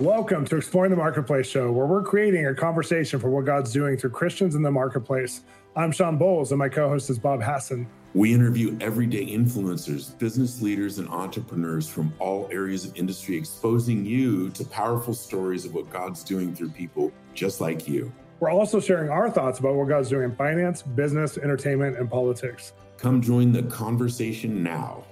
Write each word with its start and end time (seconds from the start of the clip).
Welcome 0.00 0.46
to 0.46 0.56
Exploring 0.56 0.90
the 0.90 0.96
Marketplace 0.96 1.46
show, 1.46 1.70
where 1.70 1.84
we're 1.84 2.02
creating 2.02 2.46
a 2.46 2.54
conversation 2.54 3.20
for 3.20 3.28
what 3.28 3.44
God's 3.44 3.70
doing 3.70 3.98
through 3.98 4.12
Christians 4.12 4.54
in 4.54 4.62
the 4.62 4.70
marketplace. 4.70 5.42
I'm 5.76 5.92
Shawn 5.92 6.18
Bolz, 6.18 6.48
and 6.52 6.58
my 6.58 6.70
co 6.70 6.88
host 6.88 7.10
is 7.10 7.18
Bob 7.18 7.42
Hasson. 7.42 7.86
We 8.14 8.32
interview 8.32 8.78
everyday 8.80 9.26
influencers, 9.26 10.18
business 10.18 10.62
leaders, 10.62 10.98
and 11.00 11.06
entrepreneurs 11.10 11.86
from 11.86 12.14
all 12.18 12.48
areas 12.50 12.86
of 12.86 12.96
industry, 12.96 13.36
exposing 13.36 14.06
you 14.06 14.48
to 14.52 14.64
powerful 14.64 15.12
stories 15.12 15.66
of 15.66 15.74
what 15.74 15.90
God's 15.90 16.24
doing 16.24 16.54
through 16.54 16.70
people 16.70 17.12
just 17.34 17.60
like 17.60 17.86
you. 17.86 18.10
We're 18.40 18.48
also 18.48 18.80
sharing 18.80 19.10
our 19.10 19.30
thoughts 19.30 19.58
about 19.58 19.74
what 19.74 19.88
God's 19.88 20.08
doing 20.08 20.30
in 20.30 20.34
finance, 20.34 20.80
business, 20.80 21.36
entertainment, 21.36 21.98
and 21.98 22.10
politics. 22.10 22.72
Come 22.96 23.20
join 23.20 23.52
the 23.52 23.64
conversation 23.64 24.62
now. 24.62 25.04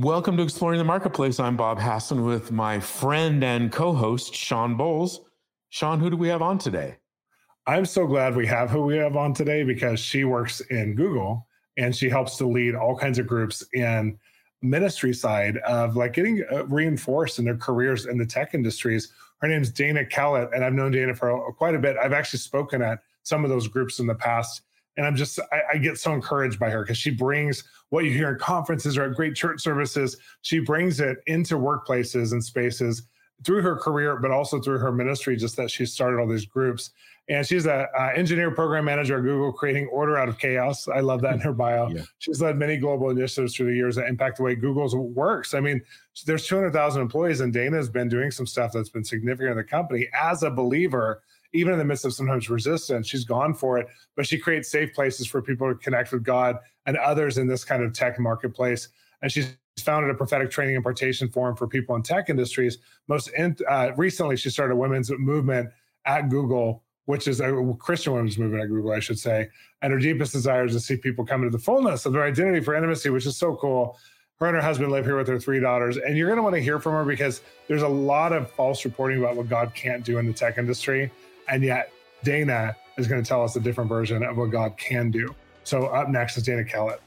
Welcome 0.00 0.36
to 0.36 0.44
Exploring 0.44 0.78
the 0.78 0.84
Marketplace. 0.84 1.40
I'm 1.40 1.56
Bob 1.56 1.80
Hasson 1.80 2.24
with 2.24 2.52
my 2.52 2.78
friend 2.78 3.42
and 3.42 3.72
co 3.72 3.92
host, 3.92 4.32
Shawn 4.32 4.78
Bolz. 4.78 5.18
Shawn, 5.70 5.98
who 5.98 6.08
do 6.08 6.16
we 6.16 6.28
have 6.28 6.40
on 6.40 6.56
today? 6.56 6.98
I'm 7.66 7.84
so 7.84 8.06
glad 8.06 8.36
we 8.36 8.46
have 8.46 8.70
who 8.70 8.82
we 8.82 8.96
have 8.96 9.16
on 9.16 9.34
today 9.34 9.64
because 9.64 9.98
she 9.98 10.22
works 10.22 10.60
in 10.60 10.94
Google 10.94 11.48
and 11.78 11.96
she 11.96 12.08
helps 12.08 12.36
to 12.36 12.46
lead 12.46 12.76
all 12.76 12.96
kinds 12.96 13.18
of 13.18 13.26
groups 13.26 13.64
in 13.74 14.16
ministry 14.62 15.12
side 15.12 15.56
of 15.66 15.96
like 15.96 16.12
getting 16.12 16.44
uh, 16.52 16.64
reinforced 16.66 17.40
in 17.40 17.44
their 17.44 17.56
careers 17.56 18.06
in 18.06 18.18
the 18.18 18.26
tech 18.26 18.54
industries. 18.54 19.12
Her 19.38 19.48
name's 19.48 19.68
Dana 19.68 20.04
Calit, 20.04 20.54
and 20.54 20.64
I've 20.64 20.74
known 20.74 20.92
Dana 20.92 21.12
for 21.12 21.52
quite 21.54 21.74
a 21.74 21.80
bit. 21.80 21.96
I've 21.96 22.12
actually 22.12 22.38
spoken 22.38 22.82
at 22.82 23.00
some 23.24 23.42
of 23.42 23.50
those 23.50 23.66
groups 23.66 23.98
in 23.98 24.06
the 24.06 24.14
past 24.14 24.62
and 24.98 25.06
I'm 25.06 25.16
just 25.16 25.38
I, 25.52 25.62
I 25.74 25.78
get 25.78 25.96
so 25.96 26.12
encouraged 26.12 26.58
by 26.58 26.68
her 26.70 26.82
because 26.82 26.98
she 26.98 27.10
brings 27.10 27.64
what 27.88 28.04
you 28.04 28.10
hear 28.10 28.32
in 28.32 28.38
conferences 28.38 28.98
or 28.98 29.04
at 29.04 29.14
great 29.14 29.34
church 29.34 29.62
services. 29.62 30.18
She 30.42 30.58
brings 30.58 31.00
it 31.00 31.18
into 31.26 31.54
workplaces 31.54 32.32
and 32.32 32.44
spaces 32.44 33.04
through 33.44 33.62
her 33.62 33.76
career, 33.76 34.16
but 34.16 34.32
also 34.32 34.60
through 34.60 34.78
her 34.78 34.92
ministry. 34.92 35.36
Just 35.36 35.56
that 35.56 35.70
she 35.70 35.86
started 35.86 36.18
all 36.18 36.26
these 36.26 36.46
groups, 36.46 36.90
and 37.28 37.46
she's 37.46 37.66
a, 37.66 37.86
engineer 38.16 38.50
program 38.50 38.86
manager 38.86 39.18
at 39.18 39.22
Google, 39.22 39.52
creating 39.52 39.86
order 39.86 40.18
out 40.18 40.28
of 40.28 40.36
chaos. 40.40 40.88
I 40.88 40.98
love 40.98 41.22
that 41.22 41.34
in 41.34 41.40
her 41.40 41.52
bio. 41.52 41.88
Yeah. 41.90 42.02
She's 42.18 42.42
led 42.42 42.56
many 42.56 42.76
global 42.76 43.10
initiatives 43.10 43.54
through 43.54 43.70
the 43.70 43.76
years 43.76 43.94
that 43.96 44.08
impact 44.08 44.38
the 44.38 44.42
way 44.42 44.56
Googlers 44.56 44.94
works. 44.94 45.54
I 45.54 45.60
mean, 45.60 45.80
there's 46.26 46.44
200,000 46.48 47.00
employees, 47.00 47.38
and 47.38 47.52
Dana's 47.52 47.88
been 47.88 48.08
doing 48.08 48.32
some 48.32 48.48
stuff 48.48 48.72
that's 48.72 48.90
been 48.90 49.04
significant 49.04 49.52
in 49.52 49.56
the 49.58 49.64
company 49.64 50.08
as 50.20 50.42
a 50.42 50.50
believer 50.50 51.22
even 51.52 51.72
in 51.72 51.78
the 51.78 51.84
midst 51.84 52.04
of 52.04 52.12
sometimes 52.12 52.50
resistance, 52.50 53.08
she's 53.08 53.24
gone 53.24 53.54
for 53.54 53.78
it, 53.78 53.86
but 54.16 54.26
she 54.26 54.38
creates 54.38 54.70
safe 54.70 54.92
places 54.92 55.26
for 55.26 55.40
people 55.40 55.68
to 55.68 55.74
connect 55.74 56.12
with 56.12 56.22
God 56.22 56.56
and 56.86 56.96
others 56.96 57.38
in 57.38 57.46
this 57.46 57.64
kind 57.64 57.82
of 57.82 57.92
tech 57.92 58.18
marketplace. 58.18 58.88
And 59.22 59.32
she's 59.32 59.56
founded 59.78 60.10
a 60.10 60.14
prophetic 60.14 60.50
training 60.50 60.74
impartation 60.74 61.28
forum 61.28 61.56
for 61.56 61.66
people 61.66 61.96
in 61.96 62.02
tech 62.02 62.28
industries. 62.28 62.78
Most 63.06 63.28
in, 63.36 63.56
uh, 63.68 63.90
recently, 63.96 64.36
she 64.36 64.50
started 64.50 64.74
a 64.74 64.76
women's 64.76 65.10
movement 65.10 65.70
at 66.04 66.28
Google, 66.28 66.82
which 67.06 67.28
is 67.28 67.40
a 67.40 67.74
Christian 67.78 68.12
women's 68.12 68.38
movement 68.38 68.62
at 68.62 68.68
Google, 68.68 68.92
I 68.92 69.00
should 69.00 69.18
say. 69.18 69.48
And 69.82 69.92
her 69.92 69.98
deepest 69.98 70.32
desire 70.32 70.66
is 70.66 70.74
to 70.74 70.80
see 70.80 70.96
people 70.96 71.24
come 71.24 71.42
into 71.42 71.56
the 71.56 71.62
fullness 71.62 72.06
of 72.06 72.12
their 72.12 72.24
identity 72.24 72.60
for 72.60 72.74
intimacy, 72.74 73.10
which 73.10 73.26
is 73.26 73.36
so 73.36 73.56
cool. 73.56 73.98
Her 74.38 74.46
and 74.46 74.56
her 74.56 74.62
husband 74.62 74.92
live 74.92 75.04
here 75.04 75.16
with 75.16 75.26
their 75.26 75.40
three 75.40 75.58
daughters. 75.58 75.96
And 75.96 76.16
you're 76.16 76.28
going 76.28 76.36
to 76.36 76.42
want 76.42 76.54
to 76.54 76.62
hear 76.62 76.78
from 76.78 76.92
her 76.92 77.04
because 77.04 77.40
there's 77.66 77.82
a 77.82 77.88
lot 77.88 78.32
of 78.32 78.50
false 78.52 78.84
reporting 78.84 79.18
about 79.18 79.36
what 79.36 79.48
God 79.48 79.74
can't 79.74 80.04
do 80.04 80.18
in 80.18 80.26
the 80.26 80.32
tech 80.32 80.58
industry. 80.58 81.10
And 81.48 81.62
yet, 81.62 81.92
Dana 82.24 82.76
is 82.96 83.06
going 83.06 83.22
to 83.22 83.28
tell 83.28 83.42
us 83.42 83.56
a 83.56 83.60
different 83.60 83.88
version 83.88 84.22
of 84.22 84.36
what 84.36 84.50
God 84.50 84.76
can 84.76 85.10
do. 85.10 85.34
So, 85.64 85.86
up 85.86 86.08
next 86.08 86.36
is 86.36 86.44
Dana 86.44 86.64
Calit. 86.64 86.98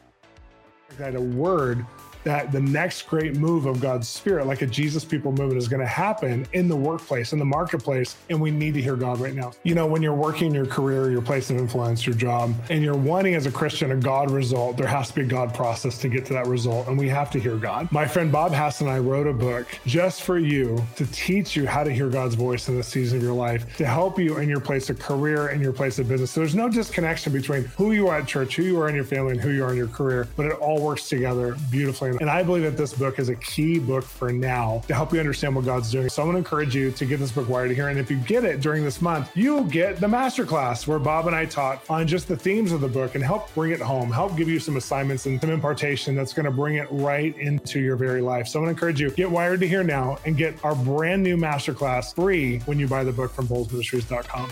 I 1.00 1.04
had 1.04 1.16
a 1.16 1.22
word 1.22 1.86
that 2.24 2.52
the 2.52 2.60
next 2.60 3.04
great 3.04 3.36
move 3.36 3.66
of 3.66 3.82
God's 3.82 4.08
Spirit, 4.08 4.48
like 4.48 4.62
a 4.62 4.68
Jesus 4.68 5.04
people 5.04 5.32
movement, 5.32 5.58
is 5.58 5.68
going 5.68 5.82
to 5.82 5.88
happen 5.88 6.46
in 6.54 6.68
the 6.68 6.76
workplace, 6.76 7.34
in 7.34 7.40
the 7.40 7.46
marketplace. 7.46 8.16
And 8.30 8.40
we 8.40 8.52
need 8.52 8.74
to 8.76 8.82
hear 8.82 8.96
God 8.96 9.20
right 9.20 9.34
now. 9.34 9.52
You 9.64 9.76
know, 9.76 9.88
when 9.88 10.02
you're 10.02 10.14
working 10.14 10.54
your 10.54 10.66
career, 10.66 11.12
your 11.12 11.22
place 11.22 11.50
of 11.50 11.58
influence, 11.58 12.06
your 12.06 12.16
job, 12.16 12.54
and 12.70 12.84
you're 12.84 12.96
wanting 12.96 13.36
as 13.36 13.46
a 13.46 13.52
Christian 13.52 13.92
a 13.92 13.96
God 13.96 14.32
result, 14.32 14.78
there 14.78 14.88
has 14.88 15.10
to 15.10 15.16
be 15.16 15.22
a 15.22 15.26
God 15.26 15.54
process 15.54 15.98
to 16.00 16.10
get 16.10 16.26
to 16.26 16.34
that 16.34 16.48
result. 16.48 16.88
And 16.88 16.98
we 16.98 17.10
have 17.10 17.32
to 17.32 17.40
hear 17.40 17.58
God. 17.58 17.92
My 17.92 18.06
friend 18.08 18.32
Bob 18.32 18.52
Hasson 18.52 18.88
and 18.88 18.96
I 18.96 19.00
wrote 19.00 19.28
a 19.28 19.34
book 19.34 19.68
just 19.86 20.24
for 20.24 20.38
you 20.38 20.82
to 20.96 21.06
teach 21.08 21.56
you 21.56 21.68
how 21.68 21.84
to 21.84 21.92
hear 21.92 22.10
God's 22.10 22.36
voice 22.36 22.70
in 22.70 22.78
the 22.78 22.84
season 22.84 23.18
of 23.18 23.24
your 23.24 23.34
life, 23.34 23.78
to 23.78 23.86
help 23.86 24.20
you 24.20 24.38
in 24.38 24.50
your 24.50 24.60
place 24.60 24.90
of 24.90 25.00
career 25.00 25.48
and 25.48 25.62
your 25.62 25.74
place 25.74 26.00
of 26.00 26.08
business. 26.08 26.32
So 26.32 26.42
there's 26.42 26.56
no 26.56 26.70
disconnection 26.70 27.34
between 27.34 27.64
who 27.64 27.92
you 27.92 28.08
are 28.08 28.18
at 28.18 28.28
church, 28.28 28.56
who 28.56 28.64
you 28.64 28.80
are 28.80 28.90
in 28.90 28.96
your 28.96 29.04
family, 29.04 29.32
and 29.32 29.42
who 29.42 29.50
you 29.50 29.64
are 29.64 29.72
in 29.72 29.78
your 29.78 29.88
career, 29.88 30.28
but 30.36 30.46
it 30.46 30.54
all 30.54 30.82
works 30.82 31.10
together 31.10 31.56
beautifully 31.70 32.11
and 32.20 32.30
I 32.30 32.44
believe 32.44 32.64
that 32.64 32.78
this 32.78 32.94
book 32.94 33.20
is 33.20 33.30
a 33.30 33.36
key 33.36 33.80
book 33.80 34.04
for 34.04 34.32
now 34.32 34.82
to 34.88 34.94
help 34.94 35.14
you 35.14 35.20
understand 35.20 35.56
what 35.56 35.66
God's 35.66 35.92
doing. 35.92 36.10
So 36.10 36.22
I'm 36.22 36.28
going 36.28 36.36
to 36.36 36.40
encourage 36.40 36.76
you 36.76 36.92
to 36.92 37.06
get 37.06 37.20
this 37.20 37.32
book 37.32 37.48
wired 37.48 37.72
here. 37.72 37.90
And 37.90 38.00
if 38.00 38.10
you 38.12 38.18
get 38.18 38.44
it 38.44 38.62
during 38.62 38.84
this 38.84 39.02
month, 39.02 39.32
you'll 39.36 39.64
get 39.64 40.00
the 40.00 40.08
masterclass 40.08 40.88
where 40.88 41.00
Bob 41.00 41.28
and 41.28 41.36
I 41.36 41.46
taught 41.46 41.84
on 41.90 42.08
just 42.08 42.28
the 42.28 42.36
themes 42.36 42.72
of 42.72 42.82
the 42.82 42.88
book 42.88 43.16
and 43.16 43.24
help 43.24 43.54
bring 43.54 43.72
it 43.72 43.80
home, 43.80 44.12
help 44.12 44.36
give 44.36 44.50
you 44.50 44.60
some 44.60 44.78
assignments 44.78 45.26
and 45.26 45.40
some 45.40 45.50
impartation 45.50 46.16
that's 46.16 46.34
going 46.34 46.46
to 46.46 46.52
bring 46.52 46.76
it 46.76 46.88
right 46.92 47.38
into 47.38 47.80
your 47.80 47.96
very 47.96 48.22
life. 48.22 48.48
So 48.48 48.60
I'm 48.60 48.66
going 48.66 48.76
to 48.76 48.80
encourage 48.80 49.00
you, 49.00 49.12
get 49.12 49.30
Wired 49.30 49.60
to 49.62 49.68
Hear 49.68 49.84
now 49.84 50.18
and 50.26 50.36
get 50.36 50.64
our 50.64 50.76
brand 50.76 51.24
new 51.24 51.38
masterclass 51.38 52.14
free 52.14 52.60
when 52.60 52.80
you 52.80 52.88
buy 52.88 53.04
the 53.04 53.12
book 53.12 53.32
from 53.32 53.48
bolzministries.com. 53.48 54.52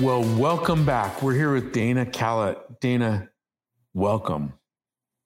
Well, 0.00 0.22
welcome 0.36 0.84
back. 0.84 1.22
We're 1.22 1.34
here 1.34 1.52
with 1.52 1.72
Dana 1.72 2.04
Calit. 2.04 2.58
Dana, 2.80 3.28
welcome. 3.92 4.54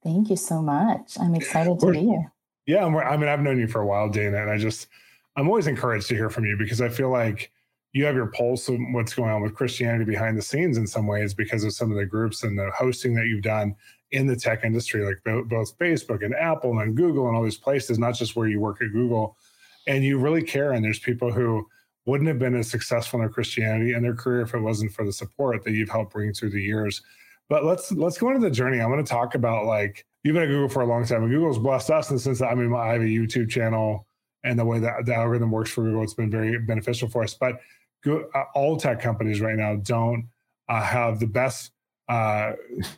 Thank 0.03 0.31
you 0.31 0.37
so 0.37 0.63
much. 0.63 1.17
I'm 1.21 1.35
excited 1.35 1.79
to 1.81 1.91
be 1.91 2.01
here. 2.01 2.33
Yeah, 2.67 2.85
I 2.85 3.17
mean, 3.17 3.29
I've 3.29 3.41
known 3.41 3.59
you 3.59 3.67
for 3.67 3.81
a 3.81 3.87
while, 3.87 4.09
Dana, 4.09 4.43
and 4.43 4.51
I 4.51 4.59
just, 4.59 4.89
I'm 5.37 5.49
always 5.49 5.67
encouraged 5.67 6.09
to 6.09 6.15
hear 6.15 6.31
from 6.31 6.45
you 6.45 6.57
because 6.57 6.81
I 6.81 6.89
feel 6.89 7.11
like 7.11 7.51
you 7.93 8.05
have 8.05 8.15
your 8.15 8.27
pulse 8.27 8.69
of 8.69 8.79
what's 8.93 9.15
going 9.15 9.31
on 9.31 9.43
with 9.43 9.55
Christianity 9.55 10.05
behind 10.05 10.37
the 10.37 10.43
scenes 10.43 10.77
in 10.77 10.87
some 10.87 11.07
ways 11.07 11.33
because 11.33 11.65
of 11.65 11.73
some 11.73 11.91
of 11.91 11.97
the 11.97 12.05
groups 12.05 12.43
and 12.45 12.59
the 12.59 12.71
hosting 12.71 13.15
that 13.15 13.27
you've 13.27 13.43
done 13.43 13.75
in 14.11 14.27
the 14.27 14.37
tech 14.37 14.65
industry, 14.65 15.05
like 15.05 15.19
both 15.25 15.79
Facebook 15.79 16.25
and 16.25 16.35
Apple 16.35 16.79
and 16.79 16.97
Google 16.97 17.27
and 17.29 17.37
all 17.37 17.43
these 17.43 17.57
places, 17.57 17.99
not 17.99 18.15
just 18.15 18.37
where 18.37 18.49
you 18.49 18.61
work 18.61 18.83
at 18.83 18.93
Google. 18.93 19.37
And 19.87 20.05
you 20.05 20.19
really 20.19 20.43
care. 20.43 20.73
And 20.73 20.85
there's 20.85 20.99
people 20.99 21.33
who 21.33 21.67
wouldn't 22.05 22.29
have 22.29 22.39
been 22.39 22.55
as 22.55 22.71
successful 22.71 23.19
in 23.19 23.25
their 23.25 23.33
Christianity 23.33 23.95
and 23.95 24.05
their 24.05 24.15
career 24.15 24.43
if 24.43 24.53
it 24.53 24.61
wasn't 24.61 24.93
for 24.93 25.07
the 25.07 25.13
support 25.13 25.65
that 25.65 25.73
you've 25.73 25.89
helped 25.89 26.13
bring 26.13 26.35
through 26.35 26.51
the 26.51 26.63
years. 26.63 27.01
But 27.49 27.65
let's 27.65 27.93
let's 27.93 28.19
go 28.19 28.29
into 28.29 28.41
the 28.41 28.51
journey. 28.51 28.81
I'm 28.81 28.91
going 28.91 29.05
to 29.05 29.11
talk 29.11 29.35
about 29.35 29.65
like 29.65 30.05
you've 30.23 30.35
been 30.35 30.43
at 30.43 30.49
Google 30.49 30.69
for 30.69 30.83
a 30.83 30.87
long 30.87 31.05
time, 31.07 31.23
and 31.23 31.33
Google's 31.33 31.59
blessed 31.59 31.91
us 31.91 32.11
in 32.11 32.17
the 32.17 32.21
sense 32.21 32.41
that 32.41 32.49
I 32.49 32.55
mean 32.55 32.75
I 32.75 32.93
have 32.93 33.01
a 33.01 33.05
YouTube 33.05 33.49
channel, 33.49 34.07
and 34.45 34.59
the 34.59 34.65
way 34.65 34.79
that 34.81 35.07
the 35.07 35.15
algorithm 35.15 35.51
works 35.51 35.71
for 35.71 35.83
Google, 35.83 36.03
it's 36.03 36.15
been 36.15 36.31
very 36.31 36.59
beneficial 36.59 37.09
for 37.09 37.23
us. 37.23 37.35
But 37.35 37.61
go, 38.05 38.29
uh, 38.35 38.45
all 38.55 38.77
tech 38.77 39.01
companies 39.01 39.41
right 39.41 39.57
now 39.57 39.77
don't 39.77 40.29
uh, 40.69 40.83
have 40.83 41.21
the 41.21 41.27
best 41.27 41.73
uh, 42.09 42.53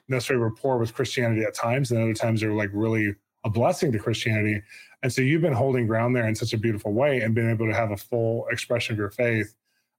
necessary 0.08 0.38
rapport 0.38 0.78
with 0.78 0.94
Christianity 0.94 1.42
at 1.42 1.54
times, 1.54 1.90
and 1.90 2.02
other 2.02 2.14
times 2.14 2.40
they're 2.40 2.52
like 2.52 2.70
really 2.72 3.14
a 3.44 3.50
blessing 3.50 3.92
to 3.92 3.98
Christianity. 3.98 4.60
And 5.02 5.12
so 5.12 5.22
you've 5.22 5.42
been 5.42 5.52
holding 5.52 5.86
ground 5.86 6.14
there 6.14 6.26
in 6.26 6.34
such 6.34 6.52
a 6.52 6.58
beautiful 6.58 6.92
way 6.92 7.20
and 7.20 7.34
being 7.34 7.50
able 7.50 7.66
to 7.66 7.74
have 7.74 7.90
a 7.90 7.96
full 7.96 8.46
expression 8.50 8.94
of 8.94 8.98
your 8.98 9.10
faith. 9.10 9.54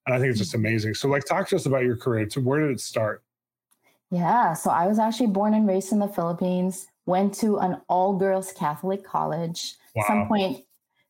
And 0.05 0.15
I 0.15 0.19
think 0.19 0.29
it's 0.29 0.39
just 0.39 0.53
amazing. 0.53 0.93
So, 0.93 1.07
like, 1.07 1.25
talk 1.25 1.47
to 1.49 1.55
us 1.55 1.65
about 1.65 1.83
your 1.83 1.97
career. 1.97 2.27
So, 2.29 2.41
where 2.41 2.59
did 2.59 2.71
it 2.71 2.79
start? 2.79 3.23
Yeah, 4.11 4.53
so 4.53 4.69
I 4.69 4.87
was 4.87 4.99
actually 4.99 5.27
born 5.27 5.53
and 5.53 5.65
raised 5.65 5.93
in 5.93 5.99
the 5.99 6.07
Philippines, 6.07 6.87
went 7.05 7.33
to 7.35 7.57
an 7.59 7.81
all 7.87 8.17
girls 8.17 8.51
Catholic 8.51 9.05
college. 9.05 9.75
Wow. 9.95 10.03
some 10.07 10.27
point, 10.27 10.65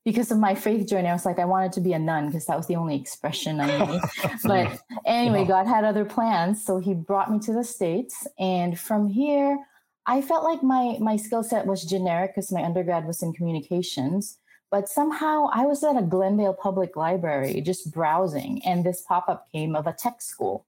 because 0.05 0.31
of 0.31 0.37
my 0.37 0.53
faith 0.53 0.87
journey, 0.87 1.09
I 1.09 1.13
was 1.13 1.25
like, 1.25 1.39
I 1.39 1.45
wanted 1.45 1.73
to 1.73 1.81
be 1.81 1.93
a 1.93 1.99
nun 1.99 2.27
because 2.27 2.45
that 2.45 2.57
was 2.57 2.67
the 2.67 2.75
only 2.75 2.95
expression 2.95 3.59
I 3.59 3.85
knew. 3.85 3.99
but 4.45 4.79
anyway, 5.05 5.45
God 5.45 5.67
had 5.67 5.83
other 5.83 6.05
plans. 6.05 6.63
So 6.63 6.77
he 6.77 6.93
brought 6.93 7.31
me 7.31 7.39
to 7.39 7.53
the 7.53 7.63
States. 7.63 8.27
And 8.39 8.79
from 8.79 9.09
here, 9.09 9.57
I 10.05 10.21
felt 10.21 10.43
like 10.43 10.63
my, 10.63 10.97
my 10.99 11.17
skill 11.17 11.43
set 11.43 11.65
was 11.65 11.83
generic 11.83 12.31
because 12.31 12.51
my 12.51 12.63
undergrad 12.63 13.05
was 13.05 13.21
in 13.21 13.33
communications. 13.33 14.37
But 14.71 14.87
somehow 14.87 15.49
I 15.51 15.65
was 15.65 15.83
at 15.83 15.97
a 15.97 16.01
Glendale 16.01 16.53
Public 16.53 16.95
Library 16.95 17.59
just 17.61 17.91
browsing, 17.91 18.61
and 18.65 18.85
this 18.85 19.01
pop 19.01 19.27
up 19.27 19.51
came 19.51 19.75
of 19.75 19.85
a 19.85 19.91
tech 19.91 20.21
school. 20.21 20.65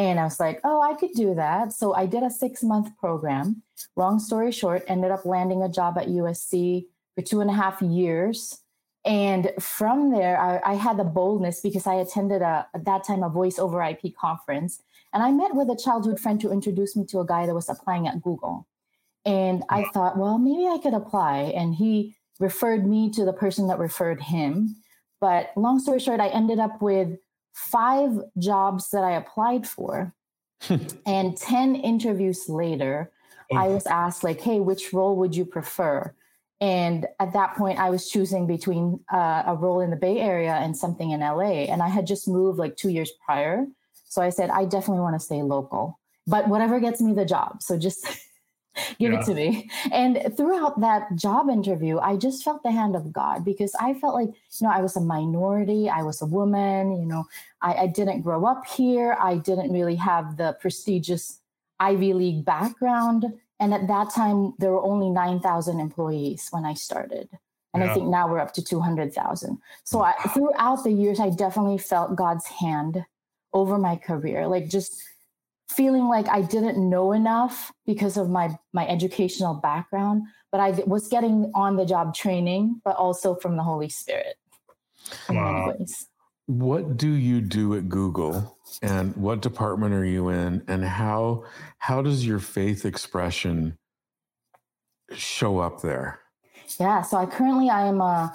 And 0.00 0.18
I 0.18 0.24
was 0.24 0.40
like, 0.40 0.60
oh, 0.64 0.80
I 0.80 0.94
could 0.94 1.10
do 1.14 1.34
that. 1.34 1.74
So 1.74 1.94
I 1.94 2.06
did 2.06 2.22
a 2.22 2.30
six 2.30 2.62
month 2.62 2.96
program. 2.96 3.62
Long 3.96 4.18
story 4.18 4.50
short, 4.50 4.82
ended 4.88 5.10
up 5.10 5.26
landing 5.26 5.62
a 5.62 5.68
job 5.68 5.98
at 5.98 6.08
USC 6.08 6.86
for 7.14 7.20
two 7.22 7.42
and 7.42 7.50
a 7.50 7.52
half 7.52 7.82
years. 7.82 8.62
And 9.04 9.52
from 9.60 10.10
there, 10.10 10.40
I, 10.40 10.72
I 10.72 10.74
had 10.76 10.96
the 10.96 11.04
boldness 11.04 11.60
because 11.60 11.86
I 11.86 11.96
attended 11.96 12.40
a, 12.40 12.66
at 12.74 12.86
that 12.86 13.04
time 13.04 13.22
a 13.22 13.28
voice 13.28 13.58
over 13.58 13.82
IP 13.82 14.16
conference. 14.18 14.82
And 15.12 15.22
I 15.22 15.32
met 15.32 15.54
with 15.54 15.68
a 15.68 15.76
childhood 15.76 16.18
friend 16.18 16.40
who 16.40 16.50
introduced 16.50 16.96
me 16.96 17.04
to 17.10 17.20
a 17.20 17.26
guy 17.26 17.44
that 17.44 17.54
was 17.54 17.68
applying 17.68 18.08
at 18.08 18.22
Google. 18.22 18.66
And 19.26 19.64
I 19.68 19.84
thought, 19.92 20.16
well, 20.16 20.38
maybe 20.38 20.66
I 20.66 20.78
could 20.78 20.94
apply. 20.94 21.52
And 21.54 21.74
he 21.74 22.16
referred 22.38 22.86
me 22.86 23.10
to 23.10 23.26
the 23.26 23.34
person 23.34 23.66
that 23.66 23.78
referred 23.78 24.22
him. 24.22 24.76
But 25.20 25.50
long 25.56 25.78
story 25.78 26.00
short, 26.00 26.20
I 26.20 26.28
ended 26.28 26.58
up 26.58 26.80
with 26.80 27.18
five 27.54 28.12
jobs 28.38 28.90
that 28.90 29.04
I 29.04 29.12
applied 29.12 29.68
for. 29.68 30.14
and 31.06 31.36
10 31.36 31.76
interviews 31.76 32.48
later, 32.48 33.10
I 33.52 33.68
was 33.68 33.86
asked, 33.86 34.22
like, 34.22 34.40
hey, 34.40 34.60
which 34.60 34.92
role 34.92 35.16
would 35.16 35.34
you 35.34 35.44
prefer? 35.44 36.14
And 36.60 37.06
at 37.18 37.32
that 37.32 37.56
point, 37.56 37.78
I 37.78 37.90
was 37.90 38.08
choosing 38.08 38.46
between 38.46 39.00
uh, 39.12 39.44
a 39.46 39.56
role 39.56 39.80
in 39.80 39.90
the 39.90 39.96
Bay 39.96 40.20
Area 40.20 40.54
and 40.54 40.76
something 40.76 41.10
in 41.10 41.20
LA. 41.20 41.64
And 41.64 41.82
I 41.82 41.88
had 41.88 42.06
just 42.06 42.28
moved 42.28 42.58
like 42.58 42.76
two 42.76 42.90
years 42.90 43.10
prior. 43.24 43.66
So 44.04 44.20
I 44.20 44.28
said, 44.28 44.50
I 44.50 44.64
definitely 44.66 45.00
want 45.00 45.14
to 45.18 45.24
stay 45.24 45.42
local, 45.42 45.98
but 46.26 46.48
whatever 46.48 46.78
gets 46.78 47.00
me 47.00 47.14
the 47.14 47.24
job. 47.24 47.62
So 47.62 47.78
just 47.78 48.06
give 48.98 49.12
yeah. 49.12 49.20
it 49.20 49.26
to 49.26 49.34
me. 49.34 49.70
And 49.92 50.32
throughout 50.36 50.80
that 50.80 51.14
job 51.14 51.48
interview, 51.48 51.98
I 51.98 52.16
just 52.16 52.42
felt 52.42 52.62
the 52.62 52.70
hand 52.70 52.96
of 52.96 53.12
God 53.12 53.44
because 53.44 53.74
I 53.80 53.94
felt 53.94 54.14
like, 54.14 54.28
you 54.28 54.66
know, 54.66 54.70
I 54.70 54.80
was 54.80 54.96
a 54.96 55.00
minority, 55.00 55.88
I 55.88 56.02
was 56.02 56.22
a 56.22 56.26
woman, 56.26 56.96
you 56.96 57.06
know, 57.06 57.24
I, 57.62 57.74
I 57.74 57.86
didn't 57.86 58.22
grow 58.22 58.46
up 58.46 58.66
here, 58.66 59.16
I 59.20 59.36
didn't 59.36 59.72
really 59.72 59.96
have 59.96 60.36
the 60.36 60.56
prestigious 60.60 61.40
Ivy 61.78 62.12
League 62.12 62.44
background. 62.44 63.26
And 63.58 63.74
at 63.74 63.88
that 63.88 64.10
time, 64.10 64.54
there 64.58 64.70
were 64.70 64.82
only 64.82 65.10
9,000 65.10 65.80
employees 65.80 66.48
when 66.50 66.64
I 66.64 66.74
started. 66.74 67.28
And 67.72 67.82
yeah. 67.82 67.90
I 67.90 67.94
think 67.94 68.08
now 68.08 68.28
we're 68.28 68.38
up 68.38 68.52
to 68.54 68.64
200,000. 68.64 69.58
So 69.84 70.02
I, 70.02 70.12
throughout 70.34 70.82
the 70.82 70.90
years, 70.90 71.20
I 71.20 71.30
definitely 71.30 71.78
felt 71.78 72.16
God's 72.16 72.46
hand 72.46 73.04
over 73.52 73.78
my 73.78 73.96
career, 73.96 74.46
like 74.46 74.68
just 74.68 75.02
feeling 75.76 76.08
like 76.08 76.28
I 76.28 76.42
didn't 76.42 76.78
know 76.78 77.12
enough 77.12 77.72
because 77.86 78.16
of 78.16 78.28
my 78.28 78.56
my 78.72 78.86
educational 78.86 79.54
background, 79.54 80.22
but 80.52 80.60
I 80.60 80.70
was 80.86 81.08
getting 81.08 81.50
on 81.54 81.76
the 81.76 81.86
job 81.86 82.14
training, 82.14 82.80
but 82.84 82.96
also 82.96 83.34
from 83.36 83.56
the 83.56 83.62
Holy 83.62 83.88
Spirit. 83.88 84.36
Wow. 85.28 85.74
What 86.46 86.96
do 86.96 87.08
you 87.08 87.40
do 87.40 87.76
at 87.76 87.88
Google, 87.88 88.58
and 88.82 89.14
what 89.16 89.40
department 89.40 89.94
are 89.94 90.04
you 90.04 90.30
in, 90.30 90.64
and 90.66 90.84
how 90.84 91.44
how 91.78 92.02
does 92.02 92.26
your 92.26 92.40
faith 92.40 92.84
expression 92.84 93.78
show 95.14 95.58
up 95.58 95.80
there? 95.80 96.20
Yeah, 96.78 97.02
so 97.02 97.16
I 97.16 97.26
currently 97.26 97.70
I 97.70 97.86
am 97.86 98.00
a 98.00 98.32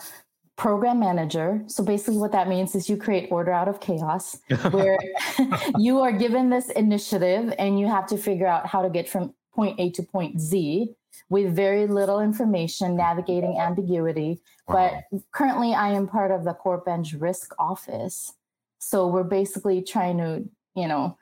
program 0.57 0.99
manager. 0.99 1.61
So 1.67 1.83
basically, 1.83 2.17
what 2.17 2.31
that 2.31 2.47
means 2.47 2.75
is 2.75 2.89
you 2.89 2.97
create 2.97 3.29
order 3.31 3.51
out 3.51 3.67
of 3.67 3.79
chaos, 3.79 4.39
where 4.71 4.97
you 5.77 5.99
are 5.99 6.11
given 6.11 6.49
this 6.49 6.69
initiative 6.69 7.53
and 7.59 7.79
you 7.79 7.87
have 7.87 8.07
to 8.07 8.17
figure 8.17 8.47
out 8.47 8.65
how 8.67 8.81
to 8.81 8.89
get 8.89 9.09
from 9.09 9.33
point 9.53 9.79
A 9.79 9.89
to 9.91 10.03
point 10.03 10.39
Z 10.39 10.93
with 11.29 11.55
very 11.55 11.87
little 11.87 12.19
information, 12.19 12.95
navigating 12.95 13.57
ambiguity. 13.57 14.39
Wow. 14.67 15.03
But 15.09 15.21
currently, 15.31 15.73
I 15.73 15.89
am 15.89 16.07
part 16.07 16.31
of 16.31 16.43
the 16.43 16.53
Corp 16.53 16.85
Bench 16.85 17.13
Risk 17.13 17.53
Office. 17.59 18.33
So 18.79 19.07
we're 19.07 19.23
basically 19.23 19.81
trying 19.81 20.17
to, 20.17 20.43
you 20.75 20.87
know, 20.87 21.17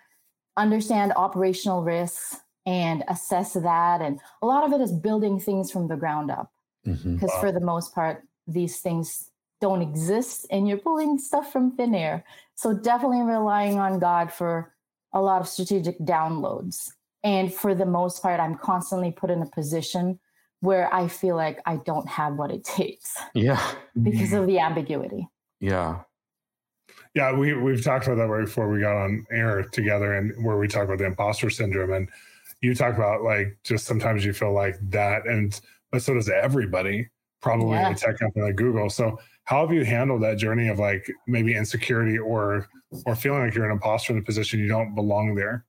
understand 0.57 1.13
operational 1.15 1.83
risks 1.83 2.37
and 2.65 3.03
assess 3.07 3.53
that. 3.53 4.01
And 4.01 4.19
a 4.41 4.45
lot 4.45 4.63
of 4.63 4.73
it 4.73 4.81
is 4.81 4.91
building 4.91 5.39
things 5.39 5.71
from 5.71 5.87
the 5.87 5.95
ground 5.95 6.31
up. 6.31 6.51
Because 6.83 6.99
mm-hmm. 7.01 7.25
wow. 7.25 7.39
for 7.39 7.51
the 7.51 7.61
most 7.61 7.93
part, 7.95 8.23
these 8.47 8.79
things 8.79 9.29
don't 9.61 9.81
exist 9.81 10.45
and 10.51 10.67
you're 10.67 10.77
pulling 10.77 11.17
stuff 11.17 11.51
from 11.51 11.75
thin 11.75 11.95
air. 11.95 12.23
So 12.55 12.73
definitely 12.73 13.21
relying 13.21 13.79
on 13.79 13.99
God 13.99 14.31
for 14.31 14.73
a 15.13 15.21
lot 15.21 15.41
of 15.41 15.47
strategic 15.47 15.99
downloads. 15.99 16.89
And 17.23 17.53
for 17.53 17.73
the 17.73 17.85
most 17.85 18.21
part, 18.21 18.39
I'm 18.39 18.57
constantly 18.57 19.11
put 19.11 19.29
in 19.29 19.41
a 19.41 19.45
position 19.45 20.19
where 20.59 20.93
I 20.93 21.07
feel 21.07 21.35
like 21.35 21.61
I 21.65 21.77
don't 21.77 22.07
have 22.09 22.35
what 22.35 22.51
it 22.51 22.63
takes. 22.63 23.15
Yeah. 23.33 23.61
Because 24.01 24.33
of 24.33 24.47
the 24.47 24.59
ambiguity. 24.59 25.27
Yeah. 25.59 26.01
Yeah, 27.15 27.31
we 27.31 27.53
we've 27.53 27.83
talked 27.83 28.07
about 28.07 28.15
that 28.15 28.27
right 28.27 28.45
before 28.45 28.69
we 28.69 28.79
got 28.79 28.97
on 28.97 29.25
air 29.31 29.63
together 29.63 30.13
and 30.13 30.43
where 30.43 30.57
we 30.57 30.67
talk 30.67 30.85
about 30.85 30.97
the 30.97 31.05
imposter 31.05 31.49
syndrome. 31.49 31.93
And 31.93 32.09
you 32.61 32.73
talk 32.73 32.95
about 32.95 33.23
like 33.23 33.57
just 33.63 33.85
sometimes 33.85 34.25
you 34.25 34.33
feel 34.33 34.53
like 34.53 34.75
that 34.89 35.27
and 35.27 35.59
but 35.91 36.01
so 36.01 36.13
does 36.15 36.29
everybody 36.29 37.09
probably 37.43 37.77
yeah. 37.77 37.91
a 37.91 37.95
tech 37.95 38.17
company 38.17 38.45
like 38.45 38.55
Google. 38.55 38.89
So 38.89 39.19
how 39.43 39.61
have 39.61 39.75
you 39.75 39.83
handled 39.83 40.23
that 40.23 40.37
journey 40.37 40.69
of 40.69 40.79
like 40.79 41.05
maybe 41.27 41.55
insecurity 41.55 42.17
or 42.17 42.67
or 43.05 43.15
feeling 43.15 43.41
like 43.41 43.53
you're 43.53 43.65
an 43.65 43.71
imposter 43.71 44.13
in 44.13 44.19
a 44.19 44.23
position 44.23 44.59
you 44.59 44.67
don't 44.67 44.95
belong 44.95 45.35
there? 45.35 45.65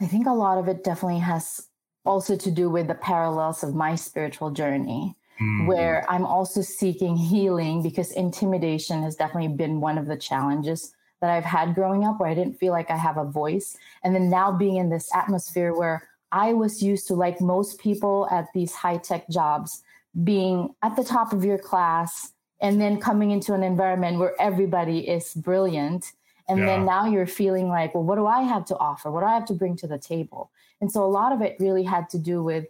I 0.00 0.06
think 0.06 0.26
a 0.26 0.32
lot 0.32 0.58
of 0.58 0.68
it 0.68 0.84
definitely 0.84 1.20
has 1.20 1.68
also 2.04 2.36
to 2.36 2.50
do 2.50 2.68
with 2.68 2.86
the 2.88 2.94
parallels 2.94 3.64
of 3.64 3.74
my 3.74 3.94
spiritual 3.94 4.50
journey. 4.50 5.16
Mm. 5.40 5.66
Where 5.66 6.04
I'm 6.08 6.24
also 6.24 6.60
seeking 6.60 7.16
healing 7.16 7.82
because 7.82 8.12
intimidation 8.12 9.02
has 9.02 9.16
definitely 9.16 9.48
been 9.48 9.80
one 9.80 9.98
of 9.98 10.06
the 10.06 10.16
challenges 10.16 10.94
that 11.20 11.30
I've 11.30 11.44
had 11.44 11.74
growing 11.74 12.04
up 12.04 12.20
where 12.20 12.28
I 12.28 12.34
didn't 12.34 12.60
feel 12.60 12.72
like 12.72 12.88
I 12.88 12.96
have 12.96 13.16
a 13.16 13.24
voice. 13.24 13.76
And 14.04 14.14
then 14.14 14.30
now 14.30 14.52
being 14.52 14.76
in 14.76 14.90
this 14.90 15.10
atmosphere 15.12 15.74
where 15.74 16.06
I 16.30 16.52
was 16.52 16.80
used 16.80 17.08
to, 17.08 17.14
like 17.14 17.40
most 17.40 17.80
people 17.80 18.28
at 18.30 18.46
these 18.54 18.74
high 18.74 18.98
tech 18.98 19.28
jobs, 19.28 19.82
being 20.22 20.74
at 20.82 20.94
the 20.96 21.04
top 21.04 21.32
of 21.32 21.44
your 21.44 21.58
class 21.58 22.32
and 22.60 22.80
then 22.80 23.00
coming 23.00 23.30
into 23.30 23.52
an 23.52 23.62
environment 23.62 24.18
where 24.18 24.40
everybody 24.40 25.08
is 25.08 25.34
brilliant 25.34 26.12
and 26.48 26.60
yeah. 26.60 26.66
then 26.66 26.84
now 26.84 27.06
you're 27.06 27.26
feeling 27.26 27.68
like 27.68 27.94
well 27.94 28.04
what 28.04 28.16
do 28.16 28.26
i 28.26 28.42
have 28.42 28.64
to 28.64 28.76
offer 28.78 29.10
what 29.10 29.20
do 29.20 29.26
i 29.26 29.34
have 29.34 29.46
to 29.46 29.54
bring 29.54 29.76
to 29.76 29.86
the 29.86 29.98
table 29.98 30.50
and 30.80 30.90
so 30.90 31.04
a 31.04 31.06
lot 31.06 31.32
of 31.32 31.40
it 31.40 31.56
really 31.58 31.82
had 31.82 32.08
to 32.08 32.18
do 32.18 32.42
with 32.42 32.66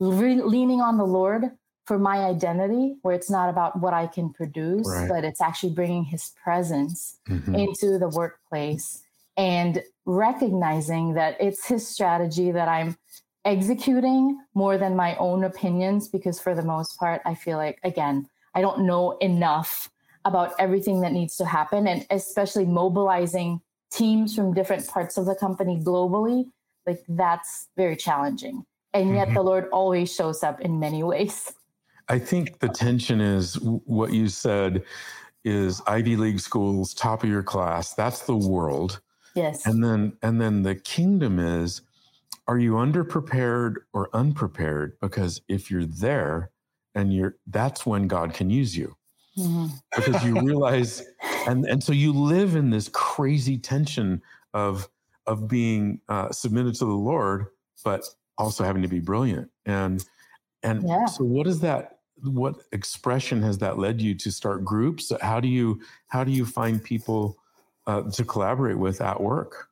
re- 0.00 0.42
leaning 0.42 0.80
on 0.80 0.96
the 0.96 1.04
lord 1.04 1.50
for 1.86 1.98
my 1.98 2.18
identity 2.18 2.96
where 3.02 3.14
it's 3.14 3.30
not 3.30 3.48
about 3.48 3.80
what 3.80 3.92
i 3.92 4.06
can 4.06 4.32
produce 4.32 4.88
right. 4.88 5.08
but 5.08 5.24
it's 5.24 5.40
actually 5.40 5.72
bringing 5.72 6.04
his 6.04 6.32
presence 6.42 7.18
mm-hmm. 7.28 7.54
into 7.54 7.98
the 7.98 8.08
workplace 8.08 9.02
and 9.36 9.82
recognizing 10.04 11.14
that 11.14 11.36
it's 11.40 11.66
his 11.66 11.86
strategy 11.86 12.52
that 12.52 12.68
i'm 12.68 12.96
executing 13.46 14.38
more 14.54 14.76
than 14.76 14.94
my 14.94 15.16
own 15.16 15.44
opinions 15.44 16.08
because 16.08 16.38
for 16.38 16.54
the 16.54 16.64
most 16.64 16.98
part 16.98 17.22
i 17.24 17.34
feel 17.34 17.56
like 17.56 17.78
again 17.84 18.28
i 18.54 18.60
don't 18.60 18.80
know 18.80 19.16
enough 19.18 19.90
about 20.24 20.52
everything 20.58 21.00
that 21.00 21.12
needs 21.12 21.36
to 21.36 21.44
happen 21.46 21.86
and 21.86 22.04
especially 22.10 22.66
mobilizing 22.66 23.60
teams 23.92 24.34
from 24.34 24.52
different 24.52 24.86
parts 24.88 25.16
of 25.16 25.24
the 25.24 25.34
company 25.36 25.80
globally 25.80 26.44
like 26.86 27.02
that's 27.08 27.68
very 27.76 27.96
challenging. 27.96 28.64
And 28.94 29.14
yet 29.14 29.26
mm-hmm. 29.26 29.34
the 29.34 29.42
lord 29.42 29.68
always 29.72 30.14
shows 30.14 30.42
up 30.42 30.60
in 30.60 30.78
many 30.78 31.02
ways. 31.02 31.52
I 32.08 32.18
think 32.18 32.60
the 32.60 32.68
tension 32.68 33.20
is 33.20 33.58
what 33.60 34.12
you 34.12 34.28
said 34.28 34.84
is 35.44 35.82
ivy 35.86 36.16
league 36.16 36.40
schools 36.40 36.94
top 36.94 37.22
of 37.22 37.28
your 37.28 37.42
class 37.42 37.94
that's 37.94 38.22
the 38.22 38.36
world. 38.36 39.00
Yes. 39.34 39.66
And 39.66 39.84
then 39.84 40.16
and 40.22 40.40
then 40.40 40.62
the 40.62 40.76
kingdom 40.76 41.38
is 41.38 41.82
are 42.48 42.58
you 42.58 42.72
underprepared 42.72 43.74
or 43.92 44.08
unprepared? 44.12 44.96
Because 45.00 45.40
if 45.48 45.70
you're 45.70 45.84
there 45.84 46.50
and 46.94 47.12
you're, 47.12 47.36
that's 47.46 47.84
when 47.84 48.06
God 48.06 48.34
can 48.34 48.50
use 48.50 48.76
you. 48.76 48.96
Mm-hmm. 49.36 49.66
Because 49.94 50.24
you 50.24 50.40
realize, 50.42 51.02
and, 51.46 51.64
and 51.66 51.82
so 51.82 51.92
you 51.92 52.12
live 52.12 52.56
in 52.56 52.70
this 52.70 52.88
crazy 52.88 53.58
tension 53.58 54.22
of, 54.54 54.88
of 55.26 55.48
being 55.48 56.00
uh, 56.08 56.30
submitted 56.30 56.74
to 56.76 56.84
the 56.84 56.92
Lord, 56.92 57.46
but 57.84 58.04
also 58.38 58.64
having 58.64 58.82
to 58.82 58.88
be 58.88 59.00
brilliant. 59.00 59.50
And, 59.66 60.04
and 60.62 60.86
yeah. 60.86 61.06
so 61.06 61.24
what 61.24 61.46
is 61.46 61.60
that, 61.60 61.98
what 62.22 62.62
expression 62.72 63.42
has 63.42 63.58
that 63.58 63.78
led 63.78 64.00
you 64.00 64.14
to 64.14 64.30
start 64.30 64.64
groups? 64.64 65.12
How 65.20 65.40
do 65.40 65.48
you, 65.48 65.80
how 66.08 66.24
do 66.24 66.30
you 66.30 66.46
find 66.46 66.82
people 66.82 67.36
uh, 67.86 68.02
to 68.12 68.24
collaborate 68.24 68.78
with 68.78 69.00
at 69.00 69.20
work? 69.20 69.68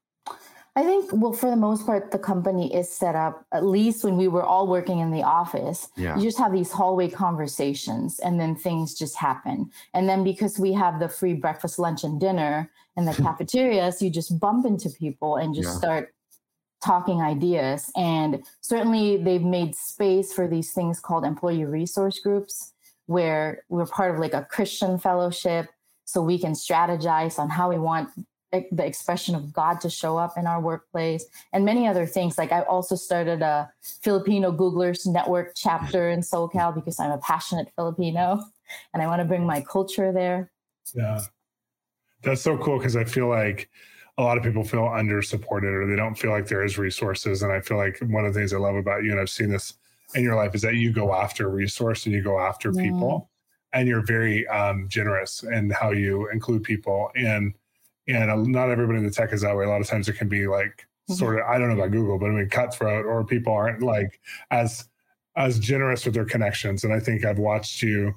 I 0.77 0.83
think, 0.83 1.11
well, 1.13 1.33
for 1.33 1.51
the 1.51 1.57
most 1.57 1.87
part, 1.87 2.11
the 2.11 2.19
company 2.19 2.75
is 2.75 2.91
set 2.91 3.15
up, 3.15 3.47
at 3.53 3.65
least 3.65 4.03
when 4.03 4.17
we 4.17 4.27
were 4.27 4.43
all 4.43 4.67
working 4.67 4.99
in 4.99 5.13
the 5.13 5.23
office. 5.23 5.89
Yeah. 5.97 6.17
You 6.17 6.23
just 6.23 6.39
have 6.39 6.53
these 6.53 6.73
hallway 6.73 7.09
conversations 7.09 8.19
and 8.19 8.41
then 8.41 8.57
things 8.57 8.95
just 8.95 9.17
happen. 9.17 9.71
And 9.95 10.09
then 10.09 10.25
because 10.25 10.59
we 10.59 10.73
have 10.73 10.99
the 10.99 11.09
free 11.09 11.35
breakfast, 11.35 11.79
lunch, 11.79 12.03
and 12.03 12.19
dinner 12.19 12.73
in 12.97 13.05
the 13.05 13.13
cafeterias, 13.23 14.03
you 14.03 14.11
just 14.11 14.41
bump 14.41 14.67
into 14.67 14.91
people 14.91 15.37
and 15.37 15.55
just 15.55 15.69
yeah. 15.69 15.79
start 15.79 16.15
talking 16.85 17.23
ideas. 17.23 17.93
And 17.97 18.45
certainly 18.61 19.17
they've 19.17 19.43
made 19.43 19.77
space 19.77 20.33
for 20.33 20.49
these 20.49 20.73
things 20.73 20.99
called 20.99 21.25
employee 21.25 21.65
resource 21.65 22.19
groups, 22.19 22.73
where 23.07 23.63
we're 23.69 23.87
part 23.87 24.13
of 24.13 24.21
like 24.21 24.35
a 24.35 24.47
Christian 24.51 24.99
fellowship. 24.99 25.69
So 26.05 26.21
we 26.21 26.39
can 26.39 26.53
strategize 26.53 27.39
on 27.39 27.49
how 27.49 27.71
we 27.71 27.79
want 27.79 28.11
the 28.73 28.85
expression 28.85 29.35
of 29.35 29.53
God 29.53 29.81
to 29.81 29.91
show 29.91 30.17
up 30.17 30.37
in 30.37 30.47
our 30.47 30.61
workplace 30.61 31.25
and 31.53 31.65
many 31.65 31.87
other 31.87 32.07
things. 32.07 32.39
Like 32.39 32.53
I 32.53 32.63
also 32.63 32.95
started 32.97 33.43
a 33.43 33.71
Filipino 34.03 34.53
Googlers 34.53 35.07
network 35.07 35.53
chapter 35.55 36.11
in 36.11 36.21
SoCal 36.21 36.75
because 36.75 36.99
I'm 37.01 37.11
a 37.11 37.19
passionate 37.19 37.69
Filipino 37.77 38.43
and 38.93 39.03
I 39.03 39.07
want 39.07 39.21
to 39.21 39.25
bring 39.25 39.47
my 39.47 39.61
culture 39.61 40.13
there. 40.13 40.51
Yeah. 40.95 41.21
That's 42.23 42.43
so 42.43 42.57
cool 42.59 42.79
because 42.79 42.97
I 42.97 43.05
feel 43.05 43.29
like 43.29 43.69
a 44.17 44.23
lot 44.23 44.39
of 44.39 44.45
people 44.45 44.65
feel 44.65 44.87
under 44.87 45.23
supported 45.23 45.75
or 45.75 45.87
they 45.87 45.97
don't 45.97 46.15
feel 46.15 46.31
like 46.31 46.47
there 46.47 46.65
is 46.65 46.79
resources. 46.79 47.43
And 47.43 47.53
I 47.53 47.61
feel 47.61 47.77
like 47.77 47.99
one 48.01 48.25
of 48.25 48.33
the 48.33 48.41
things 48.41 48.53
I 48.53 48.59
love 48.59 48.77
about 48.77 49.03
you, 49.03 49.11
and 49.11 49.21
I've 49.21 49.31
seen 49.31 49.51
this 49.51 49.75
in 50.15 50.23
your 50.23 50.37
life, 50.37 50.55
is 50.55 50.63
that 50.63 50.77
you 50.77 50.93
go 50.93 51.15
after 51.15 51.49
resource 51.49 52.07
and 52.07 52.15
you 52.15 52.23
go 52.23 52.39
after 52.39 52.71
yeah. 52.73 52.83
people 52.83 53.31
and 53.73 53.89
you're 53.89 54.07
very 54.07 54.47
um, 54.49 54.89
generous 54.89 55.43
in 55.43 55.71
how 55.71 55.91
you 55.91 56.31
include 56.31 56.63
people. 56.63 57.11
And 57.17 57.55
and 58.07 58.47
not 58.49 58.71
everybody 58.71 58.99
in 58.99 59.05
the 59.05 59.11
tech 59.11 59.33
is 59.33 59.43
that 59.43 59.57
way. 59.57 59.65
A 59.65 59.69
lot 59.69 59.81
of 59.81 59.87
times 59.87 60.09
it 60.09 60.15
can 60.15 60.29
be 60.29 60.47
like 60.47 60.87
mm-hmm. 61.09 61.15
sort 61.15 61.39
of 61.39 61.47
I 61.47 61.59
don't 61.59 61.69
know 61.69 61.83
about 61.83 61.93
Google, 61.93 62.19
but 62.19 62.27
I 62.27 62.31
mean 62.31 62.49
cutthroat 62.49 63.07
or 63.07 63.25
people 63.25 63.53
aren't 63.53 63.83
like 63.83 64.21
as 64.51 64.89
as 65.37 65.59
generous 65.59 66.05
with 66.05 66.15
their 66.15 66.25
connections. 66.25 66.85
And 66.85 66.93
I 66.93 67.01
think 67.01 67.25
I've 67.25 67.39
watched 67.39 67.83
you 67.83 68.15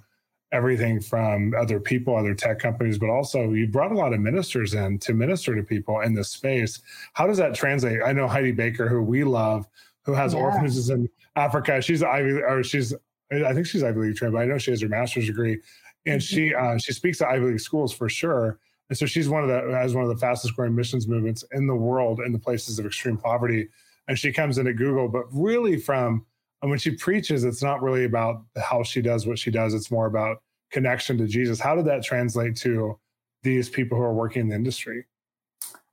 everything 0.52 1.02
from 1.02 1.54
other 1.58 1.80
people, 1.80 2.16
other 2.16 2.34
tech 2.34 2.60
companies, 2.60 2.98
but 2.98 3.10
also 3.10 3.52
you 3.52 3.68
brought 3.68 3.92
a 3.92 3.96
lot 3.96 4.14
of 4.14 4.20
ministers 4.20 4.74
in 4.74 4.98
to 5.00 5.14
minister 5.14 5.56
to 5.56 5.64
people 5.64 6.00
in 6.02 6.14
this 6.14 6.30
space. 6.30 6.80
How 7.14 7.28
does 7.28 7.38
that 7.38 7.54
translate? 7.54 8.00
I 8.06 8.14
know 8.14 8.28
Heidi 8.28 8.52
Baker, 8.52 8.88
who 8.88 9.02
we 9.02 9.24
love, 9.24 9.68
who 10.06 10.14
has 10.14 10.34
yeah. 10.34 10.40
orphanages 10.40 10.90
in 10.90 11.10
Africa. 11.36 11.82
She's 11.82 12.02
Ivy, 12.02 12.42
or 12.42 12.64
she's 12.64 12.94
I 13.32 13.54
think 13.54 13.68
she's 13.68 13.84
Ivy 13.84 14.00
League 14.00 14.16
trained, 14.16 14.34
but 14.34 14.40
I 14.40 14.46
know 14.46 14.58
she 14.58 14.72
has 14.72 14.82
her 14.82 14.88
master's 14.88 15.28
degree, 15.28 15.60
and 16.06 16.22
mm-hmm. 16.22 16.36
she 16.36 16.56
uh, 16.56 16.78
she 16.78 16.94
speaks 16.94 17.18
to 17.20 17.28
Ivy 17.28 17.46
League 17.46 17.60
schools 17.60 17.94
for 17.94 18.08
sure. 18.08 18.60
And 18.90 18.98
so 18.98 19.06
she's 19.06 19.28
one 19.28 19.44
of 19.44 19.50
the 19.50 19.78
has 19.78 19.94
one 19.94 20.04
of 20.04 20.10
the 20.10 20.18
fastest 20.18 20.56
growing 20.56 20.76
missions 20.76 21.08
movements 21.08 21.44
in 21.52 21.68
the 21.68 21.76
world 21.76 22.20
in 22.20 22.32
the 22.32 22.40
places 22.40 22.80
of 22.80 22.86
extreme 22.86 23.18
poverty. 23.18 23.68
And 24.08 24.18
she 24.18 24.32
comes 24.32 24.58
into 24.58 24.74
Google, 24.74 25.10
but 25.10 25.26
really 25.32 25.78
from 25.78 26.26
and 26.62 26.72
when 26.72 26.80
she 26.80 26.92
preaches, 26.92 27.44
it's 27.44 27.62
not 27.62 27.82
really 27.82 28.06
about 28.06 28.44
how 28.58 28.82
she 28.84 29.02
does 29.02 29.28
what 29.28 29.38
she 29.38 29.52
does. 29.52 29.74
It's 29.74 29.92
more 29.92 30.08
about 30.08 30.42
connection 30.72 31.18
to 31.20 31.28
Jesus. 31.28 31.60
How 31.60 31.76
did 31.76 31.86
that 31.86 32.04
translate 32.04 32.56
to 32.58 32.98
these 33.44 33.70
people 33.70 33.98
who 33.98 34.04
are 34.04 34.14
working 34.14 34.44
in 34.44 34.50
the 34.50 34.56
industry? 34.56 35.06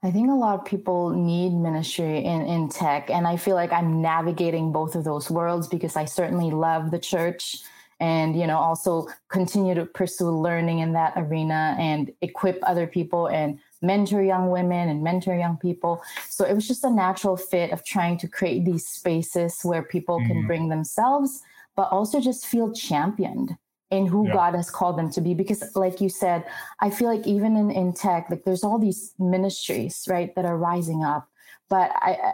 I 0.02 0.10
think 0.10 0.30
a 0.30 0.34
lot 0.34 0.58
of 0.58 0.64
people 0.64 1.10
need 1.10 1.50
ministry 1.52 2.24
in, 2.24 2.42
in 2.42 2.68
tech. 2.68 3.10
And 3.10 3.26
I 3.26 3.36
feel 3.36 3.54
like 3.54 3.72
I'm 3.72 4.02
navigating 4.02 4.72
both 4.72 4.94
of 4.94 5.04
those 5.04 5.30
worlds 5.30 5.66
because 5.68 5.96
I 5.96 6.04
certainly 6.04 6.50
love 6.50 6.90
the 6.90 6.98
church 6.98 7.62
and 8.00 8.38
you 8.38 8.46
know 8.46 8.58
also 8.58 9.08
continue 9.28 9.74
to 9.74 9.86
pursue 9.86 10.30
learning 10.30 10.80
in 10.80 10.92
that 10.92 11.12
arena 11.16 11.76
and 11.78 12.12
equip 12.20 12.58
other 12.62 12.86
people 12.86 13.26
and 13.26 13.58
mentor 13.84 14.22
young 14.22 14.50
women 14.50 14.88
and 14.88 15.02
mentor 15.02 15.36
young 15.36 15.56
people. 15.56 16.02
So 16.28 16.44
it 16.44 16.54
was 16.54 16.66
just 16.66 16.84
a 16.84 16.90
natural 16.90 17.36
fit 17.36 17.70
of 17.70 17.84
trying 17.84 18.18
to 18.18 18.28
create 18.28 18.64
these 18.64 18.86
spaces 18.86 19.60
where 19.62 19.82
people 19.82 20.18
mm. 20.20 20.26
can 20.26 20.46
bring 20.46 20.68
themselves, 20.68 21.42
but 21.76 21.90
also 21.90 22.20
just 22.20 22.46
feel 22.46 22.72
championed 22.72 23.56
in 23.90 24.06
who 24.06 24.26
yeah. 24.26 24.32
God 24.32 24.54
has 24.54 24.70
called 24.70 24.98
them 24.98 25.10
to 25.10 25.20
be. 25.20 25.34
Because, 25.34 25.62
like 25.76 26.00
you 26.00 26.08
said, 26.08 26.44
I 26.80 26.90
feel 26.90 27.08
like 27.08 27.26
even 27.26 27.56
in, 27.56 27.70
in 27.70 27.92
tech, 27.92 28.26
like 28.30 28.44
there's 28.44 28.64
all 28.64 28.78
these 28.78 29.14
ministries, 29.18 30.06
right, 30.08 30.34
that 30.34 30.44
are 30.44 30.56
rising 30.56 31.04
up. 31.04 31.28
But 31.68 31.92
I 31.94 32.32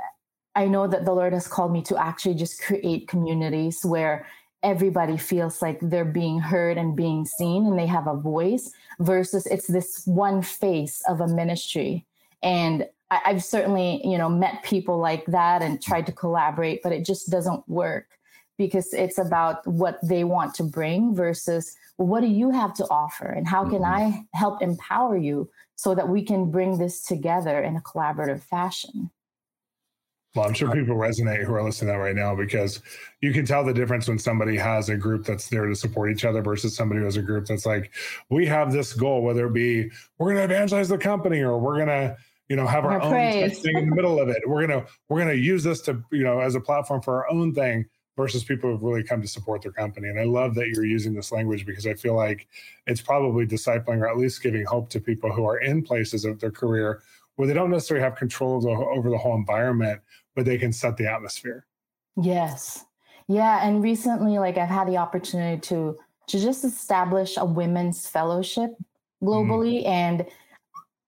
I 0.57 0.67
know 0.67 0.89
that 0.89 1.05
the 1.05 1.13
Lord 1.13 1.33
has 1.33 1.47
called 1.47 1.73
me 1.73 1.83
to 1.83 1.97
actually 1.97 2.35
just 2.35 2.61
create 2.61 3.07
communities 3.07 3.85
where 3.85 4.27
everybody 4.63 5.17
feels 5.17 5.63
like 5.63 5.79
they're 5.81 6.05
being 6.05 6.39
heard 6.39 6.77
and 6.77 6.97
being 6.97 7.25
seen 7.25 7.67
and 7.67 7.79
they 7.79 7.87
have 7.87 8.07
a 8.07 8.17
voice 8.17 8.71
versus 8.99 9.47
it's 9.47 9.67
this 9.67 10.03
one 10.07 10.43
face 10.43 11.03
of 11.09 11.21
a 11.21 11.29
ministry 11.29 12.05
and 12.43 12.87
I, 13.11 13.21
i've 13.27 13.45
certainly 13.45 14.01
you 14.05 14.19
know 14.19 14.29
met 14.29 14.63
people 14.63 14.99
like 14.99 15.25
that 15.27 15.63
and 15.63 15.83
tried 15.83 16.07
to 16.07 16.13
collaborate 16.13 16.83
but 16.83 16.93
it 16.93 17.07
just 17.07 17.31
doesn't 17.31 17.67
work 17.69 18.07
because 18.59 18.93
it's 18.93 19.19
about 19.19 19.67
what 19.67 19.99
they 20.03 20.25
want 20.25 20.55
to 20.57 20.63
bring 20.63 21.15
versus 21.15 21.75
well, 21.97 22.09
what 22.09 22.21
do 22.21 22.27
you 22.27 22.51
have 22.51 22.75
to 22.75 22.85
offer 22.91 23.27
and 23.27 23.49
how 23.49 23.65
can 23.65 23.81
mm-hmm. 23.81 24.19
i 24.19 24.25
help 24.35 24.61
empower 24.61 25.17
you 25.17 25.49
so 25.77 25.95
that 25.95 26.09
we 26.09 26.23
can 26.23 26.51
bring 26.51 26.77
this 26.77 27.03
together 27.03 27.63
in 27.63 27.77
a 27.77 27.81
collaborative 27.81 28.43
fashion 28.43 29.11
well, 30.35 30.47
I'm 30.47 30.55
sure 30.55 30.69
uh, 30.69 30.73
people 30.73 30.95
resonate 30.95 31.45
who 31.45 31.55
are 31.55 31.63
listening 31.63 31.89
to 31.89 31.93
that 31.93 32.03
right 32.03 32.15
now 32.15 32.37
because 32.37 32.81
you 33.21 33.33
can 33.33 33.45
tell 33.45 33.65
the 33.65 33.75
difference 33.75 34.07
when 34.07 34.19
somebody 34.19 34.57
has 34.57 34.89
a 34.89 34.97
group 34.97 35.25
that's 35.25 35.49
there 35.49 35.67
to 35.67 35.75
support 35.75 36.13
each 36.13 36.25
other 36.25 36.41
versus 36.41 36.77
somebody 36.77 37.01
who 37.01 37.05
has 37.05 37.17
a 37.17 37.23
group 37.23 37.47
that's 37.47 37.67
like, 37.67 37.93
we 38.29 38.47
have 38.47 38.73
this 38.73 38.93
goal, 38.93 39.23
whether 39.23 39.49
it 39.49 39.53
be 39.53 39.91
we're 40.19 40.33
going 40.35 40.49
to 40.49 40.55
evangelize 40.55 40.89
the 40.89 40.99
company 40.99 41.41
or 41.41 41.59
we're 41.59 41.77
going 41.77 41.89
to, 41.89 42.17
you 42.49 42.57
know, 42.57 42.67
have 42.67 42.85
our 42.85 43.01
own 43.01 43.13
thing 43.51 43.77
in 43.77 43.89
the 43.91 43.95
middle 43.95 44.21
of 44.21 44.29
it. 44.29 44.39
We're 44.45 44.67
gonna 44.67 44.85
we're 45.09 45.21
gonna 45.21 45.35
use 45.35 45.63
this 45.63 45.81
to, 45.83 46.03
you 46.11 46.25
know, 46.25 46.41
as 46.41 46.57
a 46.57 46.61
platform 46.61 47.01
for 47.01 47.15
our 47.15 47.31
own 47.31 47.55
thing 47.55 47.87
versus 48.17 48.43
people 48.43 48.71
who've 48.71 48.83
really 48.83 49.05
come 49.05 49.23
to 49.23 49.29
support 49.29 49.63
their 49.63 49.71
company. 49.71 50.09
And 50.09 50.19
I 50.19 50.25
love 50.25 50.57
that 50.57 50.67
you're 50.67 50.85
using 50.85 51.15
this 51.15 51.31
language 51.31 51.65
because 51.65 51.87
I 51.87 51.95
feel 51.95 52.17
like 52.17 52.49
it's 52.89 53.01
probably 53.01 53.47
discipling 53.47 54.01
or 54.01 54.09
at 54.09 54.19
least 54.19 54.43
giving 54.43 54.65
hope 54.65 54.91
to 54.91 55.01
people 55.01 55.33
who 55.33 55.45
are 55.45 55.59
in 55.59 55.83
places 55.83 56.25
of 56.25 56.41
their 56.41 56.51
career 56.51 57.03
where 57.37 57.49
they 57.49 57.55
don't 57.55 57.71
necessarily 57.71 58.05
have 58.05 58.17
control 58.17 58.69
over 58.69 59.09
the 59.09 59.17
whole 59.17 59.35
environment, 59.35 59.99
but 60.35 60.45
they 60.45 60.59
can 60.59 60.73
set 60.73 60.97
the 60.97 61.07
atmosphere. 61.07 61.67
Yes. 62.21 62.85
Yeah. 63.29 63.67
And 63.67 63.83
recently, 63.83 64.39
like 64.39 64.59
I've 64.59 64.69
had 64.69 64.89
the 64.89 64.97
opportunity 64.97 65.61
to 65.69 65.99
to 66.29 66.41
just 66.41 66.65
establish 66.65 67.37
a 67.37 67.45
women's 67.45 68.07
fellowship 68.07 68.71
globally. 69.23 69.85
Mm. 69.85 69.87
And 69.87 70.27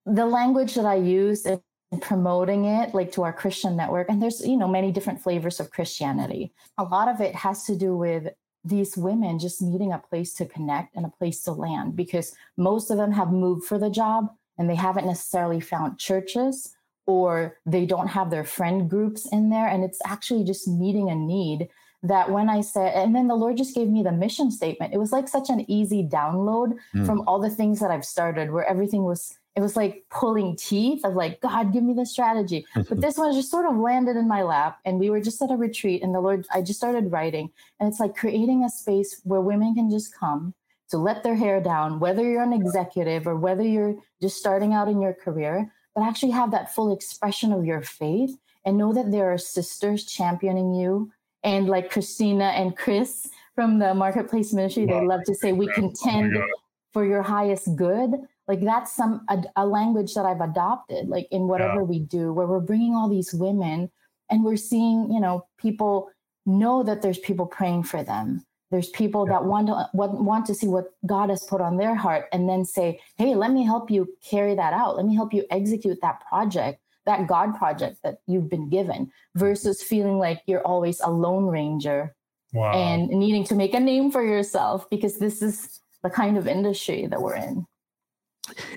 the 0.05 0.27
language 0.27 0.75
that 0.75 0.85
I 0.85 0.97
use 0.97 1.47
in 1.47 1.61
promoting 2.01 2.65
it, 2.65 2.93
like 2.95 3.13
to 3.13 3.23
our 3.23 3.33
Christian 3.33 3.77
network, 3.77 4.09
and 4.09 4.21
there's, 4.21 4.45
you 4.47 4.57
know, 4.57 4.67
many 4.67 4.91
different 4.91 5.23
flavors 5.23 5.61
of 5.61 5.71
Christianity. 5.71 6.53
A 6.79 6.85
lot 6.85 7.09
of 7.09 7.21
it 7.21 7.35
has 7.37 7.65
to 7.65 7.77
do 7.77 7.97
with 7.97 8.29
these 8.65 8.97
women 8.97 9.39
just 9.39 9.63
needing 9.63 9.93
a 9.93 9.99
place 9.99 10.35
to 10.35 10.47
connect 10.47 10.97
and 10.97 11.05
a 11.05 11.13
place 11.19 11.43
to 11.43 11.53
land 11.53 11.97
because 11.97 12.35
most 12.57 12.91
of 12.91 12.97
them 12.97 13.13
have 13.13 13.33
moved 13.33 13.65
for 13.65 13.79
the 13.79 13.91
job 13.91 14.29
and 14.59 14.69
they 14.71 14.75
haven't 14.75 15.07
necessarily 15.07 15.61
found 15.61 15.99
churches 15.99 16.75
or 17.07 17.59
they 17.67 17.87
don't 17.87 18.09
have 18.09 18.31
their 18.31 18.45
friend 18.45 18.89
groups 18.89 19.27
in 19.33 19.51
there. 19.51 19.67
And 19.67 19.85
it's 19.85 20.01
actually 20.07 20.45
just 20.45 20.69
meeting 20.69 21.11
a 21.11 21.15
need 21.15 21.69
that 22.05 22.31
when 22.31 22.49
I 22.49 22.61
said, 22.63 22.95
and 22.95 23.15
then 23.15 23.29
the 23.29 23.37
Lord 23.37 23.57
just 23.57 23.75
gave 23.75 23.89
me 23.89 24.03
the 24.03 24.13
mission 24.13 24.51
statement. 24.51 24.93
It 24.93 24.99
was 24.99 25.13
like 25.13 25.29
such 25.29 25.51
an 25.51 25.71
easy 25.71 26.03
download 26.03 26.77
mm. 26.95 27.07
from 27.07 27.23
all 27.27 27.41
the 27.41 27.51
things 27.51 27.79
that 27.81 27.91
I've 27.91 28.05
started 28.05 28.51
where 28.51 28.69
everything 28.69 29.05
was, 29.05 29.39
it 29.55 29.61
was 29.61 29.77
like 29.77 30.05
pulling 30.11 30.57
teeth 30.57 31.05
of 31.05 31.15
like, 31.15 31.41
God, 31.41 31.73
give 31.73 31.85
me 31.85 31.95
the 31.95 32.07
strategy. 32.07 32.67
but 32.75 33.01
this 33.01 33.17
one 33.17 33.33
just 33.33 33.51
sort 33.51 33.67
of 33.67 33.77
landed 33.77 34.17
in 34.17 34.27
my 34.27 34.43
lap. 34.43 34.79
And 34.85 34.99
we 34.99 35.11
were 35.11 35.21
just 35.21 35.41
at 35.43 35.53
a 35.53 35.57
retreat 35.57 36.03
and 36.03 36.15
the 36.15 36.21
Lord, 36.21 36.45
I 36.53 36.63
just 36.63 36.81
started 36.81 37.13
writing. 37.13 37.51
And 37.79 37.89
it's 37.89 38.01
like 38.01 38.17
creating 38.17 38.65
a 38.65 38.71
space 38.71 39.21
where 39.23 39.41
women 39.41 39.75
can 39.75 39.89
just 39.89 40.17
come 40.19 40.55
to 40.91 40.99
let 40.99 41.23
their 41.23 41.37
hair 41.37 41.61
down, 41.61 42.01
whether 42.01 42.23
you're 42.23 42.43
an 42.43 42.53
executive 42.53 43.27
or 43.27 43.37
whether 43.37 43.63
you're 43.63 43.95
just 44.21 44.37
starting 44.37 44.75
out 44.75 44.89
in 44.89 45.01
your 45.01 45.15
career, 45.15 45.73
but 45.95 46.03
actually 46.03 46.33
have 46.33 46.51
that 46.51 46.75
full 46.75 46.93
expression 46.93 47.53
of 47.53 47.65
your 47.65 47.83
faith 47.83 48.37
and 48.65 48.79
know 48.79 48.93
that 48.93 49.11
there 49.11 49.33
are 49.33 49.39
sisters 49.39 50.05
championing 50.05 50.75
you. 50.75 51.11
And 51.45 51.69
like 51.69 51.91
Christina 51.91 52.45
and 52.45 52.77
Chris 52.77 53.29
from 53.55 53.79
the 53.79 53.95
Marketplace 53.95 54.53
Ministry, 54.53 54.87
they 54.87 55.05
love 55.05 55.25
to 55.25 55.35
say, 55.35 55.53
we 55.53 55.67
contend 55.69 56.37
oh 56.37 56.47
for 56.93 57.05
your 57.05 57.23
highest 57.23 57.75
good. 57.77 58.11
Like 58.49 58.61
that's 58.61 58.95
some 58.95 59.25
a, 59.29 59.43
a 59.57 59.67
language 59.67 60.15
that 60.15 60.27
I've 60.27 60.41
adopted, 60.41 61.09
like 61.09 61.27
in 61.31 61.49
whatever 61.49 61.81
yeah. 61.81 61.87
we 61.87 61.99
do, 62.01 62.33
where 62.33 62.47
we're 62.47 62.61
bringing 62.61 62.95
all 62.95 63.09
these 63.09 63.33
women 63.33 63.91
and 64.31 64.45
we're 64.45 64.57
seeing, 64.57 65.11
you 65.11 65.21
know, 65.21 65.47
people 65.59 66.11
know 66.47 66.83
that 66.83 67.03
there's 67.03 67.19
people 67.19 67.47
praying 67.47 67.85
for 67.85 68.03
them 68.03 68.45
there's 68.73 68.89
people 68.89 69.27
that 69.27 69.45
want 69.45 69.67
to 69.69 69.89
want, 69.93 70.15
want 70.15 70.47
to 70.47 70.55
see 70.55 70.67
what 70.67 70.87
God 71.07 71.29
has 71.29 71.45
put 71.45 71.61
on 71.61 71.77
their 71.77 71.95
heart 71.95 72.27
and 72.33 72.49
then 72.49 72.65
say, 72.65 73.01
"Hey, 73.17 73.35
let 73.35 73.53
me 73.53 73.65
help 73.65 73.91
you 73.91 74.09
carry 74.29 74.55
that 74.55 74.73
out. 74.73 74.97
Let 74.97 75.07
me 75.07 75.15
help 75.15 75.33
you 75.33 75.45
execute 75.51 76.01
that 76.01 76.23
project, 76.27 76.81
that 77.05 77.29
God 77.29 77.55
project 77.55 77.99
that 78.03 78.19
you've 78.27 78.49
been 78.49 78.71
given." 78.71 79.13
Versus 79.37 79.83
feeling 79.83 80.19
like 80.19 80.43
you're 80.47 80.67
always 80.67 81.01
a 81.01 81.11
lone 81.11 81.47
ranger 81.47 82.17
wow. 82.55 82.73
and 82.73 83.09
needing 83.09 83.45
to 83.45 83.55
make 83.55 83.75
a 83.75 83.81
name 83.81 84.11
for 84.11 84.25
yourself 84.25 84.89
because 84.91 85.19
this 85.19 85.43
is 85.43 85.81
the 86.03 86.11
kind 86.11 86.39
of 86.39 86.49
industry 86.49 87.07
that 87.07 87.21
we're 87.21 87.37
in. 87.37 87.67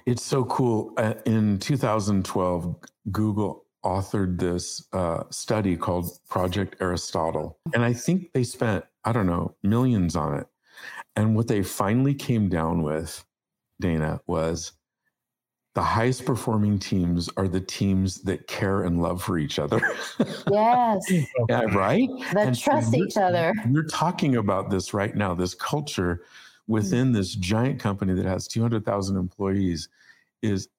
It's 0.05 0.23
so 0.23 0.43
cool. 0.45 0.93
Uh, 0.97 1.15
in 1.25 1.57
2012, 1.59 2.75
Google 3.11 3.65
authored 3.85 4.39
this 4.39 4.87
uh, 4.93 5.23
study 5.29 5.77
called 5.77 6.09
Project 6.27 6.75
Aristotle. 6.81 7.59
And 7.73 7.83
I 7.83 7.93
think 7.93 8.33
they 8.33 8.43
spent, 8.43 8.83
I 9.05 9.11
don't 9.11 9.27
know, 9.27 9.55
millions 9.63 10.15
on 10.15 10.39
it. 10.39 10.47
And 11.15 11.35
what 11.35 11.47
they 11.47 11.63
finally 11.63 12.13
came 12.13 12.49
down 12.49 12.81
with, 12.81 13.23
Dana, 13.79 14.19
was 14.27 14.73
the 15.75 15.83
highest 15.83 16.25
performing 16.25 16.79
teams 16.79 17.29
are 17.37 17.47
the 17.47 17.59
teams 17.59 18.21
that 18.21 18.47
care 18.47 18.83
and 18.83 19.01
love 19.01 19.21
for 19.21 19.37
each 19.37 19.59
other. 19.59 19.79
Yes. 20.49 21.11
yeah, 21.49 21.61
right? 21.75 22.07
That 22.33 22.47
and 22.47 22.57
trust 22.57 22.91
so 22.91 22.97
each 22.97 23.17
other. 23.17 23.53
We're 23.67 23.83
talking 23.83 24.37
about 24.37 24.69
this 24.69 24.93
right 24.93 25.13
now, 25.15 25.33
this 25.33 25.53
culture 25.53 26.23
within 26.67 27.07
mm-hmm. 27.07 27.13
this 27.13 27.35
giant 27.35 27.79
company 27.79 28.13
that 28.13 28.25
has 28.25 28.47
200,000 28.47 29.17
employees 29.17 29.89
is 30.41 30.69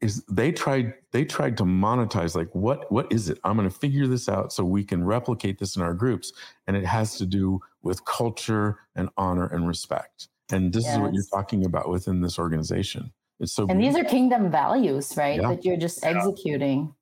is 0.00 0.24
they 0.26 0.52
tried 0.52 0.94
they 1.10 1.24
tried 1.24 1.56
to 1.56 1.64
monetize 1.64 2.36
like 2.36 2.48
what 2.54 2.90
what 2.92 3.10
is 3.12 3.28
it 3.28 3.38
i'm 3.44 3.56
going 3.56 3.68
to 3.68 3.76
figure 3.76 4.06
this 4.06 4.28
out 4.28 4.52
so 4.52 4.64
we 4.64 4.84
can 4.84 5.04
replicate 5.04 5.58
this 5.58 5.74
in 5.76 5.82
our 5.82 5.94
groups 5.94 6.32
and 6.66 6.76
it 6.76 6.84
has 6.84 7.16
to 7.16 7.26
do 7.26 7.60
with 7.82 8.04
culture 8.04 8.78
and 8.94 9.08
honor 9.16 9.46
and 9.46 9.66
respect 9.66 10.28
and 10.52 10.72
this 10.72 10.84
yes. 10.84 10.94
is 10.94 11.00
what 11.00 11.12
you're 11.12 11.24
talking 11.32 11.66
about 11.66 11.88
within 11.88 12.20
this 12.20 12.38
organization 12.38 13.12
it's 13.40 13.52
so 13.52 13.66
and 13.66 13.80
beautiful. 13.80 14.00
these 14.00 14.06
are 14.06 14.08
kingdom 14.08 14.50
values 14.50 15.14
right 15.16 15.40
yeah. 15.40 15.48
that 15.48 15.64
you're 15.64 15.76
just 15.76 16.04
executing 16.04 16.94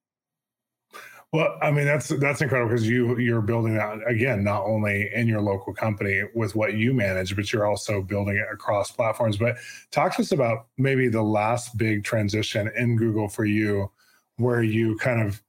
well, 1.33 1.57
I 1.62 1.71
mean 1.71 1.87
that's 1.87 2.09
that's 2.09 2.43
incredible 2.43 2.69
because 2.71 2.87
you 2.87 3.19
you're 3.19 3.41
building 3.41 3.75
that 3.75 4.07
again 4.07 4.45
not 4.45 4.65
only 4.65 5.11
in 5.15 5.27
your 5.27 5.41
local 5.41 5.73
company 5.73 6.23
with 6.35 6.55
what 6.55 6.75
you 6.75 6.93
manage, 6.93 7.35
but 7.35 7.51
you're 7.53 7.67
also 7.67 8.03
building 8.03 8.37
it 8.37 8.47
across 8.53 8.91
platforms. 8.91 9.39
But 9.39 9.57
talk 9.91 10.15
to 10.17 10.23
us 10.23 10.33
about 10.33 10.67
maybe 10.77 11.09
the 11.09 11.23
last 11.23 11.79
big 11.79 12.05
transition 12.05 12.71
in 12.77 12.97
Google 12.97 13.29
for 13.29 13.47
you, 13.47 13.91
where 14.37 14.62
you 14.62 14.99
kind 14.99 15.27
of 15.27 15.43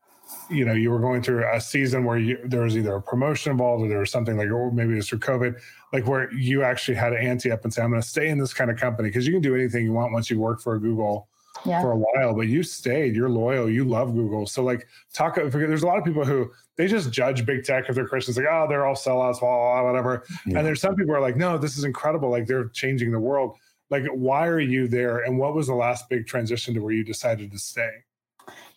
you 0.50 0.64
know 0.64 0.74
you 0.74 0.90
were 0.90 1.00
going 1.00 1.22
through 1.22 1.46
a 1.52 1.60
season 1.60 2.06
where 2.06 2.18
you, 2.18 2.40
there 2.46 2.62
was 2.62 2.78
either 2.78 2.96
a 2.96 3.02
promotion 3.02 3.52
involved 3.52 3.84
or 3.84 3.90
there 3.90 4.00
was 4.00 4.12
something 4.12 4.38
like 4.38 4.50
or 4.50 4.72
maybe 4.72 4.94
it 4.94 4.98
was 4.98 5.10
through 5.10 5.20
covid 5.20 5.60
like 5.92 6.08
where 6.08 6.32
you 6.34 6.64
actually 6.64 6.96
had 6.96 7.12
to 7.12 7.20
ante 7.20 7.52
up 7.52 7.64
and 7.64 7.74
say 7.74 7.82
i'm 7.82 7.90
going 7.90 8.02
to 8.02 8.08
stay 8.08 8.30
in 8.30 8.38
this 8.38 8.54
kind 8.54 8.72
of 8.72 8.78
company 8.78 9.10
because 9.10 9.28
you 9.28 9.34
can 9.34 9.42
do 9.42 9.56
anything 9.56 9.86
you 9.86 9.94
want 9.94 10.12
once 10.12 10.30
you 10.30 10.40
work 10.40 10.60
for 10.60 10.78
google 10.80 11.28
yeah. 11.66 11.82
for 11.82 11.92
a 11.92 11.98
while 11.98 12.34
but 12.34 12.48
you 12.48 12.64
stayed 12.64 13.16
you're 13.16 13.30
loyal 13.30 13.70
you 13.70 13.84
love 13.84 14.14
google 14.14 14.46
so 14.46 14.64
like 14.64 14.88
talk 15.14 15.36
there's 15.36 15.84
a 15.84 15.88
lot 15.88 15.98
of 15.98 16.04
people 16.04 16.26
who 16.26 16.52
they 16.78 16.88
just 16.88 17.12
judge 17.12 17.46
big 17.46 17.64
tech 17.64 17.86
if 17.88 17.96
they're 17.96 18.08
christians 18.08 18.38
like 18.38 18.48
oh 18.50 18.66
they're 18.68 18.86
all 18.86 18.96
sellouts 18.96 19.40
blah, 19.40 19.50
blah, 19.50 19.82
blah 19.82 19.92
whatever 19.92 20.26
yeah. 20.46 20.58
and 20.58 20.68
there's 20.68 20.82
some 20.82 20.96
people 20.96 21.16
are 21.16 21.22
like 21.22 21.36
no 21.36 21.58
this 21.58 21.78
is 21.78 21.84
incredible 21.84 22.30
like 22.30 22.48
they're 22.48 22.70
changing 22.70 23.12
the 23.12 23.20
world 23.20 23.56
like 23.90 24.04
why 24.14 24.48
are 24.48 24.60
you 24.60 24.88
there 24.88 25.20
and 25.20 25.38
what 25.38 25.54
was 25.54 25.68
the 25.68 25.76
last 25.76 26.10
big 26.10 26.26
transition 26.26 26.74
to 26.74 26.80
where 26.80 26.94
you 26.94 27.04
decided 27.04 27.52
to 27.52 27.60
stay 27.60 27.92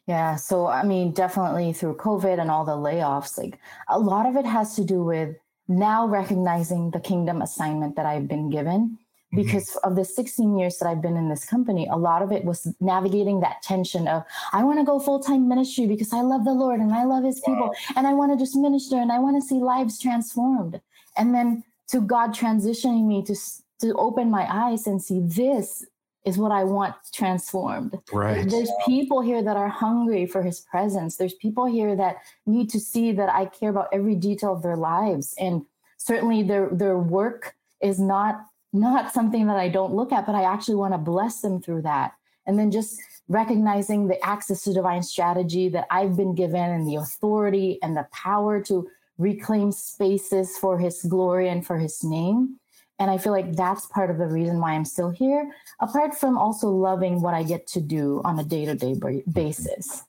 yeah. 0.06 0.36
So, 0.36 0.68
I 0.68 0.84
mean, 0.84 1.10
definitely 1.10 1.72
through 1.72 1.96
COVID 1.96 2.40
and 2.40 2.50
all 2.50 2.64
the 2.64 2.76
layoffs, 2.76 3.36
like 3.36 3.58
a 3.88 3.98
lot 3.98 4.26
of 4.26 4.36
it 4.36 4.46
has 4.46 4.76
to 4.76 4.84
do 4.84 5.02
with 5.02 5.36
now 5.68 6.06
recognizing 6.06 6.90
the 6.90 7.00
kingdom 7.00 7.42
assignment 7.42 7.96
that 7.96 8.06
I've 8.06 8.28
been 8.28 8.48
given. 8.50 8.98
Mm-hmm. 9.36 9.46
Because 9.46 9.70
mm-hmm. 9.70 9.88
of 9.88 9.96
the 9.96 10.04
16 10.04 10.58
years 10.58 10.78
that 10.78 10.88
I've 10.88 11.02
been 11.02 11.16
in 11.16 11.28
this 11.28 11.44
company, 11.44 11.86
a 11.90 11.96
lot 11.96 12.22
of 12.22 12.32
it 12.32 12.44
was 12.44 12.66
navigating 12.80 13.40
that 13.40 13.62
tension 13.62 14.08
of, 14.08 14.24
I 14.52 14.64
want 14.64 14.78
to 14.78 14.84
go 14.84 14.98
full 14.98 15.20
time 15.20 15.48
ministry 15.48 15.86
because 15.86 16.12
I 16.12 16.22
love 16.22 16.44
the 16.44 16.52
Lord 16.52 16.80
and 16.80 16.92
I 16.92 17.04
love 17.04 17.24
his 17.24 17.42
wow. 17.46 17.54
people 17.54 17.74
and 17.96 18.06
I 18.06 18.12
want 18.12 18.32
to 18.32 18.38
just 18.38 18.56
minister 18.56 18.96
and 18.96 19.12
I 19.12 19.18
want 19.18 19.40
to 19.40 19.46
see 19.46 19.56
lives 19.56 19.98
transformed. 19.98 20.80
And 21.16 21.34
then 21.34 21.64
to 21.88 22.00
God 22.00 22.30
transitioning 22.30 23.06
me 23.06 23.22
to, 23.24 23.36
to 23.80 23.94
open 23.94 24.30
my 24.30 24.46
eyes 24.50 24.86
and 24.86 25.02
see 25.02 25.20
this 25.20 25.84
is 26.24 26.36
what 26.36 26.50
I 26.50 26.64
want 26.64 26.96
transformed. 27.14 27.96
Right. 28.12 28.50
There's 28.50 28.70
people 28.84 29.20
here 29.20 29.42
that 29.44 29.56
are 29.56 29.68
hungry 29.68 30.26
for 30.26 30.42
his 30.42 30.60
presence. 30.60 31.16
There's 31.16 31.34
people 31.34 31.66
here 31.66 31.94
that 31.94 32.16
need 32.46 32.68
to 32.70 32.80
see 32.80 33.12
that 33.12 33.28
I 33.28 33.46
care 33.46 33.70
about 33.70 33.88
every 33.92 34.16
detail 34.16 34.52
of 34.52 34.62
their 34.62 34.76
lives. 34.76 35.34
And 35.38 35.64
certainly 35.98 36.42
their 36.42 36.68
their 36.72 36.98
work 36.98 37.54
is 37.80 38.00
not 38.00 38.40
not 38.80 39.12
something 39.12 39.46
that 39.46 39.56
I 39.56 39.68
don't 39.68 39.94
look 39.94 40.12
at, 40.12 40.26
but 40.26 40.34
I 40.34 40.44
actually 40.44 40.76
want 40.76 40.94
to 40.94 40.98
bless 40.98 41.40
them 41.40 41.60
through 41.60 41.82
that. 41.82 42.14
And 42.46 42.58
then 42.58 42.70
just 42.70 43.00
recognizing 43.28 44.06
the 44.06 44.24
access 44.24 44.62
to 44.62 44.72
divine 44.72 45.02
strategy 45.02 45.68
that 45.70 45.86
I've 45.90 46.16
been 46.16 46.34
given 46.34 46.60
and 46.60 46.86
the 46.86 46.96
authority 46.96 47.78
and 47.82 47.96
the 47.96 48.06
power 48.12 48.62
to 48.62 48.88
reclaim 49.18 49.72
spaces 49.72 50.56
for 50.56 50.78
his 50.78 51.02
glory 51.02 51.48
and 51.48 51.66
for 51.66 51.78
his 51.78 52.04
name 52.04 52.60
and 52.98 53.10
I 53.10 53.18
feel 53.18 53.32
like 53.32 53.54
that's 53.54 53.86
part 53.86 54.10
of 54.10 54.18
the 54.18 54.26
reason 54.26 54.60
why 54.60 54.72
I'm 54.72 54.84
still 54.84 55.10
here, 55.10 55.52
apart 55.80 56.14
from 56.14 56.38
also 56.38 56.68
loving 56.68 57.20
what 57.20 57.34
I 57.34 57.42
get 57.42 57.66
to 57.68 57.80
do 57.80 58.22
on 58.24 58.38
a 58.38 58.44
day 58.44 58.64
to 58.64 58.74
day 58.74 58.94
basis. 59.30 60.04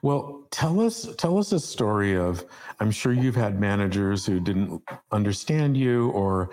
Well, 0.00 0.46
tell 0.50 0.80
us 0.80 1.08
tell 1.18 1.38
us 1.38 1.52
a 1.52 1.60
story 1.60 2.16
of 2.16 2.44
I'm 2.80 2.90
sure 2.90 3.12
you've 3.12 3.36
had 3.36 3.60
managers 3.60 4.24
who 4.24 4.40
didn't 4.40 4.82
understand 5.10 5.76
you 5.76 6.10
or 6.10 6.50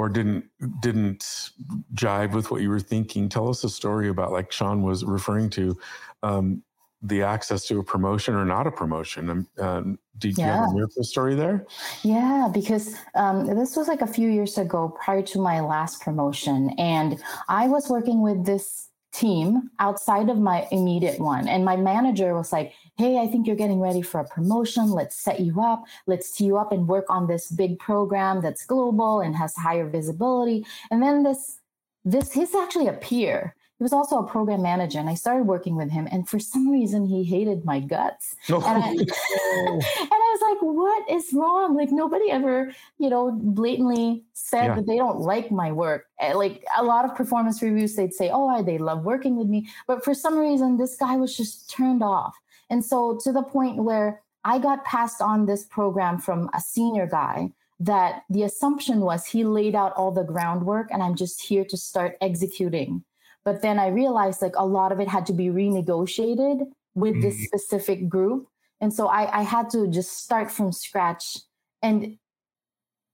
or 0.00 0.08
didn't 0.08 0.44
didn't 0.80 1.50
jive 1.94 2.32
with 2.32 2.50
what 2.50 2.62
you 2.62 2.70
were 2.70 2.80
thinking. 2.80 3.28
Tell 3.28 3.50
us 3.50 3.62
a 3.64 3.68
story 3.68 4.08
about 4.08 4.32
like 4.32 4.50
Shawn 4.50 4.82
was 4.82 5.04
referring 5.04 5.50
to 5.50 5.78
um, 6.22 6.62
the 7.02 7.22
access 7.22 7.66
to 7.66 7.80
a 7.80 7.84
promotion 7.84 8.34
or 8.34 8.46
not 8.46 8.66
a 8.66 8.70
promotion. 8.70 9.28
Um, 9.28 9.46
um 9.58 9.98
do 10.16 10.28
you 10.28 10.42
have 10.42 10.70
a 10.70 10.74
miracle 10.74 11.04
story 11.04 11.34
there? 11.34 11.66
Yeah, 12.02 12.48
because 12.52 12.94
um, 13.14 13.46
this 13.46 13.76
was 13.76 13.88
like 13.88 14.02
a 14.02 14.06
few 14.06 14.28
years 14.28 14.58
ago 14.58 14.94
prior 15.02 15.22
to 15.22 15.38
my 15.38 15.60
last 15.60 16.02
promotion. 16.02 16.70
And 16.78 17.22
I 17.48 17.68
was 17.68 17.88
working 17.88 18.20
with 18.20 18.44
this 18.44 18.88
team 19.12 19.70
outside 19.78 20.28
of 20.28 20.38
my 20.38 20.68
immediate 20.70 21.18
one. 21.18 21.48
And 21.48 21.64
my 21.64 21.76
manager 21.76 22.34
was 22.34 22.52
like, 22.52 22.74
Hey, 23.00 23.16
I 23.16 23.28
think 23.28 23.46
you're 23.46 23.56
getting 23.56 23.80
ready 23.80 24.02
for 24.02 24.20
a 24.20 24.26
promotion. 24.26 24.90
Let's 24.90 25.16
set 25.16 25.40
you 25.40 25.58
up. 25.62 25.84
Let's 26.06 26.32
tee 26.32 26.44
you 26.44 26.58
up 26.58 26.70
and 26.70 26.86
work 26.86 27.06
on 27.08 27.26
this 27.26 27.50
big 27.50 27.78
program 27.78 28.42
that's 28.42 28.66
global 28.66 29.22
and 29.22 29.34
has 29.34 29.56
higher 29.56 29.88
visibility. 29.88 30.66
And 30.90 31.02
then 31.02 31.22
this, 31.22 31.60
this, 32.04 32.30
he's 32.30 32.54
actually 32.54 32.88
a 32.88 32.92
peer 32.92 33.56
he 33.78 33.82
was 33.82 33.94
also 33.94 34.18
a 34.18 34.26
program 34.26 34.60
manager 34.60 34.98
and 34.98 35.08
i 35.08 35.14
started 35.14 35.44
working 35.44 35.74
with 35.74 35.90
him 35.90 36.06
and 36.12 36.28
for 36.28 36.38
some 36.38 36.68
reason 36.68 37.06
he 37.06 37.24
hated 37.24 37.64
my 37.64 37.80
guts 37.80 38.36
oh. 38.50 38.56
and, 38.56 38.84
I, 38.84 38.88
and 38.90 39.82
i 40.12 40.36
was 40.36 40.40
like 40.42 40.58
what 40.60 41.10
is 41.10 41.32
wrong 41.32 41.74
like 41.74 41.90
nobody 41.90 42.30
ever 42.30 42.74
you 42.98 43.08
know 43.08 43.30
blatantly 43.32 44.22
said 44.34 44.66
yeah. 44.66 44.74
that 44.74 44.86
they 44.86 44.96
don't 44.96 45.20
like 45.20 45.50
my 45.50 45.72
work 45.72 46.04
eh, 46.18 46.34
like 46.34 46.62
a 46.76 46.84
lot 46.84 47.06
of 47.06 47.14
performance 47.14 47.62
reviews 47.62 47.96
they'd 47.96 48.12
say 48.12 48.28
oh 48.28 48.48
I, 48.48 48.60
they 48.60 48.76
love 48.76 49.04
working 49.06 49.36
with 49.36 49.48
me 49.48 49.66
but 49.86 50.04
for 50.04 50.12
some 50.12 50.36
reason 50.36 50.76
this 50.76 50.96
guy 50.96 51.16
was 51.16 51.34
just 51.34 51.70
turned 51.70 52.02
off 52.02 52.36
and 52.70 52.84
so 52.84 53.18
to 53.22 53.32
the 53.32 53.42
point 53.42 53.76
where 53.76 54.22
i 54.44 54.58
got 54.58 54.84
passed 54.84 55.20
on 55.20 55.46
this 55.46 55.64
program 55.64 56.18
from 56.18 56.48
a 56.54 56.60
senior 56.60 57.06
guy 57.06 57.50
that 57.78 58.22
the 58.30 58.42
assumption 58.42 59.00
was 59.00 59.26
he 59.26 59.44
laid 59.44 59.74
out 59.74 59.92
all 59.94 60.10
the 60.10 60.24
groundwork 60.24 60.88
and 60.90 61.02
i'm 61.02 61.14
just 61.14 61.42
here 61.42 61.64
to 61.64 61.76
start 61.76 62.16
executing 62.20 63.04
but 63.44 63.62
then 63.62 63.78
I 63.78 63.88
realized 63.88 64.42
like 64.42 64.56
a 64.56 64.66
lot 64.66 64.92
of 64.92 65.00
it 65.00 65.08
had 65.08 65.26
to 65.26 65.32
be 65.32 65.46
renegotiated 65.46 66.70
with 66.94 67.16
mm. 67.16 67.22
this 67.22 67.44
specific 67.44 68.08
group. 68.08 68.46
And 68.80 68.92
so 68.92 69.08
I, 69.08 69.40
I 69.40 69.42
had 69.42 69.70
to 69.70 69.86
just 69.88 70.18
start 70.18 70.50
from 70.50 70.72
scratch. 70.72 71.38
And 71.82 72.18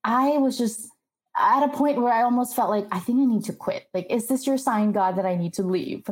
I 0.05 0.39
was 0.39 0.59
just 0.59 0.89
at 1.37 1.65
a 1.65 1.69
point 1.69 2.01
where 2.01 2.13
I 2.13 2.23
almost 2.23 2.57
felt 2.57 2.71
like, 2.71 2.87
I 2.91 2.99
think 2.99 3.21
I 3.21 3.25
need 3.25 3.45
to 3.45 3.53
quit. 3.53 3.89
Like, 3.93 4.07
is 4.11 4.27
this 4.27 4.47
your 4.47 4.59
sign, 4.59 4.93
God, 4.93 5.17
that 5.17 5.27
I 5.27 5.37
need 5.37 5.55
to 5.55 5.63
leave? 5.63 6.09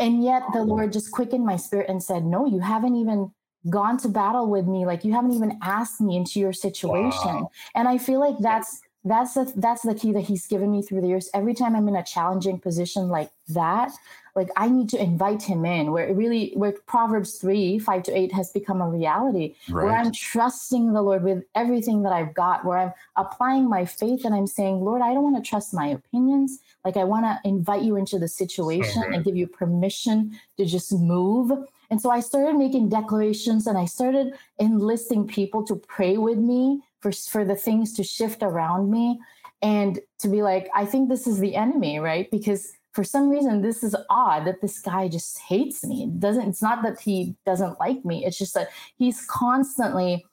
And 0.00 0.24
yet 0.24 0.42
the 0.52 0.62
Lord 0.62 0.92
just 0.92 1.12
quickened 1.12 1.44
my 1.44 1.56
spirit 1.56 1.88
and 1.88 2.02
said, 2.02 2.24
No, 2.24 2.46
you 2.46 2.60
haven't 2.60 2.96
even 2.96 3.30
gone 3.68 3.98
to 3.98 4.08
battle 4.08 4.48
with 4.48 4.66
me. 4.66 4.86
Like, 4.86 5.04
you 5.04 5.12
haven't 5.12 5.32
even 5.32 5.58
asked 5.62 6.00
me 6.00 6.16
into 6.16 6.40
your 6.40 6.52
situation. 6.52 7.10
Wow. 7.24 7.50
And 7.74 7.86
I 7.86 7.98
feel 7.98 8.18
like 8.18 8.36
that's 8.38 8.80
that's 9.04 9.34
the 9.34 9.52
that's 9.56 9.82
the 9.82 9.94
key 9.94 10.12
that 10.12 10.22
he's 10.22 10.46
given 10.46 10.70
me 10.70 10.82
through 10.82 11.00
the 11.00 11.08
years. 11.08 11.30
Every 11.32 11.54
time 11.54 11.74
i'm 11.74 11.88
in 11.88 11.96
a 11.96 12.04
challenging 12.04 12.58
position 12.58 13.08
like 13.08 13.30
that 13.48 13.92
like 14.36 14.48
i 14.56 14.68
need 14.68 14.88
to 14.88 15.02
invite 15.02 15.42
him 15.42 15.64
in 15.64 15.92
where 15.92 16.06
it 16.06 16.16
really 16.16 16.52
where 16.54 16.72
proverbs 16.86 17.36
3 17.38 17.78
5 17.78 18.02
to 18.04 18.16
8 18.16 18.32
has 18.32 18.50
become 18.52 18.80
a 18.80 18.88
reality 18.88 19.54
right. 19.68 19.84
where 19.84 19.96
i'm 19.96 20.12
trusting 20.12 20.92
the 20.92 21.02
lord 21.02 21.22
with 21.22 21.44
everything 21.54 22.02
that 22.02 22.12
i've 22.12 22.34
got 22.34 22.64
where 22.64 22.78
i'm 22.78 22.92
applying 23.16 23.68
my 23.68 23.84
faith 23.84 24.24
and 24.24 24.34
i'm 24.34 24.46
saying 24.46 24.80
lord 24.80 25.02
i 25.02 25.12
don't 25.12 25.24
want 25.24 25.42
to 25.42 25.48
trust 25.48 25.74
my 25.74 25.88
opinions. 25.88 26.60
Like 26.84 26.96
i 26.96 27.04
want 27.04 27.24
to 27.26 27.48
invite 27.48 27.82
you 27.82 27.96
into 27.96 28.18
the 28.18 28.28
situation 28.28 29.02
and 29.12 29.24
give 29.24 29.36
you 29.36 29.46
permission 29.46 30.38
to 30.56 30.64
just 30.64 30.92
move. 30.92 31.52
And 31.90 32.00
so 32.00 32.10
i 32.10 32.20
started 32.20 32.56
making 32.56 32.88
declarations 32.88 33.66
and 33.66 33.76
i 33.76 33.84
started 33.84 34.32
enlisting 34.58 35.26
people 35.26 35.64
to 35.66 35.76
pray 35.76 36.16
with 36.16 36.38
me 36.38 36.80
for 37.00 37.12
for 37.12 37.44
the 37.44 37.56
things 37.56 37.92
to 37.94 38.04
shift 38.04 38.42
around 38.42 38.90
me 38.90 39.18
and 39.62 40.00
to 40.18 40.28
be 40.28 40.42
like 40.42 40.68
i 40.74 40.84
think 40.84 41.08
this 41.08 41.26
is 41.26 41.38
the 41.38 41.54
enemy 41.54 41.98
right? 41.98 42.30
Because 42.30 42.72
for 42.92 43.04
some 43.04 43.30
reason 43.30 43.62
this 43.62 43.82
is 43.82 43.94
odd 44.08 44.46
that 44.46 44.60
this 44.60 44.80
guy 44.80 45.08
just 45.08 45.38
hates 45.38 45.84
me. 45.84 46.04
It 46.04 46.20
doesn't 46.20 46.48
it's 46.48 46.62
not 46.62 46.82
that 46.82 47.00
he 47.00 47.36
doesn't 47.46 47.78
like 47.78 48.04
me. 48.04 48.24
It's 48.24 48.38
just 48.38 48.54
that 48.54 48.68
he's 48.98 49.24
constantly 49.26 50.24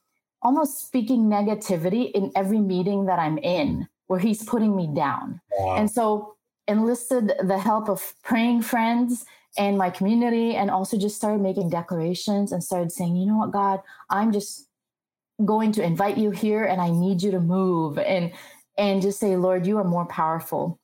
almost 0.42 0.86
speaking 0.86 1.24
negativity 1.26 2.12
in 2.12 2.32
every 2.36 2.60
meeting 2.60 3.06
that 3.06 3.20
i'm 3.20 3.38
in 3.40 3.88
where 4.08 4.20
he's 4.20 4.44
putting 4.44 4.76
me 4.76 4.88
down. 4.96 5.42
Wow. 5.58 5.78
and 5.78 5.92
so 5.92 6.36
enlisted 6.68 7.34
the 7.44 7.58
help 7.58 7.90
of 7.90 8.14
praying 8.24 8.62
friends 8.62 9.26
and 9.58 9.78
my 9.78 9.90
community 9.90 10.56
and 10.56 10.70
also 10.70 10.98
just 10.98 11.16
started 11.16 11.42
making 11.42 11.70
declarations 11.70 12.52
and 12.52 12.64
started 12.64 12.92
saying 12.92 13.16
you 13.16 13.26
know 13.26 13.38
what 13.38 13.52
god? 13.52 13.82
I'm 14.10 14.32
just 14.32 14.68
going 15.46 15.72
to 15.74 15.84
invite 15.84 16.18
you 16.18 16.32
here 16.32 16.64
and 16.64 16.82
I 16.82 16.90
need 16.90 17.22
you 17.22 17.32
to 17.32 17.40
move 17.40 17.98
and 17.98 18.32
and 18.78 19.02
just 19.02 19.20
say, 19.20 19.36
Lord, 19.36 19.66
you 19.66 19.78
are 19.80 19.84
more 19.84 20.06
powerful. 20.06 20.80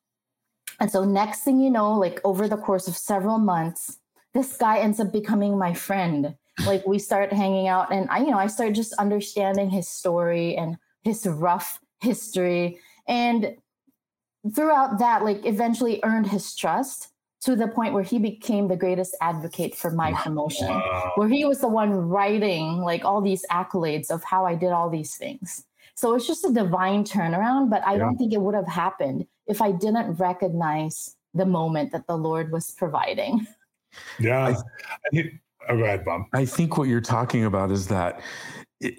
And 0.79 0.91
so 0.91 1.05
next 1.05 1.41
thing 1.41 1.59
you 1.59 1.69
know, 1.69 1.93
like 1.93 2.19
over 2.23 2.47
the 2.47 2.57
course 2.57 2.87
of 2.87 2.97
several 2.97 3.37
months, 3.37 3.99
this 4.33 4.57
guy 4.57 4.79
ends 4.79 4.99
up 4.99 5.13
becoming 5.13 5.57
my 5.57 5.73
friend. 5.73 6.35
Like 6.65 6.85
we 6.87 6.97
start 6.97 7.31
hanging 7.31 7.67
out 7.67 7.93
and 7.93 8.09
I, 8.09 8.19
you 8.19 8.31
know, 8.31 8.39
I 8.39 8.47
start 8.47 8.73
just 8.73 8.93
understanding 8.93 9.69
his 9.69 9.87
story 9.87 10.55
and 10.55 10.77
his 11.03 11.27
rough 11.27 11.79
history. 12.01 12.79
And 13.07 13.55
throughout 14.55 14.99
that, 14.99 15.23
like 15.23 15.45
eventually 15.45 15.99
earned 16.03 16.27
his 16.27 16.55
trust 16.55 17.12
to 17.43 17.55
the 17.55 17.67
point 17.67 17.93
where 17.93 18.03
he 18.03 18.19
became 18.19 18.67
the 18.67 18.75
greatest 18.75 19.15
advocate 19.21 19.75
for 19.75 19.91
my 19.91 20.13
promotion, 20.13 20.69
wow. 20.69 21.11
where 21.15 21.27
he 21.27 21.43
was 21.43 21.59
the 21.59 21.67
one 21.67 21.91
writing 21.91 22.77
like 22.77 23.03
all 23.03 23.21
these 23.21 23.45
accolades 23.51 24.09
of 24.09 24.23
how 24.23 24.45
I 24.45 24.55
did 24.55 24.71
all 24.71 24.89
these 24.89 25.15
things. 25.15 25.65
So 25.95 26.15
it's 26.15 26.25
just 26.25 26.45
a 26.45 26.51
divine 26.51 27.03
turnaround, 27.03 27.69
but 27.69 27.85
I 27.85 27.93
yeah. 27.93 27.99
don't 27.99 28.17
think 28.17 28.33
it 28.33 28.41
would 28.41 28.55
have 28.55 28.67
happened 28.67 29.27
if 29.47 29.61
I 29.61 29.71
didn't 29.71 30.13
recognize 30.13 31.15
the 31.33 31.45
moment 31.45 31.91
that 31.91 32.07
the 32.07 32.17
Lord 32.17 32.51
was 32.51 32.71
providing. 32.71 33.45
Yeah. 34.19 34.55
I, 35.13 35.21
oh, 35.69 35.77
go 35.77 35.83
ahead, 35.83 36.05
Bob. 36.05 36.23
I 36.33 36.45
think 36.45 36.77
what 36.77 36.87
you're 36.87 37.01
talking 37.01 37.45
about 37.45 37.71
is 37.71 37.87
that 37.89 38.21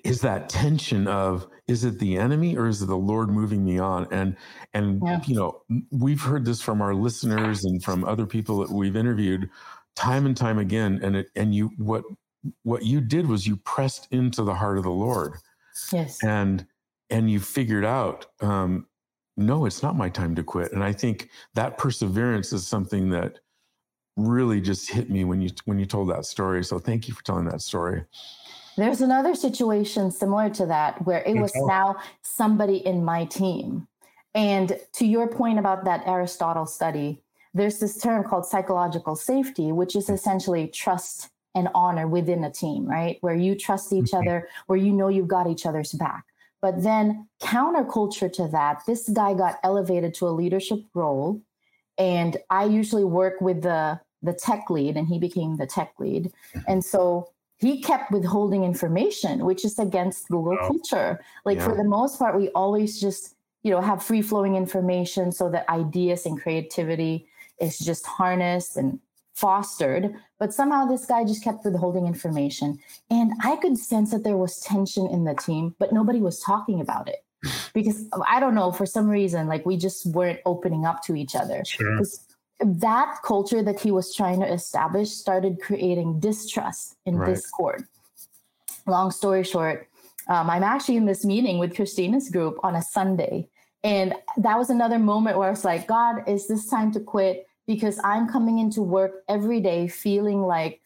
is 0.04 0.20
that 0.20 0.48
tension 0.48 1.06
of 1.06 1.46
is 1.66 1.84
it 1.84 1.98
the 1.98 2.16
enemy 2.16 2.56
or 2.56 2.66
is 2.66 2.80
it 2.82 2.86
the 2.86 2.96
lord 2.96 3.28
moving 3.28 3.64
me 3.64 3.78
on 3.78 4.06
and 4.10 4.36
and 4.72 5.00
yeah. 5.04 5.20
you 5.26 5.34
know 5.34 5.62
we've 5.90 6.22
heard 6.22 6.44
this 6.44 6.60
from 6.60 6.80
our 6.80 6.94
listeners 6.94 7.64
and 7.64 7.82
from 7.82 8.04
other 8.04 8.26
people 8.26 8.58
that 8.58 8.70
we've 8.70 8.96
interviewed 8.96 9.48
time 9.94 10.26
and 10.26 10.36
time 10.36 10.58
again 10.58 10.98
and 11.02 11.16
it 11.16 11.28
and 11.36 11.54
you 11.54 11.70
what 11.76 12.04
what 12.62 12.84
you 12.84 13.00
did 13.00 13.26
was 13.26 13.46
you 13.46 13.56
pressed 13.56 14.08
into 14.10 14.42
the 14.42 14.54
heart 14.54 14.78
of 14.78 14.84
the 14.84 14.90
Lord. 14.90 15.34
Yes. 15.92 16.22
And 16.22 16.66
and 17.10 17.30
you 17.30 17.40
figured 17.40 17.84
out 17.84 18.26
um, 18.40 18.86
no, 19.36 19.66
it's 19.66 19.82
not 19.82 19.96
my 19.96 20.08
time 20.08 20.34
to 20.36 20.42
quit. 20.42 20.72
And 20.72 20.82
I 20.82 20.92
think 20.92 21.28
that 21.54 21.76
perseverance 21.78 22.52
is 22.52 22.66
something 22.66 23.10
that 23.10 23.40
really 24.16 24.60
just 24.60 24.90
hit 24.90 25.10
me 25.10 25.24
when 25.24 25.40
you 25.40 25.50
when 25.64 25.78
you 25.78 25.86
told 25.86 26.10
that 26.10 26.24
story. 26.24 26.64
So 26.64 26.78
thank 26.78 27.08
you 27.08 27.14
for 27.14 27.24
telling 27.24 27.46
that 27.46 27.62
story. 27.62 28.04
There's 28.76 29.00
another 29.00 29.34
situation 29.34 30.10
similar 30.10 30.50
to 30.50 30.66
that 30.66 31.04
where 31.06 31.22
it 31.22 31.36
was 31.36 31.52
now 31.54 31.96
somebody 32.22 32.76
in 32.78 33.04
my 33.04 33.24
team. 33.26 33.86
And 34.34 34.78
to 34.94 35.06
your 35.06 35.28
point 35.28 35.58
about 35.58 35.84
that 35.84 36.06
Aristotle 36.06 36.66
study, 36.66 37.22
there's 37.54 37.78
this 37.78 38.00
term 38.00 38.24
called 38.24 38.46
psychological 38.46 39.14
safety, 39.14 39.70
which 39.70 39.94
is 39.94 40.08
essentially 40.08 40.66
trust 40.66 41.30
and 41.54 41.68
honor 41.72 42.08
within 42.08 42.42
a 42.42 42.50
team, 42.50 42.84
right? 42.84 43.18
Where 43.20 43.34
you 43.34 43.54
trust 43.54 43.92
each 43.92 44.06
mm-hmm. 44.06 44.28
other, 44.28 44.48
where 44.66 44.78
you 44.78 44.92
know 44.92 45.08
you've 45.08 45.28
got 45.28 45.46
each 45.46 45.66
other's 45.66 45.92
back. 45.92 46.24
But 46.60 46.82
then, 46.82 47.28
counterculture 47.40 48.32
to 48.32 48.48
that, 48.48 48.82
this 48.86 49.08
guy 49.08 49.34
got 49.34 49.58
elevated 49.62 50.14
to 50.14 50.26
a 50.26 50.30
leadership 50.30 50.80
role. 50.94 51.40
And 51.98 52.38
I 52.50 52.64
usually 52.64 53.04
work 53.04 53.40
with 53.40 53.62
the, 53.62 54.00
the 54.22 54.32
tech 54.32 54.68
lead, 54.68 54.96
and 54.96 55.06
he 55.06 55.18
became 55.18 55.58
the 55.58 55.66
tech 55.66 55.92
lead. 55.98 56.32
Mm-hmm. 56.54 56.60
And 56.66 56.84
so 56.84 57.30
he 57.58 57.80
kept 57.80 58.10
withholding 58.10 58.64
information, 58.64 59.44
which 59.44 59.64
is 59.64 59.78
against 59.78 60.28
Google 60.28 60.58
oh. 60.60 60.68
culture. 60.68 61.20
Like, 61.44 61.58
yeah. 61.58 61.68
for 61.68 61.76
the 61.76 61.84
most 61.84 62.18
part, 62.18 62.36
we 62.36 62.48
always 62.50 63.00
just 63.00 63.34
you 63.64 63.70
know 63.70 63.80
have 63.80 64.02
free 64.02 64.22
flowing 64.22 64.54
information 64.54 65.32
so 65.32 65.50
that 65.50 65.68
ideas 65.68 66.26
and 66.26 66.40
creativity 66.40 67.26
is 67.60 67.78
just 67.78 68.06
harnessed 68.06 68.76
and 68.76 69.00
fostered 69.34 70.14
but 70.38 70.54
somehow 70.54 70.86
this 70.86 71.06
guy 71.06 71.24
just 71.24 71.42
kept 71.42 71.64
withholding 71.64 72.06
information 72.06 72.78
and 73.10 73.32
i 73.42 73.56
could 73.56 73.76
sense 73.76 74.12
that 74.12 74.22
there 74.22 74.36
was 74.36 74.60
tension 74.60 75.08
in 75.08 75.24
the 75.24 75.34
team 75.34 75.74
but 75.80 75.92
nobody 75.92 76.20
was 76.20 76.38
talking 76.40 76.80
about 76.80 77.08
it 77.08 77.24
because 77.74 78.06
i 78.28 78.38
don't 78.38 78.54
know 78.54 78.70
for 78.70 78.86
some 78.86 79.08
reason 79.08 79.48
like 79.48 79.66
we 79.66 79.76
just 79.76 80.06
weren't 80.06 80.38
opening 80.46 80.84
up 80.84 81.02
to 81.02 81.16
each 81.16 81.34
other 81.34 81.64
sure. 81.64 82.00
That 82.64 83.18
culture 83.24 83.62
that 83.62 83.80
he 83.80 83.90
was 83.90 84.14
trying 84.14 84.40
to 84.40 84.52
establish 84.52 85.10
started 85.10 85.60
creating 85.60 86.18
distrust 86.20 86.96
in 87.06 87.16
right. 87.16 87.34
discord 87.34 87.84
long 88.86 89.10
story 89.10 89.44
short 89.44 89.88
um, 90.28 90.48
i'm 90.50 90.62
actually 90.62 90.96
in 90.96 91.06
this 91.06 91.24
meeting 91.24 91.58
with 91.58 91.74
christina's 91.74 92.30
group 92.30 92.56
on 92.62 92.76
a 92.76 92.82
sunday 92.82 93.46
and 93.82 94.14
that 94.36 94.58
was 94.58 94.70
another 94.70 94.98
moment 94.98 95.36
where 95.36 95.48
i 95.48 95.50
was 95.50 95.64
like 95.64 95.86
god 95.86 96.22
is 96.26 96.48
this 96.48 96.68
time 96.68 96.90
to 96.92 97.00
quit 97.00 97.46
because 97.66 97.98
I'm 98.04 98.28
coming 98.28 98.58
into 98.58 98.82
work 98.82 99.24
every 99.28 99.60
day 99.60 99.88
feeling 99.88 100.42
like 100.42 100.80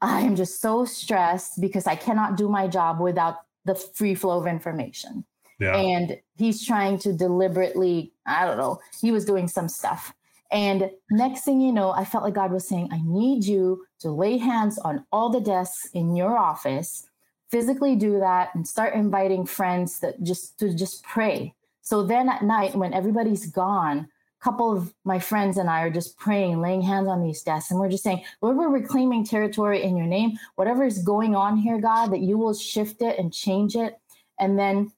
I'm 0.00 0.36
just 0.36 0.60
so 0.60 0.84
stressed 0.84 1.60
because 1.60 1.86
I 1.86 1.96
cannot 1.96 2.36
do 2.36 2.48
my 2.48 2.68
job 2.68 3.00
without 3.00 3.36
the 3.64 3.74
free 3.74 4.14
flow 4.14 4.38
of 4.38 4.46
information. 4.46 5.24
Yeah. 5.58 5.76
And 5.76 6.20
he's 6.36 6.64
trying 6.64 6.98
to 6.98 7.12
deliberately, 7.12 8.12
I 8.26 8.44
don't 8.44 8.58
know, 8.58 8.80
he 9.00 9.10
was 9.10 9.24
doing 9.24 9.48
some 9.48 9.68
stuff. 9.68 10.12
And 10.52 10.90
next 11.10 11.44
thing 11.44 11.60
you 11.60 11.72
know, 11.72 11.90
I 11.90 12.04
felt 12.04 12.24
like 12.24 12.34
God 12.34 12.52
was 12.52 12.68
saying, 12.68 12.88
I 12.92 13.00
need 13.04 13.44
you 13.44 13.84
to 14.00 14.10
lay 14.10 14.38
hands 14.38 14.78
on 14.78 15.04
all 15.10 15.30
the 15.30 15.40
desks 15.40 15.88
in 15.92 16.14
your 16.14 16.38
office, 16.38 17.08
physically 17.50 17.96
do 17.96 18.18
that, 18.20 18.54
and 18.54 18.66
start 18.66 18.94
inviting 18.94 19.46
friends 19.46 20.00
that 20.00 20.22
just 20.22 20.58
to 20.60 20.74
just 20.74 21.02
pray. 21.02 21.54
So 21.82 22.02
then 22.02 22.28
at 22.28 22.42
night, 22.42 22.74
when 22.74 22.92
everybody's 22.92 23.46
gone, 23.46 24.08
a 24.40 24.44
couple 24.44 24.76
of 24.76 24.94
my 25.04 25.18
friends 25.18 25.56
and 25.56 25.70
I 25.70 25.82
are 25.82 25.90
just 25.90 26.18
praying, 26.18 26.60
laying 26.60 26.82
hands 26.82 27.08
on 27.08 27.22
these 27.22 27.42
desks, 27.42 27.70
and 27.70 27.80
we're 27.80 27.88
just 27.88 28.04
saying, 28.04 28.24
Lord, 28.42 28.56
we're 28.56 28.68
reclaiming 28.68 29.24
territory 29.24 29.82
in 29.82 29.96
your 29.96 30.06
name. 30.06 30.32
Whatever 30.56 30.84
is 30.84 31.02
going 31.02 31.34
on 31.34 31.56
here, 31.56 31.80
God, 31.80 32.08
that 32.08 32.20
you 32.20 32.38
will 32.38 32.54
shift 32.54 33.02
it 33.02 33.18
and 33.18 33.32
change 33.32 33.76
it. 33.76 33.98
And 34.38 34.58
then 34.58 34.92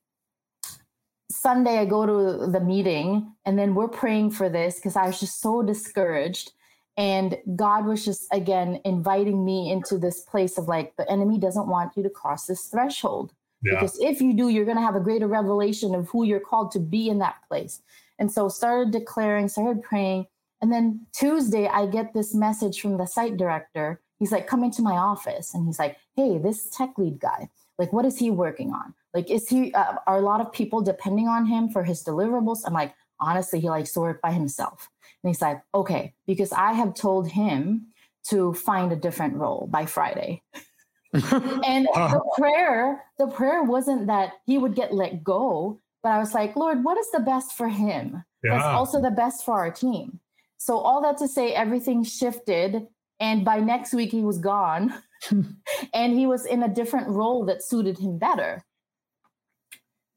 Sunday, 1.40 1.78
I 1.78 1.84
go 1.84 2.04
to 2.04 2.50
the 2.50 2.60
meeting, 2.60 3.32
and 3.44 3.58
then 3.58 3.74
we're 3.74 3.88
praying 3.88 4.32
for 4.32 4.48
this 4.48 4.76
because 4.76 4.96
I 4.96 5.06
was 5.06 5.20
just 5.20 5.40
so 5.40 5.62
discouraged. 5.62 6.52
And 6.96 7.38
God 7.54 7.86
was 7.86 8.04
just, 8.04 8.26
again, 8.32 8.80
inviting 8.84 9.44
me 9.44 9.70
into 9.70 9.98
this 9.98 10.22
place 10.22 10.58
of 10.58 10.66
like, 10.66 10.96
the 10.96 11.08
enemy 11.08 11.38
doesn't 11.38 11.68
want 11.68 11.96
you 11.96 12.02
to 12.02 12.10
cross 12.10 12.46
this 12.46 12.66
threshold. 12.66 13.32
Yeah. 13.62 13.74
Because 13.74 13.96
if 14.00 14.20
you 14.20 14.34
do, 14.34 14.48
you're 14.48 14.64
going 14.64 14.76
to 14.78 14.82
have 14.82 14.96
a 14.96 15.00
greater 15.00 15.28
revelation 15.28 15.94
of 15.94 16.08
who 16.08 16.24
you're 16.24 16.40
called 16.40 16.72
to 16.72 16.80
be 16.80 17.08
in 17.08 17.20
that 17.20 17.36
place. 17.46 17.82
And 18.18 18.32
so 18.32 18.48
started 18.48 18.90
declaring, 18.90 19.46
started 19.48 19.80
praying. 19.82 20.26
And 20.60 20.72
then 20.72 21.06
Tuesday, 21.12 21.68
I 21.68 21.86
get 21.86 22.14
this 22.14 22.34
message 22.34 22.80
from 22.80 22.98
the 22.98 23.06
site 23.06 23.36
director. 23.36 24.00
He's 24.18 24.32
like, 24.32 24.48
come 24.48 24.64
into 24.64 24.82
my 24.82 24.96
office. 24.96 25.54
And 25.54 25.66
he's 25.66 25.78
like, 25.78 25.98
hey, 26.16 26.36
this 26.38 26.68
tech 26.68 26.98
lead 26.98 27.20
guy, 27.20 27.48
like, 27.78 27.92
what 27.92 28.04
is 28.04 28.18
he 28.18 28.28
working 28.30 28.72
on? 28.72 28.92
Like, 29.14 29.30
is 29.30 29.48
he, 29.48 29.72
uh, 29.72 29.94
are 30.06 30.18
a 30.18 30.22
lot 30.22 30.40
of 30.40 30.52
people 30.52 30.82
depending 30.82 31.28
on 31.28 31.46
him 31.46 31.68
for 31.68 31.82
his 31.82 32.04
deliverables? 32.04 32.60
I'm 32.64 32.74
like, 32.74 32.94
honestly, 33.20 33.60
he 33.60 33.70
likes 33.70 33.92
to 33.92 34.00
work 34.00 34.20
by 34.20 34.32
himself. 34.32 34.88
And 35.22 35.30
he's 35.30 35.42
like, 35.42 35.60
okay, 35.74 36.14
because 36.26 36.52
I 36.52 36.72
have 36.72 36.94
told 36.94 37.28
him 37.28 37.88
to 38.28 38.52
find 38.52 38.92
a 38.92 38.96
different 38.96 39.34
role 39.34 39.66
by 39.70 39.86
Friday. 39.86 40.42
and 41.12 41.86
the 41.86 42.22
prayer, 42.36 43.02
the 43.18 43.28
prayer 43.28 43.62
wasn't 43.62 44.06
that 44.08 44.32
he 44.44 44.58
would 44.58 44.74
get 44.74 44.92
let 44.92 45.24
go. 45.24 45.80
But 46.02 46.12
I 46.12 46.18
was 46.18 46.34
like, 46.34 46.54
Lord, 46.54 46.84
what 46.84 46.98
is 46.98 47.10
the 47.10 47.20
best 47.20 47.52
for 47.52 47.68
him? 47.68 48.22
Yeah. 48.44 48.52
That's 48.52 48.64
also 48.64 49.00
the 49.00 49.10
best 49.10 49.44
for 49.44 49.54
our 49.54 49.70
team. 49.70 50.20
So 50.58 50.78
all 50.78 51.02
that 51.02 51.18
to 51.18 51.28
say, 51.28 51.54
everything 51.54 52.04
shifted. 52.04 52.86
And 53.20 53.44
by 53.44 53.58
next 53.58 53.94
week, 53.94 54.12
he 54.12 54.20
was 54.20 54.38
gone. 54.38 54.94
and 55.94 56.12
he 56.12 56.26
was 56.26 56.46
in 56.46 56.62
a 56.62 56.68
different 56.68 57.08
role 57.08 57.44
that 57.46 57.64
suited 57.64 57.98
him 57.98 58.18
better. 58.18 58.64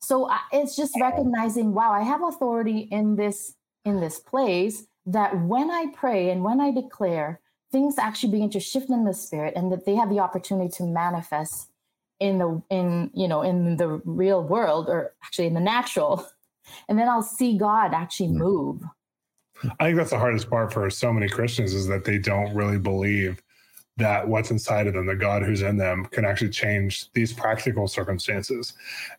So 0.02 0.30
it's 0.52 0.76
just 0.76 0.94
recognizing, 1.00 1.74
wow, 1.74 1.92
I 1.92 2.02
have 2.02 2.24
authority 2.24 2.80
in 2.92 3.16
this 3.16 3.54
in 3.86 4.00
this 4.00 4.20
place 4.20 4.86
that 5.06 5.40
when 5.42 5.72
I 5.72 5.88
pray 5.94 6.30
and 6.30 6.44
when 6.44 6.62
I 6.62 6.72
declare, 6.72 7.40
things 7.72 7.98
actually 7.98 8.32
begin 8.32 8.50
to 8.52 8.60
shift 8.60 8.90
in 8.90 9.06
the 9.06 9.14
spirit 9.14 9.54
and 9.56 9.72
that 9.72 9.86
they 9.86 9.96
have 9.96 10.10
the 10.10 10.20
opportunity 10.20 10.70
to 10.78 10.84
manifest 10.84 11.70
in 12.20 12.38
the 12.38 12.62
in 12.70 13.10
you 13.14 13.28
know 13.28 13.42
in 13.42 13.78
the 13.78 14.02
real 14.06 14.44
world 14.44 14.90
or 14.90 15.14
actually 15.24 15.48
in 15.48 15.54
the 15.54 15.60
natural. 15.60 16.26
And 16.88 16.98
then 16.98 17.10
i'll 17.10 17.24
see 17.24 17.58
god 17.58 17.94
actually 17.94 18.30
move. 18.30 18.82
I 19.80 19.86
think 19.86 19.98
that's 19.98 20.12
the 20.12 20.20
hardest 20.20 20.50
part 20.50 20.72
for 20.72 20.90
so 20.90 21.12
many 21.12 21.28
christians 21.28 21.74
is 21.74 21.88
that 21.88 22.06
they 22.06 22.18
don't 22.18 22.54
really 22.54 22.78
believe 22.78 23.42
that 24.02 24.28
what's 24.28 24.52
inside 24.52 24.88
of 24.88 24.94
them 24.94 25.06
the 25.06 25.16
god 25.16 25.44
who's 25.44 25.62
in 25.62 25.78
them 25.78 26.06
can 26.06 26.26
actually 26.26 26.50
change 26.50 27.12
these 27.14 27.32
practical 27.34 27.88
circumstances 27.88 28.74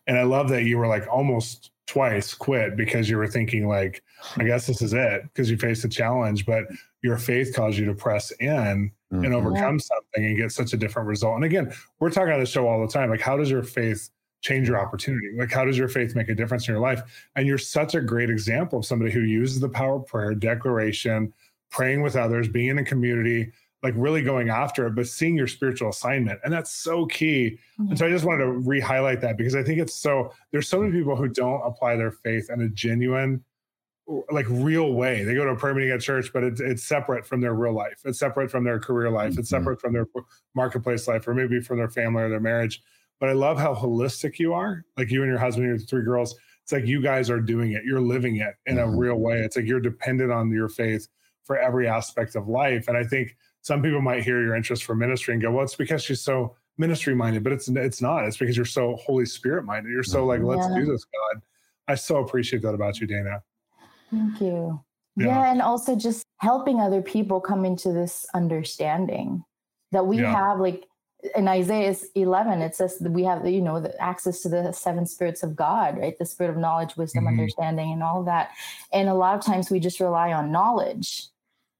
and 0.07 0.17
i 0.17 0.23
love 0.23 0.49
that 0.49 0.63
you 0.63 0.77
were 0.77 0.87
like 0.87 1.07
almost 1.07 1.71
twice 1.85 2.33
quit 2.33 2.77
because 2.77 3.09
you 3.09 3.17
were 3.17 3.27
thinking 3.27 3.67
like 3.67 4.03
i 4.37 4.43
guess 4.43 4.67
this 4.67 4.81
is 4.81 4.93
it 4.93 5.23
because 5.23 5.49
you 5.49 5.57
faced 5.57 5.83
a 5.83 5.89
challenge 5.89 6.45
but 6.45 6.65
your 7.03 7.17
faith 7.17 7.53
caused 7.53 7.77
you 7.77 7.85
to 7.85 7.93
press 7.93 8.31
in 8.39 8.91
mm-hmm. 9.13 9.25
and 9.25 9.33
overcome 9.33 9.79
something 9.79 10.25
and 10.25 10.37
get 10.37 10.51
such 10.51 10.73
a 10.73 10.77
different 10.77 11.07
result. 11.07 11.35
And 11.35 11.43
again, 11.43 11.71
we're 11.99 12.09
talking 12.09 12.33
on 12.33 12.39
the 12.39 12.45
show 12.45 12.67
all 12.67 12.81
the 12.81 12.91
time. 12.91 13.09
Like, 13.09 13.21
how 13.21 13.37
does 13.37 13.51
your 13.51 13.61
faith 13.61 14.09
change 14.41 14.67
your 14.67 14.79
opportunity? 14.79 15.29
Like, 15.37 15.51
how 15.51 15.65
does 15.65 15.77
your 15.77 15.89
faith 15.89 16.15
make 16.15 16.29
a 16.29 16.35
difference 16.35 16.67
in 16.67 16.73
your 16.73 16.81
life? 16.81 17.01
And 17.35 17.45
you're 17.45 17.57
such 17.57 17.93
a 17.93 18.01
great 18.01 18.29
example 18.29 18.79
of 18.79 18.85
somebody 18.85 19.11
who 19.11 19.19
uses 19.19 19.59
the 19.59 19.69
power 19.69 19.97
of 19.97 20.07
prayer, 20.07 20.33
declaration, 20.33 21.33
praying 21.69 22.01
with 22.01 22.15
others, 22.15 22.47
being 22.47 22.69
in 22.69 22.77
a 22.79 22.85
community, 22.85 23.51
like 23.83 23.93
really 23.97 24.21
going 24.21 24.49
after 24.49 24.87
it, 24.87 24.95
but 24.95 25.07
seeing 25.07 25.35
your 25.35 25.47
spiritual 25.47 25.89
assignment. 25.89 26.39
And 26.43 26.53
that's 26.53 26.71
so 26.71 27.05
key. 27.05 27.59
Mm-hmm. 27.77 27.89
And 27.89 27.99
so 27.99 28.07
I 28.07 28.09
just 28.09 28.23
wanted 28.23 28.45
to 28.45 28.51
re 28.51 28.79
highlight 28.79 29.19
that 29.21 29.37
because 29.37 29.55
I 29.55 29.63
think 29.63 29.79
it's 29.79 29.93
so, 29.93 30.31
there's 30.51 30.69
so 30.69 30.79
many 30.79 30.93
people 30.93 31.17
who 31.17 31.27
don't 31.27 31.61
apply 31.65 31.97
their 31.97 32.11
faith 32.11 32.49
in 32.49 32.61
a 32.61 32.69
genuine, 32.69 33.43
like 34.31 34.45
real 34.49 34.93
way. 34.93 35.25
They 35.25 35.35
go 35.35 35.43
to 35.43 35.51
a 35.51 35.55
prayer 35.55 35.73
meeting 35.73 35.91
at 35.91 35.99
church, 35.99 36.31
but 36.33 36.43
it's 36.43 36.61
it's 36.61 36.83
separate 36.83 37.25
from 37.25 37.41
their 37.41 37.53
real 37.53 37.73
life. 37.73 38.01
It's 38.05 38.19
separate 38.19 38.49
from 38.51 38.63
their 38.63 38.79
career 38.79 39.09
life. 39.09 39.37
It's 39.37 39.51
mm-hmm. 39.51 39.63
separate 39.63 39.81
from 39.81 39.93
their 39.93 40.07
marketplace 40.55 41.07
life, 41.07 41.27
or 41.27 41.33
maybe 41.33 41.59
from 41.61 41.77
their 41.77 41.89
family 41.89 42.23
or 42.23 42.29
their 42.29 42.39
marriage. 42.39 42.81
But 43.19 43.29
I 43.29 43.33
love 43.33 43.57
how 43.57 43.73
holistic 43.73 44.39
you 44.39 44.53
are. 44.53 44.83
Like 44.97 45.11
you 45.11 45.21
and 45.21 45.29
your 45.29 45.39
husband, 45.39 45.67
your 45.67 45.77
three 45.77 46.03
girls. 46.03 46.35
It's 46.63 46.71
like 46.71 46.85
you 46.85 47.01
guys 47.01 47.29
are 47.29 47.41
doing 47.41 47.73
it. 47.73 47.83
You're 47.83 48.01
living 48.01 48.37
it 48.37 48.55
in 48.65 48.77
mm-hmm. 48.77 48.93
a 48.93 48.97
real 48.97 49.15
way. 49.15 49.39
It's 49.39 49.55
like 49.55 49.65
you're 49.65 49.81
dependent 49.81 50.31
on 50.31 50.51
your 50.51 50.69
faith 50.69 51.07
for 51.43 51.57
every 51.57 51.87
aspect 51.87 52.35
of 52.35 52.47
life. 52.47 52.87
And 52.87 52.97
I 52.97 53.03
think 53.03 53.35
some 53.63 53.81
people 53.81 54.01
might 54.01 54.23
hear 54.23 54.41
your 54.41 54.55
interest 54.55 54.83
for 54.83 54.93
ministry 54.93 55.33
and 55.33 55.41
go, 55.41 55.51
"Well, 55.51 55.63
it's 55.63 55.75
because 55.75 56.03
she's 56.03 56.21
so 56.21 56.55
ministry 56.77 57.15
minded," 57.15 57.43
but 57.43 57.53
it's 57.53 57.67
it's 57.67 58.01
not. 58.01 58.25
It's 58.25 58.37
because 58.37 58.55
you're 58.55 58.65
so 58.65 58.97
Holy 58.97 59.25
Spirit 59.25 59.65
minded. 59.65 59.89
You're 59.89 60.03
so 60.03 60.25
like, 60.25 60.41
"Let's 60.41 60.67
yeah. 60.69 60.79
do 60.79 60.85
this, 60.85 61.05
God." 61.05 61.41
I 61.87 61.95
so 61.95 62.17
appreciate 62.17 62.61
that 62.61 62.73
about 62.73 62.99
you, 62.99 63.07
Dana. 63.07 63.41
Thank 64.11 64.41
you. 64.41 64.79
Yeah. 65.15 65.27
yeah. 65.27 65.51
and 65.51 65.61
also 65.61 65.95
just 65.95 66.25
helping 66.37 66.79
other 66.79 67.01
people 67.01 67.39
come 67.39 67.65
into 67.65 67.91
this 67.93 68.25
understanding 68.33 69.43
that 69.91 70.07
we 70.07 70.19
yeah. 70.19 70.33
have 70.33 70.59
like 70.59 70.85
in 71.35 71.47
Isaiah 71.47 71.95
11 72.15 72.61
it 72.61 72.75
says 72.75 72.97
that 72.97 73.11
we 73.11 73.23
have 73.23 73.47
you 73.47 73.61
know 73.61 73.79
the 73.79 73.99
access 74.01 74.41
to 74.41 74.49
the 74.49 74.73
seven 74.73 75.05
spirits 75.05 75.41
of 75.41 75.55
God, 75.55 75.97
right? 75.97 76.17
The 76.17 76.25
spirit 76.25 76.49
of 76.49 76.57
knowledge, 76.57 76.97
wisdom, 76.97 77.23
mm-hmm. 77.23 77.39
understanding 77.39 77.93
and 77.93 78.03
all 78.03 78.19
of 78.19 78.25
that. 78.25 78.51
And 78.91 79.07
a 79.07 79.13
lot 79.13 79.37
of 79.37 79.45
times 79.45 79.71
we 79.71 79.79
just 79.79 80.01
rely 80.01 80.33
on 80.33 80.51
knowledge. 80.51 81.27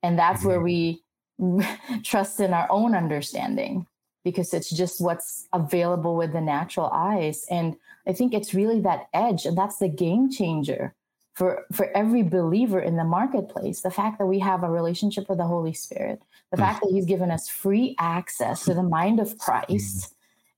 And 0.02 0.18
that's 0.18 0.40
mm-hmm. 0.40 0.50
where 0.50 0.62
we 0.62 1.03
trust 2.04 2.40
in 2.40 2.54
our 2.54 2.68
own 2.70 2.96
understanding. 2.96 3.86
because 4.24 4.54
it's 4.54 4.70
just 4.70 5.02
what's 5.02 5.50
available 5.52 6.16
with 6.16 6.32
the 6.32 6.40
natural 6.40 6.90
eyes. 6.94 7.46
And 7.52 7.76
I 8.08 8.14
think 8.14 8.34
it's 8.34 8.54
really 8.54 8.80
that 8.82 9.08
edge, 9.14 9.46
and 9.46 9.58
that's 9.58 9.80
the 9.80 9.90
game 9.90 10.32
changer 10.32 10.96
for 11.34 11.66
for 11.72 11.96
every 11.98 12.24
believer 12.24 12.80
in 12.80 12.96
the 12.96 13.04
marketplace 13.04 13.82
the 13.82 13.92
fact 13.92 14.20
that 14.20 14.26
we 14.26 14.40
have 14.40 14.64
a 14.64 14.70
relationship 14.70 15.28
with 15.30 15.40
the 15.40 15.48
holy 15.48 15.74
spirit 15.74 16.22
the 16.52 16.58
fact 16.58 16.82
that 16.82 16.92
he's 16.92 17.06
given 17.06 17.32
us 17.32 17.50
free 17.50 17.96
access 18.00 18.64
to 18.66 18.74
the 18.74 18.84
mind 18.84 19.20
of 19.20 19.38
christ 19.38 20.14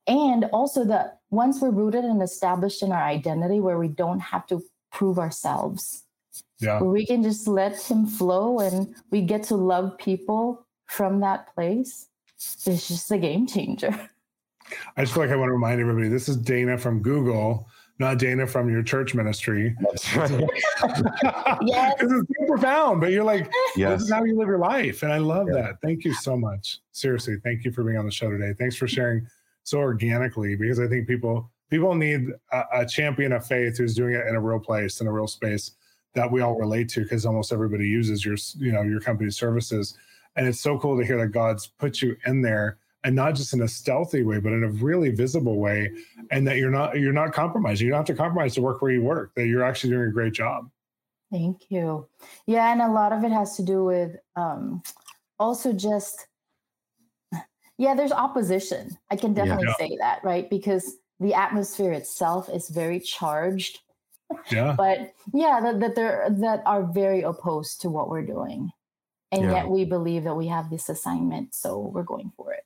and 0.08 0.46
also 0.46 0.84
that 0.84 1.20
once 1.30 1.62
we're 1.62 1.72
rooted 1.72 2.04
and 2.04 2.22
established 2.22 2.84
in 2.84 2.92
our 2.92 3.04
identity 3.04 3.60
where 3.60 3.78
we 3.78 3.88
don't 3.88 4.20
have 4.20 4.46
to 4.46 4.62
prove 4.92 5.18
ourselves 5.18 6.04
yeah 6.60 6.82
we 6.82 7.06
can 7.06 7.24
just 7.24 7.48
let 7.48 7.82
him 7.82 8.06
flow 8.06 8.60
and 8.60 8.96
we 9.12 9.22
get 9.22 9.44
to 9.44 9.56
love 9.56 9.98
people 9.98 10.65
from 10.88 11.20
that 11.20 11.54
place 11.54 12.10
it's 12.38 12.88
just 12.88 13.12
a 13.12 13.18
game 13.18 13.48
changer 13.48 13.90
i 14.98 15.02
just 15.02 15.14
feel 15.14 15.24
like 15.24 15.32
i 15.32 15.36
want 15.36 15.50
to 15.50 15.54
remind 15.54 15.80
everybody 15.80 16.08
this 16.08 16.30
is 16.30 16.38
dana 16.38 16.78
from 16.78 17.02
google 17.02 17.68
not 17.98 18.18
Dana 18.18 18.46
from 18.46 18.70
your 18.70 18.84
church 18.84 19.16
ministry. 19.16 19.76
That's 19.80 20.16
right. 20.18 20.50
yes. 21.62 21.96
This 22.00 22.12
is 22.12 22.24
so 22.38 22.46
profound, 22.48 23.00
but 23.00 23.12
you're 23.12 23.24
like, 23.24 23.50
yes. 23.76 24.00
this 24.00 24.08
is 24.08 24.14
how 24.14 24.24
you 24.24 24.38
live 24.38 24.48
your 24.48 24.60
life. 24.60 25.04
And 25.04 25.14
I 25.14 25.18
love 25.18 25.48
yeah. 25.48 25.62
that. 25.62 25.82
Thank 25.82 26.04
you 26.04 26.14
so 26.14 26.36
much. 26.36 26.80
Seriously, 26.92 27.38
thank 27.44 27.64
you 27.64 27.72
for 27.72 27.84
being 27.84 27.98
on 27.98 28.06
the 28.06 28.12
show 28.12 28.30
today. 28.30 28.54
Thanks 28.58 28.76
for 28.76 28.88
sharing 28.88 29.26
so 29.64 29.80
organically 29.80 30.56
because 30.56 30.80
I 30.80 30.88
think 30.88 31.08
people 31.08 31.50
people 31.70 31.96
need 31.96 32.28
a, 32.52 32.64
a 32.74 32.86
champion 32.86 33.32
of 33.32 33.46
faith 33.46 33.78
who's 33.78 33.96
doing 33.96 34.14
it 34.14 34.28
in 34.28 34.36
a 34.36 34.42
real 34.42 34.60
place, 34.60 35.00
in 35.00 35.08
a 35.08 35.12
real 35.12 35.28
space 35.28 35.72
that 36.14 36.30
we 36.30 36.42
all 36.42 36.56
relate 36.56 36.90
to 36.90 37.02
because 37.02 37.26
almost 37.26 37.52
everybody 37.52 37.88
uses 37.88 38.26
your, 38.26 38.36
you 38.58 38.72
know, 38.72 38.82
your 38.82 39.00
company's 39.00 39.38
services. 39.38 39.98
And 40.36 40.48
it's 40.48 40.60
so 40.60 40.78
cool 40.78 40.98
to 40.98 41.06
hear 41.06 41.18
that 41.18 41.28
God's 41.28 41.68
put 41.68 42.02
you 42.02 42.18
in 42.26 42.42
there 42.42 42.78
and 43.06 43.16
not 43.16 43.36
just 43.36 43.54
in 43.54 43.62
a 43.62 43.68
stealthy 43.68 44.24
way 44.24 44.40
but 44.40 44.52
in 44.52 44.64
a 44.64 44.70
really 44.70 45.12
visible 45.12 45.58
way 45.58 45.92
and 46.32 46.46
that 46.46 46.58
you're 46.58 46.72
not 46.72 47.00
you're 47.00 47.14
not 47.14 47.32
compromising 47.32 47.86
you 47.86 47.92
don't 47.92 48.00
have 48.00 48.06
to 48.08 48.16
compromise 48.16 48.56
to 48.56 48.62
work 48.62 48.82
where 48.82 48.92
you 48.92 49.02
work 49.02 49.34
that 49.36 49.46
you're 49.48 49.64
actually 49.64 49.92
doing 49.92 50.10
a 50.10 50.12
great 50.12 50.34
job. 50.34 50.70
Thank 51.32 51.70
you. 51.70 52.08
Yeah 52.48 52.72
and 52.72 52.82
a 52.82 52.92
lot 52.92 53.14
of 53.14 53.24
it 53.24 53.32
has 53.32 53.56
to 53.58 53.64
do 53.64 53.86
with 53.86 54.18
um 54.36 54.82
also 55.40 55.72
just 55.72 56.28
yeah 57.78 57.94
there's 57.96 58.12
opposition. 58.12 58.98
I 59.12 59.16
can 59.16 59.34
definitely 59.34 59.68
yeah. 59.68 59.88
say 59.88 59.98
that 60.00 60.24
right? 60.24 60.50
Because 60.50 60.98
the 61.20 61.34
atmosphere 61.34 61.94
itself 61.94 62.50
is 62.50 62.70
very 62.70 63.00
charged. 63.00 63.80
Yeah. 64.52 64.74
But 64.76 65.14
yeah 65.32 65.60
that, 65.62 65.80
that 65.80 65.96
they're 65.96 66.28
that 66.40 66.64
are 66.66 66.84
very 66.84 67.22
opposed 67.22 67.82
to 67.82 67.90
what 67.90 68.10
we're 68.10 68.26
doing 68.26 68.72
and 69.32 69.44
yeah. 69.44 69.52
yet 69.52 69.70
we 69.70 69.86
believe 69.86 70.24
that 70.24 70.36
we 70.36 70.48
have 70.48 70.70
this 70.70 70.90
assignment 70.90 71.54
so 71.54 71.80
we're 71.80 72.04
going 72.04 72.32
for 72.36 72.54
it 72.54 72.64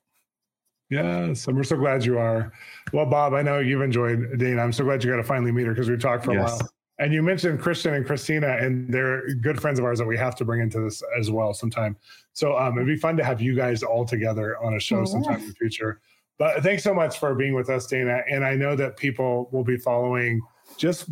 Yes, 0.90 1.46
and 1.46 1.56
we're 1.56 1.62
so 1.62 1.76
glad 1.76 2.04
you 2.04 2.18
are. 2.18 2.52
Well, 2.92 3.06
Bob, 3.06 3.32
I 3.32 3.42
know 3.42 3.60
you've 3.60 3.80
enjoyed 3.80 4.38
Dana. 4.38 4.60
I'm 4.60 4.72
so 4.72 4.82
glad 4.82 5.04
you 5.04 5.10
got 5.10 5.18
to 5.18 5.22
finally 5.22 5.52
meet 5.52 5.66
her 5.66 5.72
because 5.72 5.88
we 5.88 5.96
talked 5.96 6.24
for 6.24 6.32
a 6.32 6.34
yes. 6.34 6.58
while. 6.58 6.68
And 6.98 7.14
you 7.14 7.22
mentioned 7.22 7.60
Christian 7.60 7.94
and 7.94 8.04
Christina, 8.04 8.58
and 8.60 8.92
they're 8.92 9.34
good 9.36 9.60
friends 9.60 9.78
of 9.78 9.84
ours 9.84 10.00
that 10.00 10.04
we 10.04 10.18
have 10.18 10.34
to 10.36 10.44
bring 10.44 10.60
into 10.60 10.80
this 10.80 11.02
as 11.18 11.30
well 11.30 11.54
sometime. 11.54 11.96
So 12.34 12.58
um, 12.58 12.76
it'd 12.76 12.88
be 12.88 12.96
fun 12.96 13.16
to 13.16 13.24
have 13.24 13.40
you 13.40 13.54
guys 13.54 13.82
all 13.82 14.04
together 14.04 14.58
on 14.62 14.74
a 14.74 14.80
show 14.80 15.04
sometime 15.04 15.40
in 15.40 15.48
the 15.48 15.54
future. 15.54 16.00
But 16.38 16.62
thanks 16.62 16.82
so 16.82 16.92
much 16.92 17.18
for 17.18 17.34
being 17.34 17.54
with 17.54 17.70
us, 17.70 17.86
Dana. 17.86 18.20
And 18.28 18.44
I 18.44 18.54
know 18.54 18.74
that 18.76 18.96
people 18.96 19.48
will 19.52 19.64
be 19.64 19.78
following 19.78 20.40
just 20.76 21.06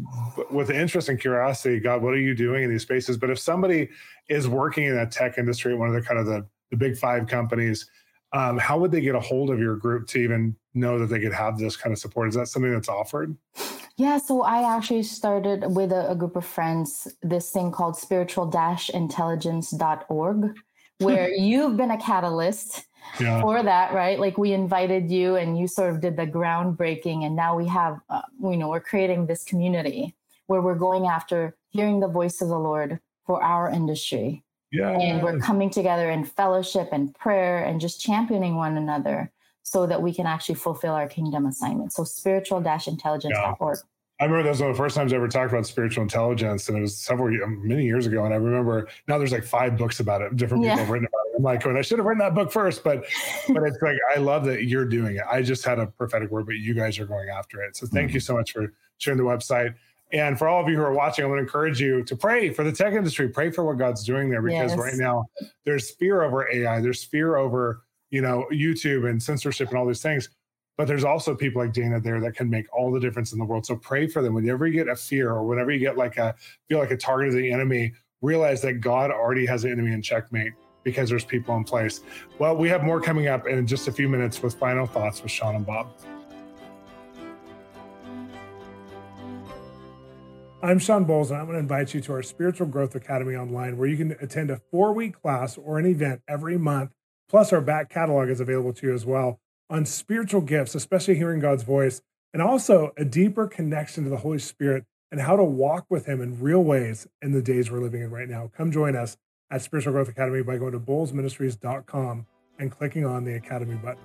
with 0.51 0.71
interest 0.71 1.09
and 1.09 1.21
curiosity. 1.21 1.81
God, 1.81 2.03
what 2.03 2.15
are 2.15 2.19
you 2.19 2.35
doing 2.35 2.65
in 2.65 2.71
these 2.71 2.83
spaces? 2.83 3.17
But 3.17 3.31
if 3.31 3.39
somebody 3.39 3.89
is 4.29 4.49
working 4.49 4.85
in 4.85 4.95
that 4.95 5.11
tech 5.11 5.39
industry, 5.39 5.75
one 5.75 5.89
of 5.89 5.95
the 5.95 6.03
kind 6.03 6.19
of 6.19 6.27
the, 6.27 6.47
the 6.71 6.77
big 6.77 6.97
five 6.97 7.27
companies, 7.27 7.91
um, 8.33 8.59
how 8.59 8.79
would 8.79 8.91
they 8.91 9.01
get 9.01 9.15
a 9.15 9.21
hold 9.21 9.51
of 9.51 9.59
your 9.59 9.77
group 9.77 10.07
to 10.09 10.19
even 10.19 10.55
know 10.75 10.99
that 10.99 11.07
they 11.07 11.21
could 11.21 11.33
have 11.33 11.59
this 11.59 11.77
kind 11.77 11.93
of 11.93 11.99
support? 11.99 12.29
Is 12.29 12.35
that 12.35 12.49
something 12.49 12.73
that's 12.73 12.89
offered? 12.89 13.37
Yeah, 13.97 14.19
so 14.19 14.43
I 14.43 14.77
actually 14.77 15.03
started 15.03 15.75
with 15.75 15.93
a, 15.93 16.11
a 16.11 16.15
group 16.15 16.37
of 16.37 16.45
friends 16.45 17.09
this 17.23 17.51
thing 17.51 17.73
called 17.73 17.97
spiritual 17.97 18.45
intelligence.org, 18.95 20.55
where 20.99 21.31
you've 21.35 21.77
been 21.77 21.91
a 21.91 21.99
catalyst 21.99 22.85
yeah. 23.21 23.41
for 23.41 23.63
that, 23.63 23.93
right? 23.93 24.19
Like 24.19 24.39
we 24.39 24.53
invited 24.53 25.11
you 25.11 25.37
and 25.37 25.59
you 25.59 25.67
sort 25.67 25.91
of 25.91 26.01
did 26.01 26.17
the 26.17 26.27
groundbreaking, 26.27 27.25
and 27.25 27.35
now 27.37 27.57
we 27.57 27.67
have, 27.67 28.01
uh, 28.11 28.23
you 28.43 28.57
know, 28.57 28.69
we're 28.69 28.81
creating 28.81 29.27
this 29.27 29.45
community 29.45 30.15
where 30.47 30.61
we're 30.61 30.75
going 30.75 31.07
after 31.07 31.57
hearing 31.71 32.01
the 32.01 32.09
voice 32.09 32.41
of 32.41 32.49
the 32.49 32.59
Lord 32.59 32.99
for 33.27 33.43
our 33.43 33.71
industry. 33.71 34.43
Yeah. 34.73 34.91
And 34.91 35.23
we're 35.23 35.39
coming 35.39 35.71
together 35.71 36.11
in 36.11 36.25
fellowship 36.25 36.89
and 36.93 37.15
prayer 37.15 37.65
and 37.65 37.81
just 37.81 38.01
championing 38.01 38.57
one 38.57 38.77
another 38.77 39.33
so 39.63 39.87
that 39.87 40.03
we 40.03 40.15
can 40.15 40.27
actually 40.27 40.55
fulfill 40.55 40.95
our 40.95 41.09
kingdom 41.09 41.47
assignment. 41.47 41.93
So 41.93 42.05
spiritual 42.05 42.59
intelligence.org. 42.59 43.77
Yeah. 43.77 43.83
I 44.21 44.25
remember 44.25 44.43
that 44.45 44.51
was 44.51 44.61
one 44.61 44.71
of 44.71 44.77
the 44.77 44.83
first 44.83 44.97
times 44.97 45.13
I 45.13 45.17
ever 45.17 45.29
talked 45.29 45.53
about 45.53 45.65
spiritual 45.65 46.03
intelligence, 46.03 46.69
and 46.69 46.77
it 46.77 46.81
was 46.81 46.97
several 46.97 47.31
many 47.63 47.85
years 47.85 48.07
ago. 48.07 48.25
And 48.25 48.35
I 48.35 48.37
remember 48.37 48.89
now 49.07 49.17
there's 49.17 49.31
like 49.31 49.45
five 49.45 49.77
books 49.77 50.01
about 50.01 50.23
it. 50.23 50.35
Different 50.37 50.65
people 50.65 50.77
yeah. 50.77 50.81
have 50.81 50.91
written 50.91 51.07
about 51.07 51.21
it. 51.27 51.37
I'm 51.37 51.45
like, 51.45 51.65
oh, 51.65 51.77
I 51.77 51.83
should 51.83 51.99
have 51.99 52.07
written 52.07 52.19
that 52.19 52.35
book 52.35 52.51
first, 52.51 52.83
but 52.83 53.05
but 53.49 53.63
it's 53.63 53.81
like 53.81 53.97
I 54.15 54.19
love 54.19 54.45
that 54.47 54.65
you're 54.65 54.85
doing 54.85 55.17
it. 55.17 55.23
I 55.31 55.43
just 55.43 55.65
had 55.65 55.79
a 55.79 55.87
prophetic 55.87 56.33
word, 56.33 56.47
but 56.47 56.57
you 56.57 56.75
guys 56.75 56.99
are 56.99 57.07
going 57.07 57.29
after 57.29 57.63
it. 57.63 57.77
So 57.77 57.87
thank 57.87 58.09
mm-hmm. 58.09 58.15
you 58.15 58.21
so 58.21 58.35
much 58.35 58.53
for 58.53 58.73
sharing 58.99 59.19
the 59.19 59.25
website. 59.25 59.75
And 60.13 60.39
for 60.39 60.49
all 60.49 60.63
of 60.63 60.69
you 60.69 60.77
who 60.77 60.83
are 60.83 60.93
watching, 60.93 61.25
I 61.25 61.29
want 61.29 61.39
to 61.39 61.43
encourage 61.43 61.81
you 61.81 62.03
to 62.03 62.17
pray 62.17 62.51
for 62.51 62.65
the 62.65 62.73
tech 62.73 62.95
industry. 62.95 63.29
Pray 63.29 63.51
for 63.51 63.65
what 63.65 63.79
God's 63.79 64.05
doing 64.05 64.31
there 64.31 64.43
because 64.43 64.71
yes. 64.71 64.79
right 64.79 64.95
now 64.95 65.27
there's 65.65 65.91
fear 65.91 66.23
over 66.23 66.51
AI, 66.51 66.81
there's 66.81 67.05
fear 67.05 67.37
over, 67.37 67.83
you 68.11 68.23
know, 68.23 68.47
YouTube 68.51 69.09
and 69.09 69.23
censorship 69.23 69.69
and 69.69 69.79
all 69.79 69.87
these 69.87 70.03
things. 70.03 70.31
But 70.79 70.87
there's 70.87 71.03
also 71.03 71.35
people 71.35 71.61
like 71.61 71.73
Dana 71.73 72.01
there 72.01 72.21
that 72.21 72.37
can 72.37 72.49
make 72.49 72.67
all 72.73 72.93
the 72.93 73.01
difference 73.01 73.33
in 73.33 73.39
the 73.41 73.45
world. 73.45 73.67
So 73.67 73.75
pray 73.75 74.07
for 74.07 74.23
them. 74.23 74.33
Whenever 74.33 74.65
you 74.65 74.73
get 74.73 74.87
a 74.87 74.95
fear 74.95 75.33
or 75.33 75.43
whenever 75.43 75.73
you 75.73 75.81
get 75.81 75.99
like 75.99 76.19
a 76.19 76.37
feel 76.69 76.79
like 76.79 76.93
a 76.93 76.97
target 76.97 77.31
of 77.31 77.35
the 77.35 77.51
enemy, 77.51 77.93
realize 78.23 78.63
that 78.63 78.75
God 78.75 79.11
already 79.11 79.45
has 79.45 79.65
an 79.65 79.73
enemy 79.73 79.93
in 79.93 80.03
checkmate 80.03 80.53
because 80.85 81.11
there's 81.11 81.25
people 81.25 81.57
in 81.57 81.65
place. 81.65 82.03
Well, 82.39 82.57
we 82.57 82.69
have 82.69 82.85
more 82.85 83.01
coming 83.01 83.27
up 83.27 83.49
in 83.49 83.67
just 83.67 83.89
a 83.89 83.93
few 83.93 84.09
minutes 84.09 84.41
with 84.41 84.55
final 84.55 84.87
thoughts 84.87 85.21
with 85.21 85.33
Shawn 85.33 85.57
and 85.57 85.67
Bob. 85.67 85.89
I'm 90.63 90.79
Shawn 90.79 91.05
Bolz, 91.05 91.31
and 91.31 91.39
I'm 91.39 91.47
going 91.47 91.55
to 91.55 91.61
invite 91.61 91.93
you 91.93 92.01
to 92.03 92.13
our 92.13 92.23
Spiritual 92.23 92.69
Growth 92.69 92.95
Academy 92.95 93.35
online, 93.35 93.79
where 93.79 93.89
you 93.89 93.97
can 93.97 94.13
attend 94.21 94.51
a 94.51 94.61
four 94.71 94.93
week 94.93 95.21
class 95.21 95.59
or 95.59 95.81
an 95.81 95.87
event 95.87 96.23
every 96.29 96.57
month. 96.57 96.93
Plus, 97.29 97.53
our 97.53 97.61
back 97.61 97.91
catalog 97.91 98.29
is 98.29 98.39
available 98.39 98.73
to 98.75 98.87
you 98.87 98.95
as 98.95 99.05
well 99.05 99.41
on 99.71 99.85
spiritual 99.85 100.41
gifts, 100.41 100.75
especially 100.75 101.17
hearing 101.17 101.41
God's 101.41 101.63
voice, 101.63 102.01
and 102.33 102.43
also 102.43 102.93
a 102.97 103.05
deeper 103.05 103.47
connection 103.47 104.05
to 104.05 104.11
the 104.11 104.19
Holy 104.19 104.39
Spirit 104.39 104.85
and 105.11 105.21
how 105.21 105.37
to 105.37 105.45
walk 105.45 105.87
with 105.89 106.07
Him 106.07 106.21
in 106.21 106.41
real 106.41 106.63
ways 106.63 107.07
in 107.23 107.33
the 107.33 107.43
days 107.43 107.71
we're 107.71 107.81
living 107.81 108.03
in 108.03 108.11
right 108.11 108.29
now. 108.29 108.51
Come 108.57 108.71
join 108.71 108.97
us 108.97 109.17
at 109.51 109.63
Spiritual 109.63 109.93
Growth 109.93 110.09
Academy 110.09 110.43
by 110.43 110.59
going 110.59 110.73
to 110.73 110.81
bolzministries.com 110.81 112.27
and 112.59 112.71
clicking 112.71 113.07
on 113.07 113.25
the 113.25 113.35
Academy 113.35 113.77
button. 113.77 114.03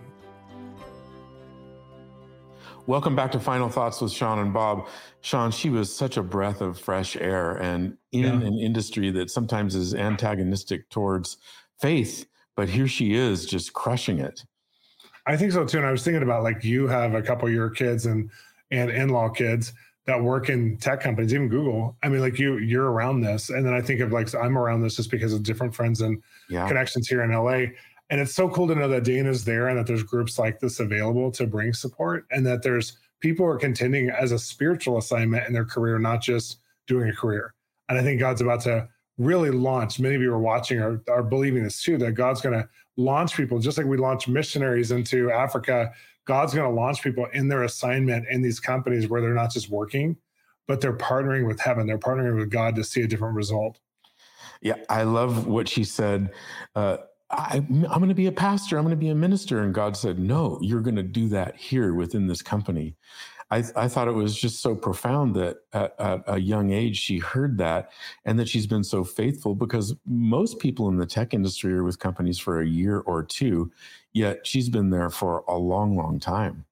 Welcome 2.86 3.16
back 3.16 3.32
to 3.32 3.40
Final 3.40 3.70
Thoughts 3.70 4.02
with 4.02 4.12
Shawn 4.12 4.40
and 4.40 4.54
Bob. 4.54 4.88
Shawn, 5.22 5.52
she 5.52 5.70
was 5.70 5.94
such 5.94 6.18
a 6.18 6.24
breath 6.24 6.60
of 6.60 6.78
fresh 6.78 7.16
air 7.16 7.54
and 7.56 7.98
in 8.12 8.24
yeah. 8.24 8.34
an 8.34 8.60
industry 8.60 9.10
that 9.12 9.30
sometimes 9.30 9.74
is 9.74 9.96
antagonistic 9.96 10.90
towards 10.90 11.38
faith, 11.80 12.26
but 12.58 12.68
here 12.68 12.88
she 12.88 13.14
is 13.14 13.46
just 13.46 13.72
crushing 13.72 14.20
it. 14.20 14.44
I 15.26 15.38
think 15.38 15.52
so 15.52 15.66
too. 15.66 15.78
And 15.78 15.88
I 15.88 15.92
was 15.92 16.04
thinking 16.04 16.24
about 16.24 16.44
like 16.44 16.64
you 16.64 16.88
have 16.88 17.14
a 17.14 17.22
couple 17.22 17.48
of 17.48 17.54
your 17.54 17.70
kids 17.70 18.06
and 18.06 18.30
and 18.72 18.90
in-law 18.90 19.30
kids 19.30 19.74
that 20.06 20.22
work 20.22 20.50
in 20.50 20.78
tech 20.78 21.00
companies, 21.00 21.34
even 21.34 21.48
Google. 21.48 21.96
I 22.04 22.10
mean, 22.10 22.20
like 22.20 22.38
you, 22.38 22.58
you're 22.58 22.92
around 22.92 23.22
this. 23.22 23.50
And 23.50 23.66
then 23.66 23.74
I 23.74 23.82
think 23.82 24.02
of 24.02 24.12
like 24.12 24.34
I'm 24.36 24.58
around 24.58 24.82
this 24.82 24.96
just 24.96 25.10
because 25.10 25.32
of 25.32 25.44
different 25.44 25.74
friends 25.74 26.02
and 26.02 26.22
yeah. 26.50 26.68
connections 26.68 27.08
here 27.08 27.24
in 27.24 27.32
LA. 27.32 27.72
And 28.10 28.20
it's 28.20 28.36
so 28.36 28.50
cool 28.50 28.68
to 28.68 28.76
know 28.76 28.90
that 28.90 29.06
Dana's 29.06 29.46
there 29.46 29.70
and 29.70 29.78
that 29.78 29.88
there's 29.88 30.04
groups 30.04 30.38
like 30.38 30.60
this 30.60 30.80
available 30.80 31.32
to 31.32 31.48
bring 31.48 31.74
support 31.74 32.26
and 32.32 32.46
that 32.46 32.62
there's 32.62 32.98
people 33.22 33.46
who 33.46 33.52
are 33.52 33.58
contending 33.58 34.10
as 34.10 34.34
a 34.34 34.40
spiritual 34.40 34.98
assignment 34.98 35.48
in 35.48 35.54
their 35.54 35.66
career, 35.66 35.98
not 36.00 36.22
just 36.22 36.60
doing 36.86 37.10
a 37.10 37.16
career. 37.16 37.54
And 37.88 37.98
I 37.98 38.04
think 38.04 38.20
God's 38.20 38.42
about 38.42 38.62
to 38.62 38.90
really 39.18 39.52
launch. 39.52 40.00
Many 40.00 40.16
of 40.16 40.22
you 40.22 40.34
are 40.34 40.40
watching 40.40 40.80
are, 40.80 41.02
are 41.10 41.24
believing 41.24 41.64
this 41.64 41.82
too, 41.82 41.98
that 42.00 42.14
God's 42.14 42.42
going 42.42 42.60
to 42.60 42.68
launch 42.98 43.36
people, 43.36 43.60
just 43.60 43.78
like 43.78 43.88
we 43.88 43.98
launch 43.98 44.28
missionaries 44.28 44.92
into 44.92 45.32
Africa. 45.32 45.92
God's 46.26 46.54
going 46.54 46.70
to 46.70 46.76
launch 46.76 47.04
people 47.04 47.28
in 47.34 47.48
their 47.48 47.64
assignment 47.64 48.28
in 48.30 48.42
these 48.42 48.60
companies 48.60 49.08
where 49.08 49.22
they're 49.22 49.34
not 49.34 49.52
just 49.52 49.70
working, 49.70 50.16
but 50.68 50.82
they're 50.82 50.98
partnering 50.98 51.48
with 51.48 51.60
heaven. 51.60 51.86
They're 51.86 51.98
partnering 51.98 52.38
with 52.38 52.50
God 52.50 52.76
to 52.76 52.84
see 52.84 53.02
a 53.02 53.08
different 53.08 53.36
result. 53.36 53.80
Yeah, 54.62 54.76
I 54.90 55.04
love 55.04 55.48
what 55.48 55.68
she 55.68 55.84
said. 55.84 56.32
Uh, 56.74 56.98
I, 57.30 57.58
am 57.58 57.82
going 57.82 58.10
to 58.10 58.16
be 58.16 58.28
a 58.28 58.32
pastor. 58.32 58.78
I'm 58.78 58.84
going 58.84 58.92
to 58.92 58.98
be 58.98 59.10
a 59.10 59.16
minister. 59.16 59.62
And 59.62 59.74
God 59.74 59.98
said, 59.98 60.20
No, 60.20 60.58
you're 60.62 60.82
going 60.82 60.96
to 60.96 61.04
do 61.04 61.28
that 61.30 61.58
here 61.58 61.94
within 61.94 62.28
this 62.28 62.42
company. 62.42 62.96
I, 63.54 63.64
I 63.76 63.88
thought 63.88 64.08
it 64.08 64.16
was 64.16 64.36
just 64.36 64.62
so 64.62 64.74
profound 64.74 65.36
that 65.36 65.58
at, 65.74 65.94
at, 66.00 66.24
a 66.26 66.40
young 66.40 66.72
age 66.72 66.98
she 66.98 67.20
heard 67.20 67.60
that 67.60 67.92
and 68.26 68.40
that 68.40 68.50
she's 68.50 68.66
been 68.66 68.84
so 68.84 69.04
faithful 69.04 69.54
because 69.54 69.96
most 70.08 70.58
people 70.58 70.90
in 70.90 70.98
the 70.98 71.06
tech 71.06 71.36
industry 71.36 71.72
are 71.74 71.84
with 71.84 72.00
companies 72.00 72.40
for 72.40 72.62
a 72.62 72.68
year 72.68 73.02
or 73.02 73.22
two, 73.22 73.72
yet 74.12 74.48
she's 74.48 74.70
been 74.70 74.90
there 74.90 75.12
for 75.12 75.44
a 75.48 75.56
long, 75.56 75.96
long 75.96 76.20
time. 76.20 76.66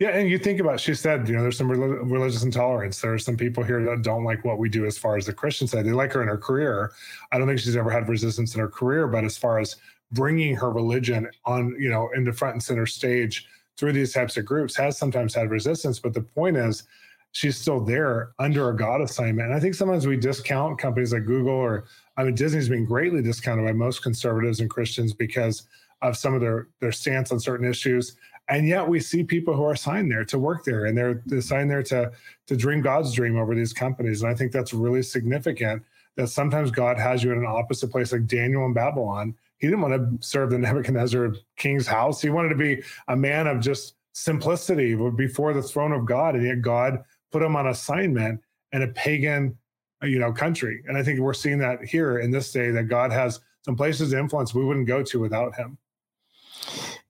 Yeah, 0.00 0.08
and 0.08 0.28
you 0.28 0.38
think 0.38 0.58
about, 0.58 0.80
she 0.80 0.94
said, 0.94 1.28
you 1.28 1.36
know, 1.36 1.42
there's 1.42 1.56
some 1.56 1.70
religious 1.70 2.42
intolerance. 2.42 3.00
There 3.00 3.14
are 3.14 3.18
some 3.18 3.36
people 3.36 3.62
here 3.62 3.84
that 3.84 4.02
don't 4.02 4.24
like 4.24 4.44
what 4.44 4.58
we 4.58 4.68
do 4.68 4.86
as 4.86 4.98
far 4.98 5.16
as 5.16 5.26
the 5.26 5.34
Christian 5.34 5.68
side. 5.68 5.86
They 5.86 5.92
like 5.92 6.12
her 6.14 6.22
in 6.22 6.28
her 6.28 6.38
career. 6.38 6.90
I 7.30 7.38
don't 7.38 7.46
think 7.46 7.60
she's 7.60 7.76
ever 7.76 7.90
had 7.90 8.08
resistance 8.08 8.54
in 8.54 8.60
her 8.60 8.68
career, 8.68 9.06
but 9.06 9.22
as 9.22 9.36
far 9.36 9.60
as 9.60 9.76
bringing 10.10 10.56
her 10.56 10.70
religion 10.72 11.28
on, 11.44 11.76
you 11.78 11.90
know, 11.90 12.10
in 12.16 12.24
the 12.24 12.32
front 12.32 12.54
and 12.54 12.62
center 12.62 12.86
stage 12.86 13.46
through 13.76 13.92
these 13.92 14.12
types 14.12 14.36
of 14.36 14.44
groups 14.44 14.76
has 14.76 14.96
sometimes 14.96 15.34
had 15.34 15.50
resistance. 15.50 15.98
But 15.98 16.14
the 16.14 16.22
point 16.22 16.56
is, 16.56 16.84
she's 17.32 17.56
still 17.58 17.80
there 17.80 18.32
under 18.38 18.70
a 18.70 18.76
God 18.76 19.02
assignment. 19.02 19.48
And 19.48 19.54
I 19.54 19.60
think 19.60 19.74
sometimes 19.74 20.06
we 20.06 20.16
discount 20.16 20.78
companies 20.78 21.12
like 21.12 21.26
Google 21.26 21.52
or, 21.52 21.84
I 22.16 22.24
mean, 22.24 22.34
Disney's 22.34 22.68
been 22.68 22.86
greatly 22.86 23.20
discounted 23.20 23.66
by 23.66 23.72
most 23.72 24.02
conservatives 24.02 24.60
and 24.60 24.70
Christians 24.70 25.12
because 25.12 25.66
of 26.02 26.16
some 26.16 26.34
of 26.34 26.40
their 26.40 26.68
their 26.80 26.92
stance 26.92 27.32
on 27.32 27.40
certain 27.40 27.68
issues 27.68 28.16
and 28.48 28.68
yet 28.68 28.86
we 28.86 29.00
see 29.00 29.24
people 29.24 29.54
who 29.54 29.64
are 29.64 29.72
assigned 29.72 30.10
there 30.10 30.24
to 30.24 30.38
work 30.38 30.64
there 30.64 30.86
and 30.86 30.96
they're 30.96 31.22
assigned 31.32 31.70
there 31.70 31.82
to 31.82 32.10
to 32.46 32.56
dream 32.56 32.80
god's 32.80 33.12
dream 33.12 33.36
over 33.36 33.54
these 33.54 33.72
companies 33.72 34.22
and 34.22 34.30
i 34.30 34.34
think 34.34 34.52
that's 34.52 34.74
really 34.74 35.02
significant 35.02 35.82
that 36.16 36.28
sometimes 36.28 36.70
god 36.70 36.98
has 36.98 37.22
you 37.22 37.32
in 37.32 37.38
an 37.38 37.46
opposite 37.46 37.90
place 37.90 38.12
like 38.12 38.26
daniel 38.26 38.66
in 38.66 38.72
babylon 38.72 39.34
he 39.58 39.66
didn't 39.66 39.80
want 39.80 39.94
to 39.94 40.26
serve 40.26 40.50
the 40.50 40.58
nebuchadnezzar 40.66 41.34
king's 41.56 41.86
house 41.86 42.20
he 42.20 42.30
wanted 42.30 42.48
to 42.48 42.56
be 42.56 42.82
a 43.08 43.16
man 43.16 43.46
of 43.46 43.60
just 43.60 43.94
simplicity 44.12 44.94
before 45.16 45.52
the 45.52 45.62
throne 45.62 45.92
of 45.92 46.06
god 46.06 46.34
and 46.34 46.46
yet 46.46 46.62
god 46.62 47.02
put 47.32 47.42
him 47.42 47.56
on 47.56 47.68
assignment 47.68 48.40
in 48.72 48.82
a 48.82 48.88
pagan 48.88 49.56
uh, 50.02 50.06
you 50.06 50.18
know 50.18 50.32
country 50.32 50.82
and 50.86 50.96
i 50.96 51.02
think 51.02 51.20
we're 51.20 51.34
seeing 51.34 51.58
that 51.58 51.84
here 51.84 52.18
in 52.18 52.30
this 52.30 52.50
day 52.52 52.70
that 52.70 52.84
god 52.84 53.12
has 53.12 53.40
some 53.62 53.76
places 53.76 54.12
of 54.12 54.18
influence 54.18 54.54
we 54.54 54.64
wouldn't 54.64 54.86
go 54.86 55.02
to 55.02 55.20
without 55.20 55.54
him 55.54 55.76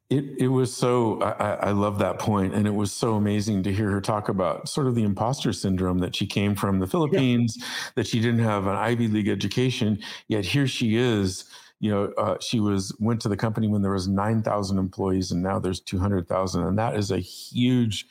it 0.09 0.25
it 0.39 0.49
was 0.49 0.75
so 0.75 1.21
I, 1.21 1.55
I 1.55 1.71
love 1.73 1.99
that 1.99 2.19
point, 2.19 2.55
and 2.55 2.67
it 2.67 2.75
was 2.75 2.93
so 2.93 3.15
amazing 3.15 3.65
to 3.65 3.73
hear 3.73 3.91
her 3.91 4.01
talk 4.01 4.29
about 4.29 4.69
sort 4.69 4.87
of 4.87 4.95
the 4.95 5.03
imposter 5.03 5.53
syndrome 5.53 5.99
that 5.99 6.15
she 6.15 6.27
came 6.27 6.55
from 6.55 6.79
the 6.79 6.87
Philippines, 6.87 7.57
yeah. 7.59 7.67
that 7.97 8.07
she 8.07 8.21
didn't 8.21 8.45
have 8.45 8.69
an 8.69 8.77
Ivy 8.77 9.09
League 9.09 9.29
education, 9.29 9.99
yet 10.29 10.45
here 10.45 10.69
she 10.69 10.97
is. 10.97 11.45
You 11.81 11.91
know, 11.91 12.05
uh, 12.17 12.37
she 12.41 12.61
was 12.61 12.95
went 12.99 13.21
to 13.23 13.29
the 13.29 13.37
company 13.37 13.69
when 13.69 13.83
there 13.83 13.93
was 13.93 14.09
nine 14.09 14.43
thousand 14.43 14.79
employees, 14.79 15.31
and 15.31 15.43
now 15.43 15.59
there's 15.59 15.81
two 15.81 15.99
hundred 15.99 16.29
thousand, 16.29 16.63
and 16.65 16.79
that 16.79 16.97
is 16.97 17.11
a 17.11 17.19
huge 17.19 18.07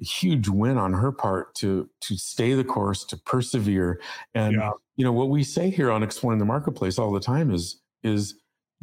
huge 0.00 0.48
win 0.48 0.78
on 0.78 0.92
her 0.92 1.10
part 1.10 1.54
to 1.56 1.88
to 2.00 2.16
stay 2.16 2.54
the 2.54 2.64
course 2.64 3.04
to 3.04 3.16
persevere. 3.16 4.00
And 4.34 4.56
yeah. 4.56 4.70
you 4.96 5.04
know 5.04 5.12
what 5.12 5.28
we 5.30 5.42
say 5.42 5.70
here 5.70 5.90
on 5.90 6.02
exploring 6.02 6.38
the 6.38 6.44
marketplace 6.44 6.98
all 6.98 7.12
the 7.12 7.20
time 7.20 7.52
is 7.52 7.80
is 8.02 8.34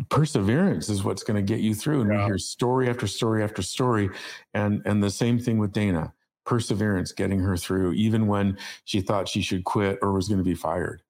perseverance 0.10 0.90
is 0.90 1.04
what's 1.04 1.24
going 1.24 1.44
to 1.44 1.54
get 1.54 1.62
you 1.62 1.74
through. 1.74 2.02
And 2.02 2.12
yeah. 2.12 2.20
we 2.20 2.26
hear 2.26 2.38
story 2.38 2.90
after 2.90 3.08
story 3.08 3.44
after 3.44 3.62
story. 3.62 4.10
And 4.54 4.82
and 4.86 5.02
the 5.02 5.12
same 5.12 5.40
thing 5.40 5.58
with 5.58 5.72
dana 5.72 6.14
perseverance 6.46 7.12
getting 7.12 7.40
her 7.40 7.58
through 7.58 7.94
even 7.94 8.28
when 8.28 8.58
she 8.84 9.02
thought 9.02 9.28
she 9.28 9.42
should 9.42 9.64
quit 9.64 9.98
or 10.02 10.14
was 10.14 10.28
going 10.28 10.38
to 10.38 10.44
be 10.44 10.54
fired 10.54 11.02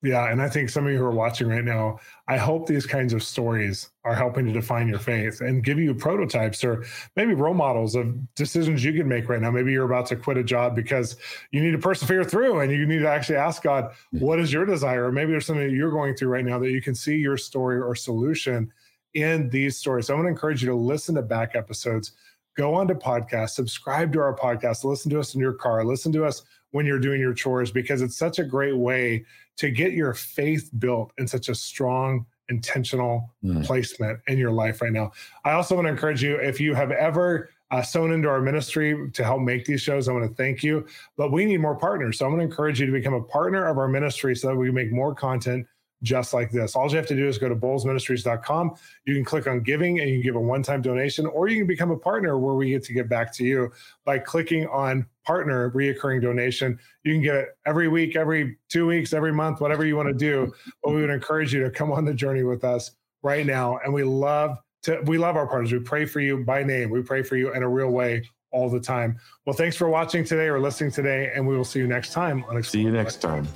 yeah, 0.00 0.30
and 0.30 0.40
I 0.40 0.48
think 0.48 0.70
some 0.70 0.86
of 0.86 0.92
you 0.92 0.98
who 0.98 1.04
are 1.04 1.10
watching 1.10 1.48
right 1.48 1.64
now, 1.64 1.98
I 2.28 2.36
hope 2.36 2.66
these 2.66 2.86
kinds 2.86 3.12
of 3.12 3.22
stories 3.22 3.90
are 4.04 4.14
helping 4.14 4.46
to 4.46 4.52
define 4.52 4.86
your 4.86 5.00
faith 5.00 5.40
and 5.40 5.64
give 5.64 5.80
you 5.80 5.92
prototypes 5.92 6.62
or 6.62 6.84
maybe 7.16 7.34
role 7.34 7.54
models 7.54 7.96
of 7.96 8.34
decisions 8.36 8.84
you 8.84 8.92
can 8.92 9.08
make 9.08 9.28
right 9.28 9.40
now. 9.40 9.50
Maybe 9.50 9.72
you're 9.72 9.84
about 9.84 10.06
to 10.06 10.16
quit 10.16 10.36
a 10.36 10.44
job 10.44 10.76
because 10.76 11.16
you 11.50 11.60
need 11.60 11.72
to 11.72 11.78
persevere 11.78 12.22
through 12.22 12.60
and 12.60 12.70
you 12.70 12.86
need 12.86 13.00
to 13.00 13.08
actually 13.08 13.36
ask 13.36 13.62
God, 13.62 13.92
hmm. 14.12 14.20
what 14.20 14.38
is 14.38 14.52
your 14.52 14.64
desire? 14.64 15.06
Or 15.06 15.12
maybe 15.12 15.32
there's 15.32 15.46
something 15.46 15.66
that 15.66 15.74
you're 15.74 15.90
going 15.90 16.14
through 16.14 16.28
right 16.28 16.44
now 16.44 16.60
that 16.60 16.70
you 16.70 16.80
can 16.80 16.94
see 16.94 17.16
your 17.16 17.36
story 17.36 17.80
or 17.80 17.96
solution 17.96 18.72
in 19.14 19.50
these 19.50 19.78
stories. 19.78 20.06
So 20.06 20.14
I'm 20.14 20.20
going 20.20 20.32
to 20.32 20.36
encourage 20.36 20.62
you 20.62 20.68
to 20.68 20.76
listen 20.76 21.16
to 21.16 21.22
back 21.22 21.56
episodes, 21.56 22.12
go 22.56 22.74
on 22.74 22.86
to 22.86 22.94
podcasts, 22.94 23.50
subscribe 23.50 24.12
to 24.12 24.20
our 24.20 24.36
podcast, 24.36 24.84
listen 24.84 25.10
to 25.10 25.18
us 25.18 25.34
in 25.34 25.40
your 25.40 25.54
car, 25.54 25.84
listen 25.84 26.12
to 26.12 26.24
us 26.24 26.44
when 26.70 26.86
you're 26.86 26.98
doing 26.98 27.20
your 27.20 27.34
chores 27.34 27.70
because 27.70 28.02
it's 28.02 28.16
such 28.16 28.38
a 28.38 28.44
great 28.44 28.76
way 28.76 29.24
to 29.56 29.70
get 29.70 29.92
your 29.92 30.14
faith 30.14 30.70
built 30.78 31.12
in 31.18 31.26
such 31.26 31.48
a 31.48 31.54
strong 31.54 32.26
intentional 32.48 33.34
mm. 33.44 33.64
placement 33.64 34.20
in 34.26 34.38
your 34.38 34.52
life 34.52 34.80
right 34.80 34.92
now. 34.92 35.12
I 35.44 35.52
also 35.52 35.74
want 35.74 35.86
to 35.86 35.90
encourage 35.90 36.22
you 36.22 36.36
if 36.36 36.60
you 36.60 36.74
have 36.74 36.90
ever 36.90 37.50
uh, 37.70 37.82
sown 37.82 38.12
into 38.12 38.28
our 38.28 38.40
ministry 38.40 39.10
to 39.12 39.24
help 39.24 39.42
make 39.42 39.66
these 39.66 39.82
shows, 39.82 40.08
I 40.08 40.12
want 40.12 40.24
to 40.28 40.34
thank 40.34 40.62
you. 40.62 40.86
But 41.16 41.32
we 41.32 41.44
need 41.44 41.58
more 41.58 41.76
partners. 41.76 42.18
So 42.18 42.24
I'm 42.24 42.32
going 42.32 42.40
to 42.40 42.50
encourage 42.50 42.80
you 42.80 42.86
to 42.86 42.92
become 42.92 43.14
a 43.14 43.22
partner 43.22 43.66
of 43.66 43.76
our 43.76 43.88
ministry 43.88 44.34
so 44.34 44.48
that 44.48 44.56
we 44.56 44.66
can 44.68 44.74
make 44.74 44.90
more 44.90 45.14
content 45.14 45.66
just 46.02 46.32
like 46.32 46.50
this. 46.50 46.76
All 46.76 46.88
you 46.90 46.96
have 46.96 47.06
to 47.06 47.16
do 47.16 47.26
is 47.26 47.38
go 47.38 47.48
to 47.48 47.56
bolzministries.com. 47.56 48.74
You 49.04 49.14
can 49.14 49.24
click 49.24 49.46
on 49.46 49.62
giving 49.62 50.00
and 50.00 50.08
you 50.08 50.16
can 50.16 50.22
give 50.22 50.36
a 50.36 50.40
one 50.40 50.62
time 50.62 50.82
donation, 50.82 51.26
or 51.26 51.48
you 51.48 51.58
can 51.58 51.66
become 51.66 51.90
a 51.90 51.98
partner 51.98 52.38
where 52.38 52.54
we 52.54 52.70
get 52.70 52.84
to 52.84 52.92
give 52.92 53.08
back 53.08 53.32
to 53.34 53.44
you 53.44 53.72
by 54.04 54.18
clicking 54.18 54.66
on 54.68 55.06
partner 55.24 55.70
reoccurring 55.70 56.22
donation. 56.22 56.78
You 57.04 57.14
can 57.14 57.22
get 57.22 57.34
it 57.34 57.48
every 57.66 57.88
week, 57.88 58.16
every 58.16 58.58
two 58.68 58.86
weeks, 58.86 59.12
every 59.12 59.32
month, 59.32 59.60
whatever 59.60 59.84
you 59.84 59.96
want 59.96 60.08
to 60.08 60.14
do. 60.14 60.52
But 60.82 60.92
we 60.92 61.00
would 61.00 61.10
encourage 61.10 61.52
you 61.52 61.62
to 61.64 61.70
come 61.70 61.92
on 61.92 62.04
the 62.04 62.14
journey 62.14 62.44
with 62.44 62.64
us 62.64 62.92
right 63.22 63.44
now. 63.44 63.78
And 63.84 63.92
we 63.92 64.04
love 64.04 64.58
to, 64.84 65.00
we 65.04 65.18
love 65.18 65.36
our 65.36 65.46
partners. 65.46 65.72
We 65.72 65.80
pray 65.80 66.06
for 66.06 66.20
you 66.20 66.44
by 66.44 66.62
name. 66.62 66.90
We 66.90 67.02
pray 67.02 67.22
for 67.22 67.36
you 67.36 67.52
in 67.52 67.62
a 67.62 67.68
real 67.68 67.90
way 67.90 68.22
all 68.50 68.70
the 68.70 68.80
time. 68.80 69.18
Well, 69.44 69.54
thanks 69.54 69.76
for 69.76 69.88
watching 69.88 70.24
today 70.24 70.46
or 70.46 70.60
listening 70.60 70.90
today, 70.90 71.32
and 71.34 71.46
we 71.46 71.56
will 71.56 71.64
see 71.64 71.80
you 71.80 71.86
next 71.86 72.12
time 72.12 72.44
on 72.48 72.62
See 72.62 72.82
you 72.82 72.92
next 72.92 73.20
time. 73.20 73.46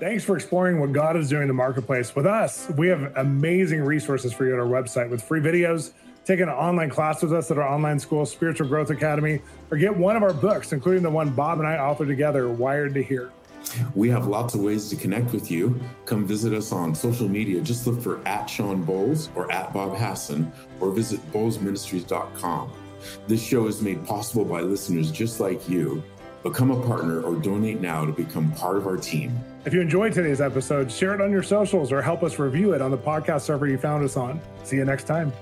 Thanks 0.00 0.24
for 0.24 0.34
exploring 0.34 0.80
what 0.80 0.92
God 0.92 1.16
is 1.16 1.28
doing 1.28 1.42
in 1.42 1.48
the 1.48 1.54
marketplace. 1.54 2.16
With 2.16 2.26
us, 2.26 2.68
we 2.76 2.88
have 2.88 3.16
amazing 3.16 3.80
resources 3.80 4.32
for 4.32 4.44
you 4.44 4.52
at 4.52 4.58
our 4.58 4.66
website 4.66 5.08
with 5.08 5.22
free 5.22 5.40
videos, 5.40 5.92
take 6.24 6.40
an 6.40 6.48
online 6.48 6.90
class 6.90 7.22
with 7.22 7.32
us 7.32 7.50
at 7.52 7.58
our 7.58 7.68
online 7.68 8.00
school, 8.00 8.26
Spiritual 8.26 8.66
Growth 8.66 8.90
Academy, 8.90 9.40
or 9.70 9.78
get 9.78 9.96
one 9.96 10.16
of 10.16 10.24
our 10.24 10.32
books, 10.32 10.72
including 10.72 11.04
the 11.04 11.10
one 11.10 11.30
Bob 11.30 11.60
and 11.60 11.68
I 11.68 11.76
authored 11.76 12.08
together, 12.08 12.48
Wired 12.48 12.92
to 12.94 13.02
Hear. 13.04 13.30
We 13.94 14.08
have 14.10 14.26
lots 14.26 14.54
of 14.54 14.60
ways 14.60 14.90
to 14.90 14.96
connect 14.96 15.32
with 15.32 15.50
you. 15.50 15.80
Come 16.06 16.26
visit 16.26 16.52
us 16.52 16.72
on 16.72 16.94
social 16.94 17.28
media. 17.28 17.60
Just 17.60 17.86
look 17.86 18.00
for 18.02 18.26
at 18.26 18.46
Shawn 18.46 18.84
Bolz 18.84 19.28
or 19.36 19.50
at 19.50 19.72
Bob 19.72 19.96
Hasson 19.96 20.52
or 20.80 20.90
visit 20.90 21.20
bolzministries.com. 21.32 22.72
This 23.28 23.42
show 23.42 23.66
is 23.68 23.80
made 23.80 24.04
possible 24.06 24.44
by 24.44 24.60
listeners 24.60 25.10
just 25.10 25.40
like 25.40 25.68
you. 25.68 26.02
Become 26.44 26.70
a 26.70 26.86
partner 26.86 27.22
or 27.22 27.34
donate 27.36 27.80
now 27.80 28.04
to 28.04 28.12
become 28.12 28.52
part 28.52 28.76
of 28.76 28.86
our 28.86 28.98
team. 28.98 29.32
If 29.64 29.72
you 29.72 29.80
enjoyed 29.80 30.12
today's 30.12 30.42
episode, 30.42 30.92
share 30.92 31.14
it 31.14 31.22
on 31.22 31.30
your 31.32 31.42
socials 31.42 31.90
or 31.90 32.02
help 32.02 32.22
us 32.22 32.38
review 32.38 32.74
it 32.74 32.82
on 32.82 32.90
the 32.90 32.98
podcast 32.98 33.40
server 33.40 33.66
you 33.66 33.78
found 33.78 34.04
us 34.04 34.18
on. 34.18 34.40
See 34.62 34.76
you 34.76 34.84
next 34.84 35.04
time. 35.04 35.32